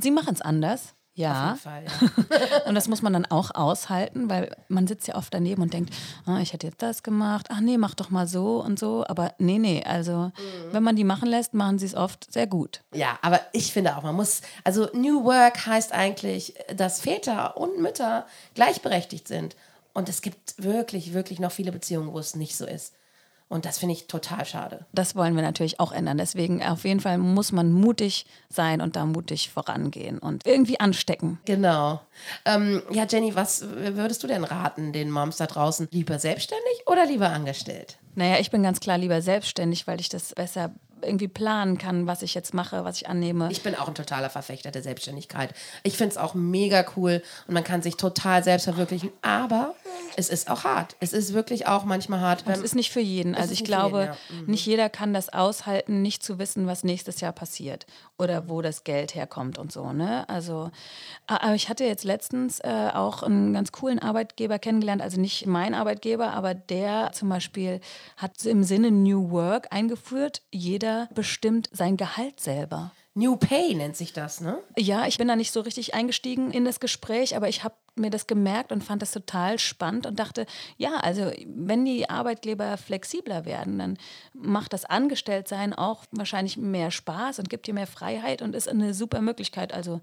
Sie 0.00 0.10
machen 0.10 0.34
es 0.34 0.40
anders. 0.40 0.94
Ja. 1.14 1.56
Fall, 1.62 1.84
ja. 1.84 2.62
und 2.66 2.74
das 2.74 2.88
muss 2.88 3.00
man 3.00 3.12
dann 3.12 3.24
auch 3.26 3.54
aushalten, 3.54 4.28
weil 4.28 4.54
man 4.68 4.86
sitzt 4.86 5.06
ja 5.06 5.14
oft 5.14 5.32
daneben 5.32 5.62
und 5.62 5.72
denkt, 5.72 5.94
oh, 6.26 6.36
ich 6.36 6.52
hätte 6.52 6.66
jetzt 6.66 6.82
das 6.82 7.04
gemacht, 7.04 7.46
ach 7.50 7.60
nee, 7.60 7.78
mach 7.78 7.94
doch 7.94 8.10
mal 8.10 8.26
so 8.26 8.62
und 8.62 8.78
so. 8.78 9.04
Aber 9.06 9.32
nee, 9.38 9.58
nee, 9.58 9.82
also 9.84 10.12
mhm. 10.12 10.72
wenn 10.72 10.82
man 10.82 10.96
die 10.96 11.04
machen 11.04 11.28
lässt, 11.28 11.54
machen 11.54 11.78
sie 11.78 11.86
es 11.86 11.94
oft 11.94 12.32
sehr 12.32 12.48
gut. 12.48 12.82
Ja, 12.92 13.18
aber 13.22 13.40
ich 13.52 13.72
finde 13.72 13.96
auch, 13.96 14.02
man 14.02 14.16
muss, 14.16 14.42
also 14.64 14.88
New 14.92 15.24
Work 15.24 15.66
heißt 15.66 15.92
eigentlich, 15.92 16.54
dass 16.74 17.00
Väter 17.00 17.56
und 17.56 17.80
Mütter 17.80 18.26
gleichberechtigt 18.54 19.28
sind. 19.28 19.54
Und 19.92 20.08
es 20.08 20.20
gibt 20.20 20.60
wirklich, 20.62 21.14
wirklich 21.14 21.38
noch 21.38 21.52
viele 21.52 21.70
Beziehungen, 21.70 22.12
wo 22.12 22.18
es 22.18 22.34
nicht 22.34 22.56
so 22.56 22.66
ist. 22.66 22.92
Und 23.54 23.66
das 23.66 23.78
finde 23.78 23.94
ich 23.94 24.08
total 24.08 24.44
schade. 24.44 24.84
Das 24.92 25.14
wollen 25.14 25.36
wir 25.36 25.42
natürlich 25.44 25.78
auch 25.78 25.92
ändern. 25.92 26.18
Deswegen 26.18 26.60
auf 26.60 26.82
jeden 26.82 26.98
Fall 26.98 27.18
muss 27.18 27.52
man 27.52 27.70
mutig 27.70 28.26
sein 28.48 28.80
und 28.80 28.96
da 28.96 29.06
mutig 29.06 29.48
vorangehen 29.50 30.18
und 30.18 30.44
irgendwie 30.44 30.80
anstecken. 30.80 31.38
Genau. 31.44 32.00
Ähm, 32.44 32.82
ja, 32.90 33.06
Jenny, 33.08 33.36
was 33.36 33.64
würdest 33.64 34.24
du 34.24 34.26
denn 34.26 34.42
raten 34.42 34.92
den 34.92 35.08
Moms 35.08 35.36
da 35.36 35.46
draußen? 35.46 35.86
Lieber 35.92 36.18
selbstständig 36.18 36.82
oder 36.86 37.06
lieber 37.06 37.30
angestellt? 37.30 37.96
Naja, 38.16 38.40
ich 38.40 38.50
bin 38.50 38.64
ganz 38.64 38.80
klar 38.80 38.98
lieber 38.98 39.22
selbstständig, 39.22 39.86
weil 39.86 40.00
ich 40.00 40.08
das 40.08 40.34
besser 40.34 40.72
irgendwie 41.04 41.28
planen 41.28 41.78
kann, 41.78 42.06
was 42.06 42.22
ich 42.22 42.34
jetzt 42.34 42.54
mache, 42.54 42.84
was 42.84 42.96
ich 42.96 43.08
annehme. 43.08 43.48
Ich 43.50 43.62
bin 43.62 43.74
auch 43.74 43.88
ein 43.88 43.94
totaler 43.94 44.30
Verfechter 44.30 44.70
der 44.70 44.82
Selbstständigkeit. 44.82 45.54
Ich 45.82 45.96
finde 45.96 46.12
es 46.12 46.16
auch 46.16 46.34
mega 46.34 46.84
cool 46.96 47.22
und 47.46 47.54
man 47.54 47.64
kann 47.64 47.82
sich 47.82 47.96
total 47.96 48.42
selbst 48.44 48.64
verwirklichen, 48.64 49.10
aber 49.22 49.74
es 50.16 50.28
ist 50.28 50.50
auch 50.50 50.64
hart. 50.64 50.96
Es 51.00 51.12
ist 51.12 51.34
wirklich 51.34 51.66
auch 51.66 51.84
manchmal 51.84 52.20
hart. 52.20 52.44
Es 52.46 52.60
ist 52.60 52.74
nicht 52.74 52.92
für 52.92 53.00
jeden. 53.00 53.34
Also 53.34 53.52
ich 53.52 53.64
glaube, 53.64 54.00
jeden, 54.00 54.12
ja. 54.12 54.42
mhm. 54.42 54.50
nicht 54.50 54.66
jeder 54.66 54.88
kann 54.88 55.12
das 55.12 55.28
aushalten, 55.28 56.02
nicht 56.02 56.22
zu 56.22 56.38
wissen, 56.38 56.66
was 56.66 56.84
nächstes 56.84 57.20
Jahr 57.20 57.32
passiert 57.32 57.86
oder 58.18 58.48
wo 58.48 58.62
das 58.62 58.84
Geld 58.84 59.14
herkommt 59.14 59.58
und 59.58 59.72
so. 59.72 59.92
Ne? 59.92 60.28
Also, 60.28 60.70
aber 61.26 61.54
ich 61.54 61.68
hatte 61.68 61.84
jetzt 61.84 62.04
letztens 62.04 62.60
äh, 62.60 62.90
auch 62.92 63.22
einen 63.22 63.52
ganz 63.52 63.72
coolen 63.72 63.98
Arbeitgeber 63.98 64.58
kennengelernt, 64.58 65.02
also 65.02 65.20
nicht 65.20 65.46
mein 65.46 65.74
Arbeitgeber, 65.74 66.32
aber 66.32 66.54
der 66.54 67.10
zum 67.12 67.28
Beispiel 67.28 67.80
hat 68.16 68.44
im 68.44 68.62
Sinne 68.62 68.90
New 68.90 69.30
Work 69.30 69.68
eingeführt. 69.70 70.42
Jeder 70.50 70.93
bestimmt 71.14 71.68
sein 71.72 71.96
Gehalt 71.96 72.40
selber. 72.40 72.92
New 73.16 73.36
Pay 73.36 73.74
nennt 73.74 73.96
sich 73.96 74.12
das, 74.12 74.40
ne? 74.40 74.58
Ja, 74.76 75.06
ich 75.06 75.18
bin 75.18 75.28
da 75.28 75.36
nicht 75.36 75.52
so 75.52 75.60
richtig 75.60 75.94
eingestiegen 75.94 76.50
in 76.50 76.64
das 76.64 76.80
Gespräch, 76.80 77.36
aber 77.36 77.48
ich 77.48 77.62
habe 77.62 77.76
mir 77.94 78.10
das 78.10 78.26
gemerkt 78.26 78.72
und 78.72 78.82
fand 78.82 79.02
das 79.02 79.12
total 79.12 79.60
spannend 79.60 80.06
und 80.06 80.18
dachte, 80.18 80.46
ja, 80.78 80.96
also 80.96 81.30
wenn 81.46 81.84
die 81.84 82.10
Arbeitgeber 82.10 82.76
flexibler 82.76 83.44
werden, 83.44 83.78
dann 83.78 83.98
macht 84.32 84.72
das 84.72 84.84
Angestelltsein 84.84 85.72
auch 85.72 86.04
wahrscheinlich 86.10 86.56
mehr 86.56 86.90
Spaß 86.90 87.38
und 87.38 87.48
gibt 87.48 87.68
dir 87.68 87.74
mehr 87.74 87.86
Freiheit 87.86 88.42
und 88.42 88.56
ist 88.56 88.68
eine 88.68 88.94
super 88.94 89.20
Möglichkeit, 89.20 89.72
also 89.72 90.00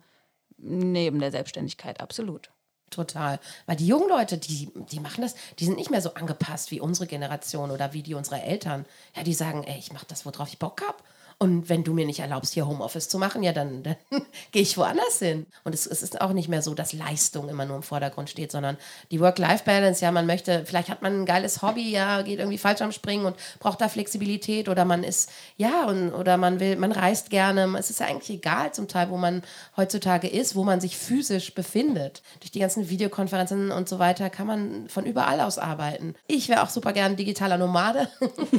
neben 0.58 1.20
der 1.20 1.32
Selbstständigkeit, 1.32 2.00
absolut. 2.00 2.50
Total. 2.92 3.40
Weil 3.66 3.78
die 3.78 3.88
jungen 3.88 4.10
Leute, 4.10 4.38
die, 4.38 4.70
die 4.92 5.00
machen 5.00 5.22
das, 5.22 5.36
die 5.58 5.66
sind 5.66 5.78
nicht 5.78 5.90
mehr 5.90 6.02
so 6.02 6.14
angepasst 6.14 6.72
wie 6.72 6.82
unsere 6.82 7.08
Generation 7.08 7.72
oder 7.72 7.94
wie 7.94 8.04
die 8.04 8.14
unserer 8.14 8.44
Eltern. 8.44 8.86
Ja, 9.16 9.24
die 9.24 9.34
sagen, 9.34 9.64
ey, 9.64 9.80
ich 9.80 9.94
mache 9.94 10.06
das, 10.08 10.26
worauf 10.26 10.50
ich 10.50 10.60
Bock 10.60 10.82
habe. 10.86 10.98
Und 11.42 11.70
wenn 11.70 11.84
du 11.84 11.94
mir 11.94 12.06
nicht 12.06 12.20
erlaubst, 12.20 12.54
hier 12.54 12.68
Homeoffice 12.68 13.10
zu 13.10 13.18
machen, 13.18 13.42
ja, 13.42 13.52
dann, 13.52 13.82
dann 13.82 13.96
gehe 14.52 14.62
ich 14.62 14.78
woanders 14.78 15.18
hin. 15.18 15.48
Und 15.64 15.74
es, 15.74 15.88
es, 15.88 16.04
ist 16.04 16.22
auch 16.22 16.34
nicht 16.34 16.50
mehr 16.50 16.62
so, 16.62 16.76
dass 16.76 16.94
Leistung 16.94 17.50
immer 17.50 17.66
nur 17.66 17.78
im 17.78 17.82
Vordergrund 17.82 18.30
steht, 18.30 18.52
sondern 18.52 18.78
die 19.10 19.20
Work-Life-Balance, 19.20 20.06
ja, 20.06 20.12
man 20.12 20.28
möchte, 20.28 20.64
vielleicht 20.68 20.90
hat 20.90 21.02
man 21.02 21.22
ein 21.22 21.26
geiles 21.26 21.64
Hobby, 21.64 21.90
ja, 21.90 22.22
geht 22.22 22.38
irgendwie 22.38 22.60
falsch 22.60 22.82
am 22.84 22.92
Springen 22.92 23.26
und 23.26 23.36
braucht 23.58 23.82
da 23.82 23.90
Flexibilität 23.90 24.70
oder 24.70 24.86
man 24.86 25.04
ist, 25.04 25.32
ja, 25.58 25.86
und, 25.88 26.14
oder 26.14 26.38
man 26.38 26.60
will, 26.60 26.76
man 26.76 26.92
reist 26.92 27.32
gerne. 27.32 27.76
Es 27.76 27.90
ist 27.90 28.02
ja 28.02 28.06
eigentlich 28.06 28.38
egal 28.38 28.72
zum 28.72 28.88
Teil, 28.88 29.10
wo 29.10 29.18
man 29.18 29.42
heutzutage 29.78 30.28
ist, 30.28 30.56
wo 30.56 30.64
man 30.64 30.80
sich 30.80 30.96
physisch 30.96 31.56
befindet. 31.56 32.22
Durch 32.42 32.52
die 32.52 32.60
ganzen 32.60 32.88
Videokonferenzen 32.88 33.72
und 33.72 33.90
so 33.90 33.98
weiter 33.98 34.30
kann 34.30 34.46
man 34.46 34.90
von 34.90 35.08
überall 35.08 35.42
aus 35.42 35.58
arbeiten. 35.58 36.14
Ich 36.28 36.50
wäre 36.50 36.62
auch 36.62 36.70
super 36.70 36.94
gern 36.94 37.16
digitaler 37.16 37.58
Nomade. 37.58 38.10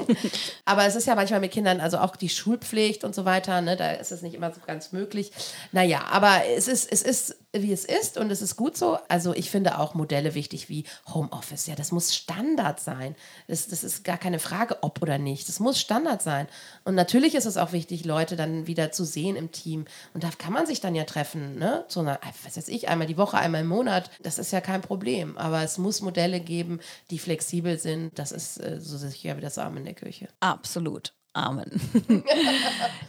Aber 0.64 0.84
es 0.84 0.96
ist 0.96 1.06
ja 1.06 1.14
manchmal 1.14 1.38
mit 1.38 1.52
Kindern, 1.52 1.80
also 1.80 1.98
auch 1.98 2.16
die 2.16 2.28
Schulpflicht, 2.28 2.71
Schulpflicht 2.72 3.04
und 3.04 3.14
so 3.14 3.24
weiter, 3.24 3.60
ne, 3.60 3.76
da 3.76 3.92
ist 3.92 4.12
es 4.12 4.22
nicht 4.22 4.34
immer 4.34 4.52
so 4.52 4.60
ganz 4.66 4.92
möglich. 4.92 5.30
Naja, 5.72 6.04
aber 6.10 6.44
es 6.56 6.68
ist, 6.68 6.90
es 6.90 7.02
ist, 7.02 7.36
wie 7.52 7.72
es 7.72 7.84
ist 7.84 8.16
und 8.16 8.30
es 8.30 8.40
ist 8.40 8.56
gut 8.56 8.76
so. 8.76 8.98
Also 9.08 9.34
ich 9.34 9.50
finde 9.50 9.78
auch 9.78 9.94
Modelle 9.94 10.34
wichtig 10.34 10.68
wie 10.68 10.84
Homeoffice. 11.12 11.66
Ja, 11.66 11.74
das 11.74 11.92
muss 11.92 12.14
Standard 12.14 12.80
sein. 12.80 13.14
Das, 13.46 13.68
das 13.68 13.84
ist 13.84 14.04
gar 14.04 14.16
keine 14.16 14.38
Frage, 14.38 14.78
ob 14.82 15.02
oder 15.02 15.18
nicht. 15.18 15.48
Das 15.48 15.60
muss 15.60 15.78
Standard 15.78 16.22
sein. 16.22 16.48
Und 16.84 16.94
natürlich 16.94 17.34
ist 17.34 17.44
es 17.44 17.56
auch 17.56 17.72
wichtig, 17.72 18.04
Leute 18.04 18.36
dann 18.36 18.66
wieder 18.66 18.90
zu 18.90 19.04
sehen 19.04 19.36
im 19.36 19.52
Team. 19.52 19.84
Und 20.14 20.24
da 20.24 20.30
kann 20.30 20.52
man 20.52 20.66
sich 20.66 20.80
dann 20.80 20.94
ja 20.94 21.04
treffen, 21.04 21.58
ne? 21.58 21.84
So 21.88 22.00
einer, 22.00 22.18
was 22.44 22.56
weiß 22.56 22.68
ich, 22.68 22.88
einmal 22.88 23.06
die 23.06 23.18
Woche, 23.18 23.36
einmal 23.36 23.60
im 23.62 23.68
Monat. 23.68 24.10
Das 24.22 24.38
ist 24.38 24.52
ja 24.52 24.60
kein 24.60 24.80
Problem. 24.80 25.36
Aber 25.36 25.62
es 25.62 25.76
muss 25.78 26.00
Modelle 26.00 26.40
geben, 26.40 26.80
die 27.10 27.18
flexibel 27.18 27.78
sind. 27.78 28.18
Das 28.18 28.32
ist 28.32 28.58
äh, 28.58 28.80
so 28.80 28.96
sicher 28.96 29.36
wie 29.36 29.42
das 29.42 29.58
Arm 29.58 29.76
in 29.76 29.84
der 29.84 29.94
Kirche. 29.94 30.28
Absolut. 30.40 31.12
Amen. 31.34 31.70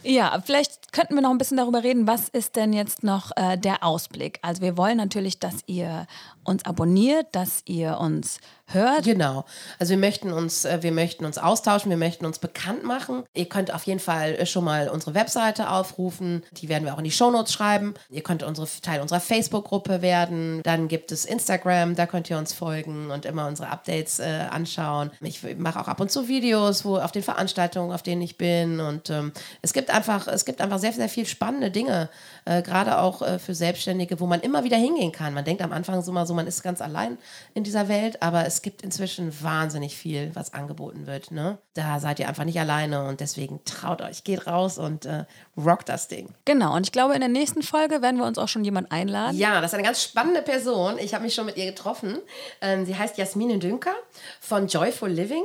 ja, 0.02 0.40
vielleicht 0.44 0.92
könnten 0.92 1.14
wir 1.14 1.20
noch 1.20 1.30
ein 1.30 1.36
bisschen 1.36 1.58
darüber 1.58 1.82
reden, 1.82 2.06
was 2.06 2.30
ist 2.30 2.56
denn 2.56 2.72
jetzt 2.72 3.02
noch 3.02 3.32
äh, 3.36 3.58
der 3.58 3.84
Ausblick? 3.84 4.38
Also 4.40 4.62
wir 4.62 4.78
wollen 4.78 4.96
natürlich, 4.96 5.38
dass 5.38 5.56
ihr 5.66 6.06
uns 6.42 6.64
abonniert, 6.64 7.26
dass 7.32 7.62
ihr 7.66 7.98
uns 7.98 8.38
hört. 8.66 9.04
Genau. 9.04 9.44
Also 9.78 9.90
wir 9.90 9.98
möchten 9.98 10.32
uns, 10.32 10.64
äh, 10.64 10.82
wir 10.82 10.92
möchten 10.92 11.24
uns 11.24 11.38
austauschen, 11.38 11.90
wir 11.90 11.96
möchten 11.96 12.26
uns 12.26 12.38
bekannt 12.38 12.84
machen. 12.84 13.24
Ihr 13.34 13.48
könnt 13.48 13.72
auf 13.72 13.84
jeden 13.84 14.00
Fall 14.00 14.34
äh, 14.34 14.46
schon 14.46 14.64
mal 14.64 14.88
unsere 14.88 15.14
Webseite 15.14 15.70
aufrufen. 15.70 16.42
Die 16.52 16.68
werden 16.68 16.84
wir 16.84 16.94
auch 16.94 16.98
in 16.98 17.04
die 17.04 17.10
Shownotes 17.10 17.52
schreiben. 17.52 17.94
Ihr 18.10 18.22
könnt 18.22 18.42
unsere, 18.42 18.66
Teil 18.82 19.00
unserer 19.00 19.20
Facebook-Gruppe 19.20 20.02
werden. 20.02 20.62
Dann 20.62 20.88
gibt 20.88 21.12
es 21.12 21.24
Instagram, 21.24 21.94
da 21.94 22.06
könnt 22.06 22.30
ihr 22.30 22.38
uns 22.38 22.52
folgen 22.52 23.10
und 23.10 23.24
immer 23.24 23.46
unsere 23.46 23.68
Updates 23.68 24.18
äh, 24.18 24.46
anschauen. 24.50 25.10
Ich 25.20 25.42
mache 25.58 25.80
auch 25.80 25.88
ab 25.88 26.00
und 26.00 26.10
zu 26.10 26.28
Videos, 26.28 26.84
wo 26.84 26.96
auf 26.96 27.12
den 27.12 27.22
Veranstaltungen, 27.22 27.92
auf 27.92 28.02
denen 28.02 28.22
ich 28.22 28.38
bin. 28.38 28.80
Und 28.80 29.10
ähm, 29.10 29.32
es 29.62 29.72
gibt 29.72 29.90
einfach, 29.90 30.26
es 30.26 30.44
gibt 30.44 30.60
einfach 30.60 30.78
sehr, 30.78 30.92
sehr 30.92 31.08
viel 31.08 31.26
spannende 31.26 31.70
Dinge, 31.70 32.08
äh, 32.44 32.62
gerade 32.62 32.98
auch 32.98 33.22
äh, 33.22 33.38
für 33.38 33.54
Selbstständige, 33.54 34.20
wo 34.20 34.26
man 34.26 34.40
immer 34.40 34.64
wieder 34.64 34.76
hingehen 34.76 35.12
kann. 35.12 35.34
Man 35.34 35.44
denkt 35.44 35.62
am 35.62 35.72
Anfang 35.72 36.02
so 36.02 36.12
mal 36.12 36.26
so, 36.26 36.34
man 36.34 36.46
ist 36.46 36.62
ganz 36.62 36.80
allein 36.80 37.18
in 37.54 37.64
dieser 37.64 37.88
Welt, 37.88 38.22
aber 38.22 38.46
es 38.46 38.62
gibt 38.62 38.82
inzwischen 38.82 39.32
wahnsinnig 39.42 39.96
viel, 39.96 40.30
was 40.34 40.54
angeboten 40.54 41.06
wird. 41.06 41.30
Ne? 41.30 41.58
Da 41.74 42.00
seid 42.00 42.18
ihr 42.18 42.28
einfach 42.28 42.44
nicht 42.44 42.58
alleine 42.60 43.06
und 43.06 43.20
deswegen 43.20 43.60
traut 43.64 44.02
euch, 44.02 44.24
geht 44.24 44.46
raus 44.46 44.78
und 44.78 45.06
äh, 45.06 45.24
rockt 45.56 45.88
das 45.88 46.08
Ding. 46.08 46.28
Genau, 46.44 46.74
und 46.74 46.86
ich 46.86 46.92
glaube, 46.92 47.14
in 47.14 47.20
der 47.20 47.28
nächsten 47.28 47.62
Folge 47.62 48.02
werden 48.02 48.18
wir 48.18 48.26
uns 48.26 48.38
auch 48.38 48.48
schon 48.48 48.64
jemand 48.64 48.92
einladen. 48.92 49.36
Ja, 49.36 49.60
das 49.60 49.72
ist 49.72 49.74
eine 49.74 49.84
ganz 49.84 50.02
spannende 50.02 50.42
Person. 50.42 50.98
Ich 50.98 51.14
habe 51.14 51.24
mich 51.24 51.34
schon 51.34 51.46
mit 51.46 51.56
ihr 51.56 51.66
getroffen. 51.66 52.18
Ähm, 52.60 52.84
sie 52.84 52.96
heißt 52.96 53.18
Jasmine 53.18 53.58
Dünker 53.58 53.94
von 54.40 54.66
Joyful 54.66 55.10
Living. 55.10 55.44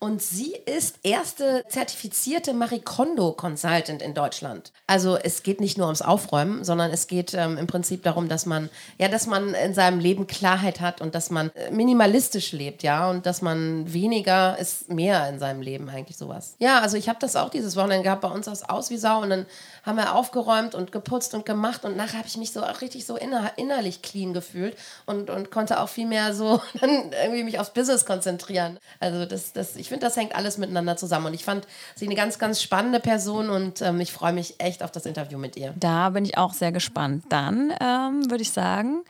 Und 0.00 0.22
sie 0.22 0.52
ist 0.52 1.00
erste 1.02 1.64
zertifizierte 1.68 2.54
Marie 2.54 2.78
Kondo 2.78 3.32
Consultant 3.32 4.00
in 4.00 4.14
Deutschland. 4.14 4.72
Also 4.86 5.16
es 5.16 5.42
geht 5.42 5.60
nicht 5.60 5.76
nur 5.76 5.88
ums 5.88 6.02
Aufräumen, 6.02 6.62
sondern 6.62 6.92
es 6.92 7.08
geht 7.08 7.34
ähm, 7.34 7.58
im 7.58 7.66
Prinzip 7.66 8.04
darum, 8.04 8.28
dass 8.28 8.46
man, 8.46 8.70
ja, 8.98 9.08
dass 9.08 9.26
man 9.26 9.54
in 9.54 9.74
seinem 9.74 9.98
Leben 9.98 10.28
Klarheit 10.28 10.80
hat 10.80 11.00
und 11.00 11.16
dass 11.16 11.30
man 11.30 11.50
äh, 11.50 11.72
minimalistisch 11.72 12.52
lebt, 12.52 12.84
ja, 12.84 13.10
und 13.10 13.26
dass 13.26 13.42
man 13.42 13.92
weniger 13.92 14.56
ist 14.58 14.88
mehr 14.88 15.28
in 15.28 15.40
seinem 15.40 15.62
Leben 15.62 15.88
eigentlich 15.88 16.16
sowas. 16.16 16.54
Ja, 16.60 16.80
also 16.80 16.96
ich 16.96 17.08
habe 17.08 17.18
das 17.18 17.34
auch 17.34 17.50
dieses 17.50 17.74
Wochenende 17.74 18.04
gehabt 18.04 18.22
bei 18.22 18.28
uns 18.28 18.46
aus 18.46 18.62
aus 18.62 18.90
wie 18.90 18.98
Sau 18.98 19.22
und 19.22 19.30
dann 19.30 19.46
haben 19.82 19.96
wir 19.96 20.14
aufgeräumt 20.14 20.76
und 20.76 20.92
geputzt 20.92 21.34
und 21.34 21.44
gemacht 21.44 21.84
und 21.84 21.96
nachher 21.96 22.18
habe 22.18 22.28
ich 22.28 22.36
mich 22.36 22.52
so 22.52 22.62
auch 22.62 22.82
richtig 22.82 23.04
so 23.04 23.16
inner, 23.16 23.52
innerlich 23.56 24.02
clean 24.02 24.32
gefühlt 24.32 24.76
und, 25.06 25.28
und 25.28 25.50
konnte 25.50 25.80
auch 25.80 25.88
viel 25.88 26.06
mehr 26.06 26.34
so 26.34 26.60
dann 26.80 27.10
irgendwie 27.24 27.42
mich 27.42 27.58
aufs 27.58 27.70
Business 27.70 28.06
konzentrieren. 28.06 28.78
Also 29.00 29.24
das, 29.24 29.52
das, 29.52 29.74
ich 29.74 29.87
finde, 29.88 30.06
das 30.06 30.16
hängt 30.16 30.34
alles 30.34 30.58
miteinander 30.58 30.96
zusammen 30.96 31.26
und 31.26 31.34
ich 31.34 31.44
fand 31.44 31.66
sie 31.94 32.06
eine 32.06 32.14
ganz, 32.14 32.38
ganz 32.38 32.62
spannende 32.62 33.00
Person 33.00 33.50
und 33.50 33.82
ähm, 33.82 34.00
ich 34.00 34.12
freue 34.12 34.32
mich 34.32 34.54
echt 34.58 34.82
auf 34.82 34.90
das 34.90 35.06
Interview 35.06 35.38
mit 35.38 35.56
ihr. 35.56 35.74
Da 35.78 36.10
bin 36.10 36.24
ich 36.24 36.38
auch 36.38 36.52
sehr 36.52 36.72
gespannt. 36.72 37.24
Dann 37.28 37.72
ähm, 37.80 38.30
würde 38.30 38.42
ich 38.42 38.52
sagen, 38.52 39.04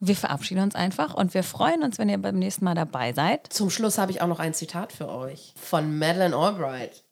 wir 0.00 0.16
verabschieden 0.16 0.62
uns 0.62 0.74
einfach 0.74 1.14
und 1.14 1.34
wir 1.34 1.42
freuen 1.42 1.82
uns, 1.82 1.98
wenn 1.98 2.08
ihr 2.08 2.18
beim 2.18 2.38
nächsten 2.38 2.64
Mal 2.64 2.74
dabei 2.74 3.12
seid. 3.12 3.52
Zum 3.52 3.68
Schluss 3.70 3.98
habe 3.98 4.10
ich 4.12 4.22
auch 4.22 4.28
noch 4.28 4.40
ein 4.40 4.54
Zitat 4.54 4.92
für 4.92 5.08
euch 5.08 5.52
von 5.60 5.98
Madeleine 5.98 6.34
Albright. 6.34 7.02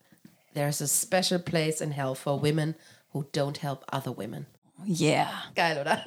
There's 0.55 0.81
a 0.81 0.87
special 0.87 1.39
place 1.39 1.81
in 1.81 1.93
hell 1.93 2.15
for 2.15 2.43
women 2.43 2.75
who 3.13 3.25
don't 3.35 3.61
help 3.61 3.85
other 3.93 4.17
women. 4.17 4.47
Yeah. 4.87 5.27
Geil, 5.55 5.79
oder? 5.81 6.05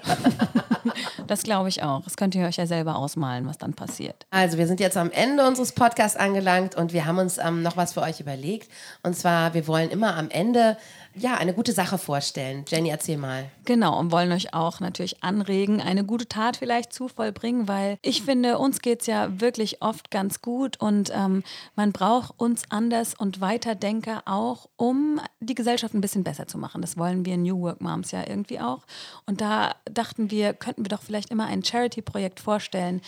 das 1.28 1.44
glaube 1.44 1.70
ich 1.70 1.84
auch. 1.84 2.02
Das 2.04 2.16
könnt 2.16 2.36
ihr 2.36 2.46
euch 2.46 2.56
ja 2.58 2.66
selber 2.66 2.96
ausmalen, 2.96 3.46
was 3.48 3.58
dann 3.58 3.74
passiert. 3.74 4.26
Also, 4.30 4.58
wir 4.58 4.68
sind 4.68 4.80
jetzt 4.80 4.98
am 4.98 5.12
Ende 5.12 5.46
unseres 5.46 5.74
Podcasts 5.74 6.18
angelangt 6.18 6.76
und 6.76 6.94
wir 6.94 7.06
haben 7.06 7.18
uns 7.18 7.38
ähm, 7.38 7.62
noch 7.64 7.78
was 7.78 7.94
für 7.94 8.02
euch 8.02 8.20
überlegt. 8.20 8.72
Und 9.04 9.16
zwar, 9.16 9.54
wir 9.54 9.68
wollen 9.68 9.90
immer 9.90 10.16
am 10.16 10.30
Ende 10.30 10.78
ja, 11.16 11.36
eine 11.36 11.54
gute 11.54 11.74
Sache 11.74 11.98
vorstellen. 11.98 12.64
Jenny, 12.68 12.90
erzähl 12.90 13.18
mal. 13.18 13.50
Genau, 13.66 14.00
und 14.00 14.12
wollen 14.12 14.32
euch 14.32 14.54
auch 14.54 14.80
natürlich 14.80 15.24
anregen, 15.24 15.82
eine 15.82 16.06
gute 16.06 16.28
Tat 16.28 16.58
vielleicht 16.58 16.94
zu 16.94 17.08
vollbringen, 17.08 17.68
weil 17.68 17.98
ich 18.02 18.22
finde, 18.22 18.58
uns 18.58 18.82
geht 18.82 19.02
es 19.02 19.08
ja 19.08 19.42
wirklich 19.42 19.82
oft 19.82 20.10
ganz 20.10 20.42
gut 20.42 20.80
und 20.80 21.12
ähm, 21.14 21.44
man 21.76 21.92
braucht 21.92 22.40
uns 22.40 22.64
anders 22.70 23.14
und 23.14 23.42
Weiterdenker 23.42 24.24
auch, 24.26 24.70
um 24.78 25.20
die 25.40 25.56
Gesellschaft 25.56 25.94
ein 25.94 26.02
bisschen 26.02 26.24
besser 26.24 26.48
zu 26.48 26.58
machen. 26.58 26.82
Das 26.82 26.98
wollen 26.98 27.26
wir 27.26 27.38
New 27.38 27.60
Work 27.60 27.82
Moms 27.82 28.12
ja 28.12 28.28
irgendwie 28.28 28.60
auch. 28.60 28.86
Und 29.26 29.42
da 29.42 29.76
dachten 29.86 30.32
wir, 30.32 30.54
könnten 30.54 30.86
wir 30.86 30.90
doch 30.90 31.02
vielleicht 31.02 31.30
immer 31.30 31.46
ein 31.46 31.64
Charity-Projekt 31.64 32.40
vorstellen, 32.40 33.02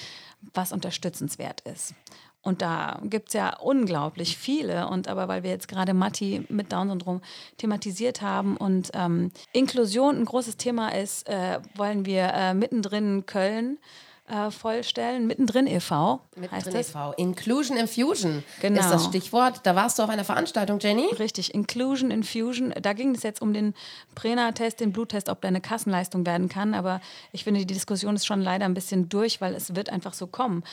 was 0.54 0.74
unterstützenswert 0.74 1.62
ist. 1.62 1.94
Und 2.44 2.62
da 2.62 3.00
gibt 3.04 3.30
es 3.30 3.34
ja 3.34 3.58
unglaublich 3.58 4.38
viele. 4.38 4.88
Und 4.88 5.08
aber 5.08 5.28
weil 5.28 5.44
wir 5.44 5.50
jetzt 5.50 5.68
gerade 5.68 5.94
Matti 5.94 6.46
mit 6.50 6.72
Down-Syndrom 6.72 7.22
thematisiert 7.58 8.22
haben 8.22 8.58
und 8.58 8.92
ähm, 8.94 9.32
Inklusion 9.54 10.18
ein 10.18 10.26
großes 10.26 10.58
Thema 10.58 10.90
ist, 10.90 11.28
äh, 11.28 11.60
wollen 11.76 12.06
wir 12.06 12.34
äh, 12.34 12.54
mittendrin 12.54 13.26
Köln 13.26 13.80
äh, 14.28 14.52
vollstellen. 14.52 15.28
Mittendrin 15.28 15.68
e.V. 15.68 16.22
Mittendrin 16.36 16.76
e.V. 16.76 17.14
Inclusion 17.14 17.78
Infusion 17.78 18.44
genau. 18.62 18.80
ist 18.80 18.90
das 18.90 19.06
Stichwort. 19.06 19.62
Da 19.64 19.76
warst 19.76 20.00
du 20.00 20.04
auf 20.04 20.10
einer 20.10 20.24
Veranstaltung, 20.24 20.80
Jenny? 20.80 21.08
Richtig, 21.20 21.54
Inclusion 21.54 22.12
Infusion. 22.12 22.74
Da 22.82 22.94
ging 22.94 23.16
es 23.16 23.24
jetzt 23.24 23.42
um 23.42 23.54
den 23.54 23.74
Prena-Test, 24.16 24.80
den 24.80 24.94
Bluttest, 24.94 25.30
ob 25.30 25.42
der 25.42 25.50
eine 25.50 25.62
Kassenleistung 25.62 26.26
werden 26.26 26.50
kann. 26.50 26.74
Aber 26.74 27.02
ich 27.32 27.44
finde, 27.44 27.60
die 27.62 27.74
Diskussion 27.74 28.16
ist 28.16 28.26
schon 28.26 28.42
leider 28.42 28.66
ein 28.66 28.74
bisschen 28.74 29.10
durch, 29.10 29.42
weil 29.42 29.56
es 29.56 29.76
wird 29.76 29.90
einfach 29.90 30.14
so 30.14 30.28
kommen. 30.28 30.64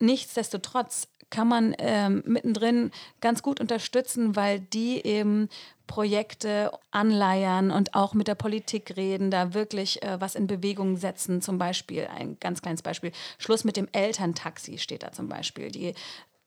Nichtsdestotrotz 0.00 1.08
kann 1.34 1.48
man 1.48 1.74
ähm, 1.78 2.22
mittendrin 2.26 2.92
ganz 3.20 3.42
gut 3.42 3.58
unterstützen, 3.58 4.36
weil 4.36 4.60
die 4.60 5.04
eben 5.04 5.48
Projekte 5.88 6.70
anleiern 6.92 7.72
und 7.72 7.94
auch 7.94 8.14
mit 8.14 8.28
der 8.28 8.36
Politik 8.36 8.96
reden, 8.96 9.32
da 9.32 9.52
wirklich 9.52 10.00
äh, 10.04 10.20
was 10.20 10.36
in 10.36 10.46
Bewegung 10.46 10.96
setzen. 10.96 11.42
Zum 11.42 11.58
Beispiel, 11.58 12.06
ein 12.06 12.36
ganz 12.38 12.62
kleines 12.62 12.82
Beispiel, 12.82 13.10
Schluss 13.38 13.64
mit 13.64 13.76
dem 13.76 13.88
Elterntaxi 13.90 14.78
steht 14.78 15.02
da 15.02 15.10
zum 15.10 15.28
Beispiel. 15.28 15.72
Die 15.72 15.94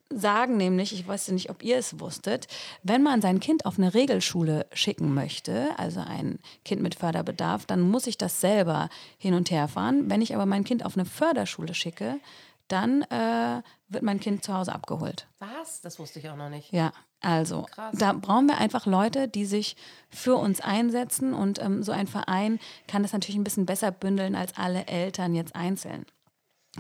sagen 0.10 0.56
nämlich, 0.56 0.94
ich 0.94 1.06
weiß 1.06 1.28
nicht, 1.32 1.50
ob 1.50 1.62
ihr 1.62 1.78
es 1.78 2.00
wusstet, 2.00 2.48
wenn 2.82 3.04
man 3.04 3.22
sein 3.22 3.42
Kind 3.42 3.66
auf 3.66 3.78
eine 3.78 3.94
Regelschule 3.94 4.68
schicken 4.72 5.14
möchte, 5.14 5.78
also 5.78 6.00
ein 6.00 6.40
Kind 6.64 6.82
mit 6.82 6.96
Förderbedarf, 6.96 7.66
dann 7.66 7.82
muss 7.82 8.08
ich 8.08 8.18
das 8.18 8.40
selber 8.40 8.88
hin 9.18 9.34
und 9.34 9.52
her 9.52 9.68
fahren. 9.68 10.10
Wenn 10.10 10.22
ich 10.22 10.34
aber 10.34 10.46
mein 10.46 10.64
Kind 10.64 10.86
auf 10.86 10.96
eine 10.96 11.04
Förderschule 11.04 11.74
schicke, 11.74 12.22
dann 12.68 13.04
äh, 13.04 13.62
wird 13.88 14.04
mein 14.04 14.20
Kind 14.20 14.44
zu 14.44 14.54
Hause 14.54 14.74
abgeholt. 14.74 15.28
Was? 15.40 15.82
Das 15.82 16.00
wusste 16.00 16.20
ich 16.20 16.30
auch 16.30 16.36
noch 16.36 16.50
nicht. 16.50 16.72
Ja, 16.72 16.92
also 17.22 17.64
Krass. 17.64 17.96
da 17.98 18.14
brauchen 18.14 18.48
wir 18.48 18.58
einfach 18.58 18.86
Leute, 18.86 19.28
die 19.28 19.46
sich 19.46 19.76
für 20.10 20.36
uns 20.36 20.62
einsetzen 20.62 21.34
und 21.34 21.62
ähm, 21.62 21.84
so 21.84 21.92
ein 21.92 22.08
Verein 22.08 22.60
kann 22.88 23.02
das 23.02 23.14
natürlich 23.14 23.38
ein 23.38 23.44
bisschen 23.44 23.66
besser 23.66 23.92
bündeln 23.92 24.36
als 24.36 24.58
alle 24.58 24.88
Eltern 24.88 25.34
jetzt 25.34 25.56
einzeln. 25.56 26.06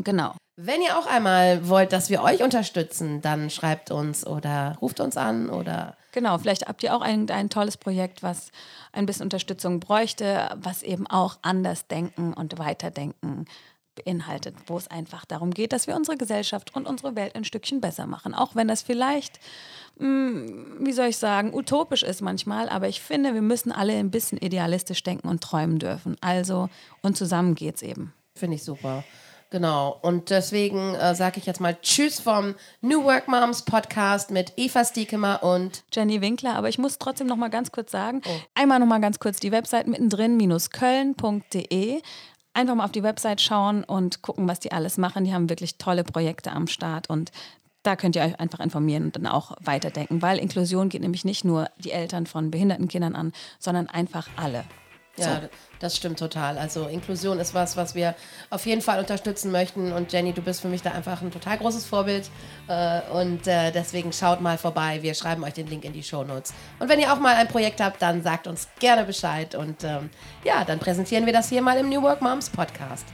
Genau. 0.03 0.35
Wenn 0.59 0.81
ihr 0.81 0.97
auch 0.97 1.05
einmal 1.05 1.69
wollt, 1.69 1.93
dass 1.93 2.09
wir 2.09 2.23
euch 2.23 2.41
unterstützen, 2.41 3.21
dann 3.21 3.51
schreibt 3.51 3.91
uns 3.91 4.25
oder 4.25 4.75
ruft 4.81 4.99
uns 4.99 5.15
an 5.15 5.49
oder. 5.49 5.95
Genau, 6.13 6.37
vielleicht 6.39 6.67
habt 6.67 6.81
ihr 6.81 6.95
auch 6.95 7.01
ein, 7.01 7.29
ein 7.29 7.49
tolles 7.49 7.77
Projekt, 7.77 8.23
was 8.23 8.51
ein 8.91 9.05
bisschen 9.05 9.23
Unterstützung 9.23 9.79
bräuchte, 9.79 10.49
was 10.55 10.81
eben 10.81 11.05
auch 11.05 11.37
anders 11.43 11.87
denken 11.87 12.33
und 12.33 12.57
weiterdenken 12.57 13.45
beinhaltet, 14.03 14.55
wo 14.67 14.77
es 14.77 14.87
einfach 14.87 15.25
darum 15.25 15.51
geht, 15.51 15.73
dass 15.73 15.87
wir 15.87 15.95
unsere 15.95 16.17
Gesellschaft 16.17 16.75
und 16.75 16.87
unsere 16.87 17.15
Welt 17.15 17.35
ein 17.35 17.43
Stückchen 17.43 17.81
besser 17.81 18.07
machen. 18.07 18.33
Auch 18.33 18.55
wenn 18.55 18.67
das 18.67 18.81
vielleicht, 18.81 19.39
mh, 19.99 20.07
mm, 20.07 20.77
wie 20.81 20.93
soll 20.93 21.07
ich 21.07 21.17
sagen, 21.17 21.53
utopisch 21.53 22.03
ist 22.03 22.21
manchmal, 22.21 22.69
aber 22.69 22.87
ich 22.87 23.01
finde, 23.01 23.33
wir 23.33 23.41
müssen 23.41 23.71
alle 23.71 23.93
ein 23.93 24.11
bisschen 24.11 24.37
idealistisch 24.37 25.03
denken 25.03 25.27
und 25.27 25.41
träumen 25.41 25.79
dürfen. 25.79 26.15
Also, 26.21 26.69
und 27.01 27.17
zusammen 27.17 27.55
geht's 27.55 27.81
eben. 27.81 28.13
Finde 28.35 28.55
ich 28.55 28.63
super. 28.63 29.03
Genau. 29.49 29.97
Und 30.01 30.29
deswegen 30.29 30.93
äh, 30.95 31.15
sage 31.15 31.39
ich 31.39 31.45
jetzt 31.45 31.61
mal 31.61 31.77
Tschüss 31.81 32.19
vom 32.19 32.55
New 32.81 33.05
Work 33.05 33.29
Moms 33.29 33.61
Podcast 33.61 34.29
mit 34.29 34.51
Eva 34.57 34.83
Stiekemer 34.83 35.41
und 35.41 35.85
Jenny 35.93 36.19
Winkler. 36.19 36.55
Aber 36.55 36.67
ich 36.67 36.77
muss 36.77 36.99
trotzdem 36.99 37.27
noch 37.27 37.37
mal 37.37 37.49
ganz 37.49 37.71
kurz 37.71 37.91
sagen: 37.91 38.21
oh. 38.25 38.39
einmal 38.55 38.79
noch 38.79 38.87
mal 38.87 38.99
ganz 38.99 39.19
kurz 39.19 39.39
die 39.39 39.53
Website 39.53 39.87
mittendrin-köln.de 39.87 42.01
einfach 42.57 42.75
mal 42.75 42.85
auf 42.85 42.91
die 42.91 43.03
Website 43.03 43.39
schauen 43.39 43.83
und 43.83 44.21
gucken, 44.21 44.47
was 44.47 44.59
die 44.59 44.71
alles 44.71 44.97
machen. 44.97 45.23
Die 45.23 45.33
haben 45.33 45.49
wirklich 45.49 45.77
tolle 45.77 46.03
Projekte 46.03 46.51
am 46.51 46.67
Start 46.67 47.09
und 47.09 47.31
da 47.83 47.95
könnt 47.95 48.15
ihr 48.15 48.23
euch 48.23 48.37
einfach 48.39 48.59
informieren 48.59 49.05
und 49.05 49.15
dann 49.15 49.27
auch 49.27 49.53
weiterdenken, 49.61 50.21
weil 50.21 50.39
Inklusion 50.39 50.89
geht 50.89 51.01
nämlich 51.01 51.23
nicht 51.23 51.45
nur 51.45 51.69
die 51.77 51.91
Eltern 51.91 52.25
von 52.25 52.51
behinderten 52.51 52.89
Kindern 52.89 53.15
an, 53.15 53.31
sondern 53.59 53.87
einfach 53.87 54.27
alle. 54.35 54.65
Ja, 55.15 55.41
so. 55.41 55.47
Das 55.79 55.95
stimmt 55.95 56.19
total. 56.19 56.57
Also 56.57 56.87
Inklusion 56.87 57.39
ist 57.39 57.53
was, 57.53 57.77
was 57.77 57.95
wir 57.95 58.15
auf 58.49 58.65
jeden 58.65 58.81
Fall 58.81 58.99
unterstützen 58.99 59.51
möchten. 59.51 59.91
Und 59.91 60.11
Jenny, 60.11 60.33
du 60.33 60.41
bist 60.41 60.61
für 60.61 60.67
mich 60.67 60.81
da 60.81 60.91
einfach 60.91 61.21
ein 61.21 61.31
total 61.31 61.57
großes 61.57 61.85
Vorbild. 61.85 62.29
Äh, 62.67 63.01
und 63.11 63.47
äh, 63.47 63.71
deswegen 63.71 64.11
schaut 64.13 64.41
mal 64.41 64.57
vorbei. 64.57 64.99
Wir 65.01 65.13
schreiben 65.13 65.43
euch 65.43 65.53
den 65.53 65.67
Link 65.67 65.85
in 65.85 65.93
die 65.93 66.03
Show 66.03 66.23
Notes. 66.23 66.53
Und 66.79 66.89
wenn 66.89 66.99
ihr 66.99 67.11
auch 67.11 67.19
mal 67.19 67.35
ein 67.35 67.47
Projekt 67.47 67.81
habt, 67.81 68.01
dann 68.01 68.23
sagt 68.23 68.47
uns 68.47 68.67
gerne 68.79 69.03
Bescheid. 69.03 69.55
Und 69.55 69.83
ähm, 69.83 70.09
ja, 70.43 70.63
dann 70.63 70.79
präsentieren 70.79 71.25
wir 71.25 71.33
das 71.33 71.49
hier 71.49 71.61
mal 71.61 71.77
im 71.77 71.89
New 71.89 72.01
Work 72.01 72.21
Moms 72.21 72.49
Podcast. 72.49 73.05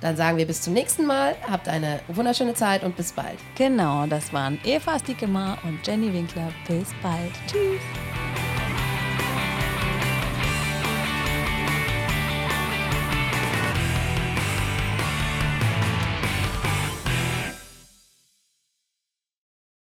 Dann 0.00 0.16
sagen 0.16 0.36
wir 0.36 0.46
bis 0.46 0.60
zum 0.60 0.74
nächsten 0.74 1.06
Mal. 1.06 1.34
Habt 1.50 1.66
eine 1.66 2.00
wunderschöne 2.08 2.52
Zeit 2.52 2.82
und 2.82 2.94
bis 2.94 3.12
bald. 3.12 3.38
Genau, 3.56 4.06
das 4.06 4.34
waren 4.34 4.60
Eva 4.62 4.98
Stiekemar 4.98 5.56
und 5.64 5.86
Jenny 5.86 6.12
Winkler. 6.12 6.52
Bis 6.68 6.88
bald. 7.02 7.32
Tschüss. 7.46 8.43